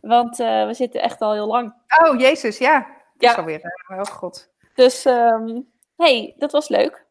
[0.00, 1.74] Want eh, we zitten echt al heel lang.
[2.04, 2.76] Oh, jezus, ja.
[2.76, 3.30] Het Ja.
[3.30, 4.50] is alweer, eh, oh god.
[4.74, 5.60] Dus, ehm,
[5.96, 7.06] hey, dat was leuk.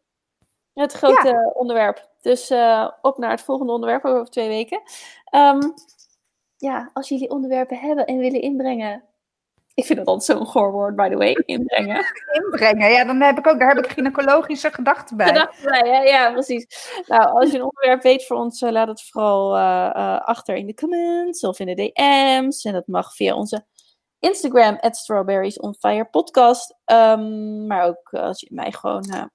[0.74, 2.10] Het grote onderwerp.
[2.22, 4.82] Dus eh, op naar het volgende onderwerp over twee weken.
[5.26, 5.62] Ehm,
[6.58, 9.04] ja, als jullie onderwerpen hebben en willen inbrengen.
[9.74, 12.06] Ik vind het altijd zo'n goor woord, by the way, inbrengen.
[12.32, 15.28] Inbrengen, ja, dan heb ik ook, daar heb ik gynaecologische gedachten bij.
[15.28, 16.02] Gedachten bij, hè?
[16.02, 16.68] Ja, precies.
[17.08, 20.56] Nou, als je een onderwerp weet voor ons, eh, laat het vooral eh, eh, achter
[20.56, 22.64] in de comments of in de DM's.
[22.64, 23.66] En dat mag via onze
[24.20, 26.78] Instagram, at Strawberries on Fire podcast.
[26.86, 29.30] Ehm, maar ook als je mij gewoon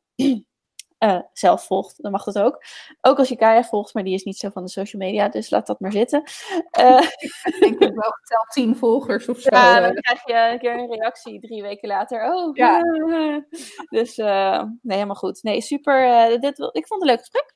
[0.99, 2.63] eh, zelf volgt, dan mag dat ook.
[3.01, 5.51] Ook als je Kaya volgt, maar die is niet zo van de social media, dus
[5.51, 6.23] laat dat maar zitten.
[6.71, 7.07] Eh,
[7.45, 9.49] Ik denk ik wel geteld tien volgers of zo.
[9.57, 9.83] ja, eh.
[9.83, 12.33] dan krijg je een keer een reactie drie weken later.
[12.35, 12.81] Oh, Ja.
[13.91, 15.43] Dus eh, nee, helemaal goed.
[15.43, 16.05] Nee, super.
[16.05, 17.55] eh, dit, ik vond het een leuk gesprek.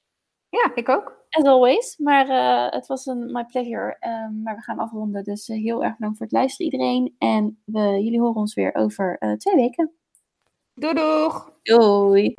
[0.49, 1.19] ja, ik ook.
[1.31, 1.97] As always.
[1.99, 3.97] Maar eh, het was een my pleasure.
[4.01, 5.25] Ehm, maar we gaan afronden.
[5.25, 7.15] Dus eh, heel erg bedankt voor het luisteren iedereen.
[7.19, 9.93] En we, jullie horen ons weer over eh, twee weken.
[10.75, 11.53] Doei doeg!
[11.63, 12.35] Doei!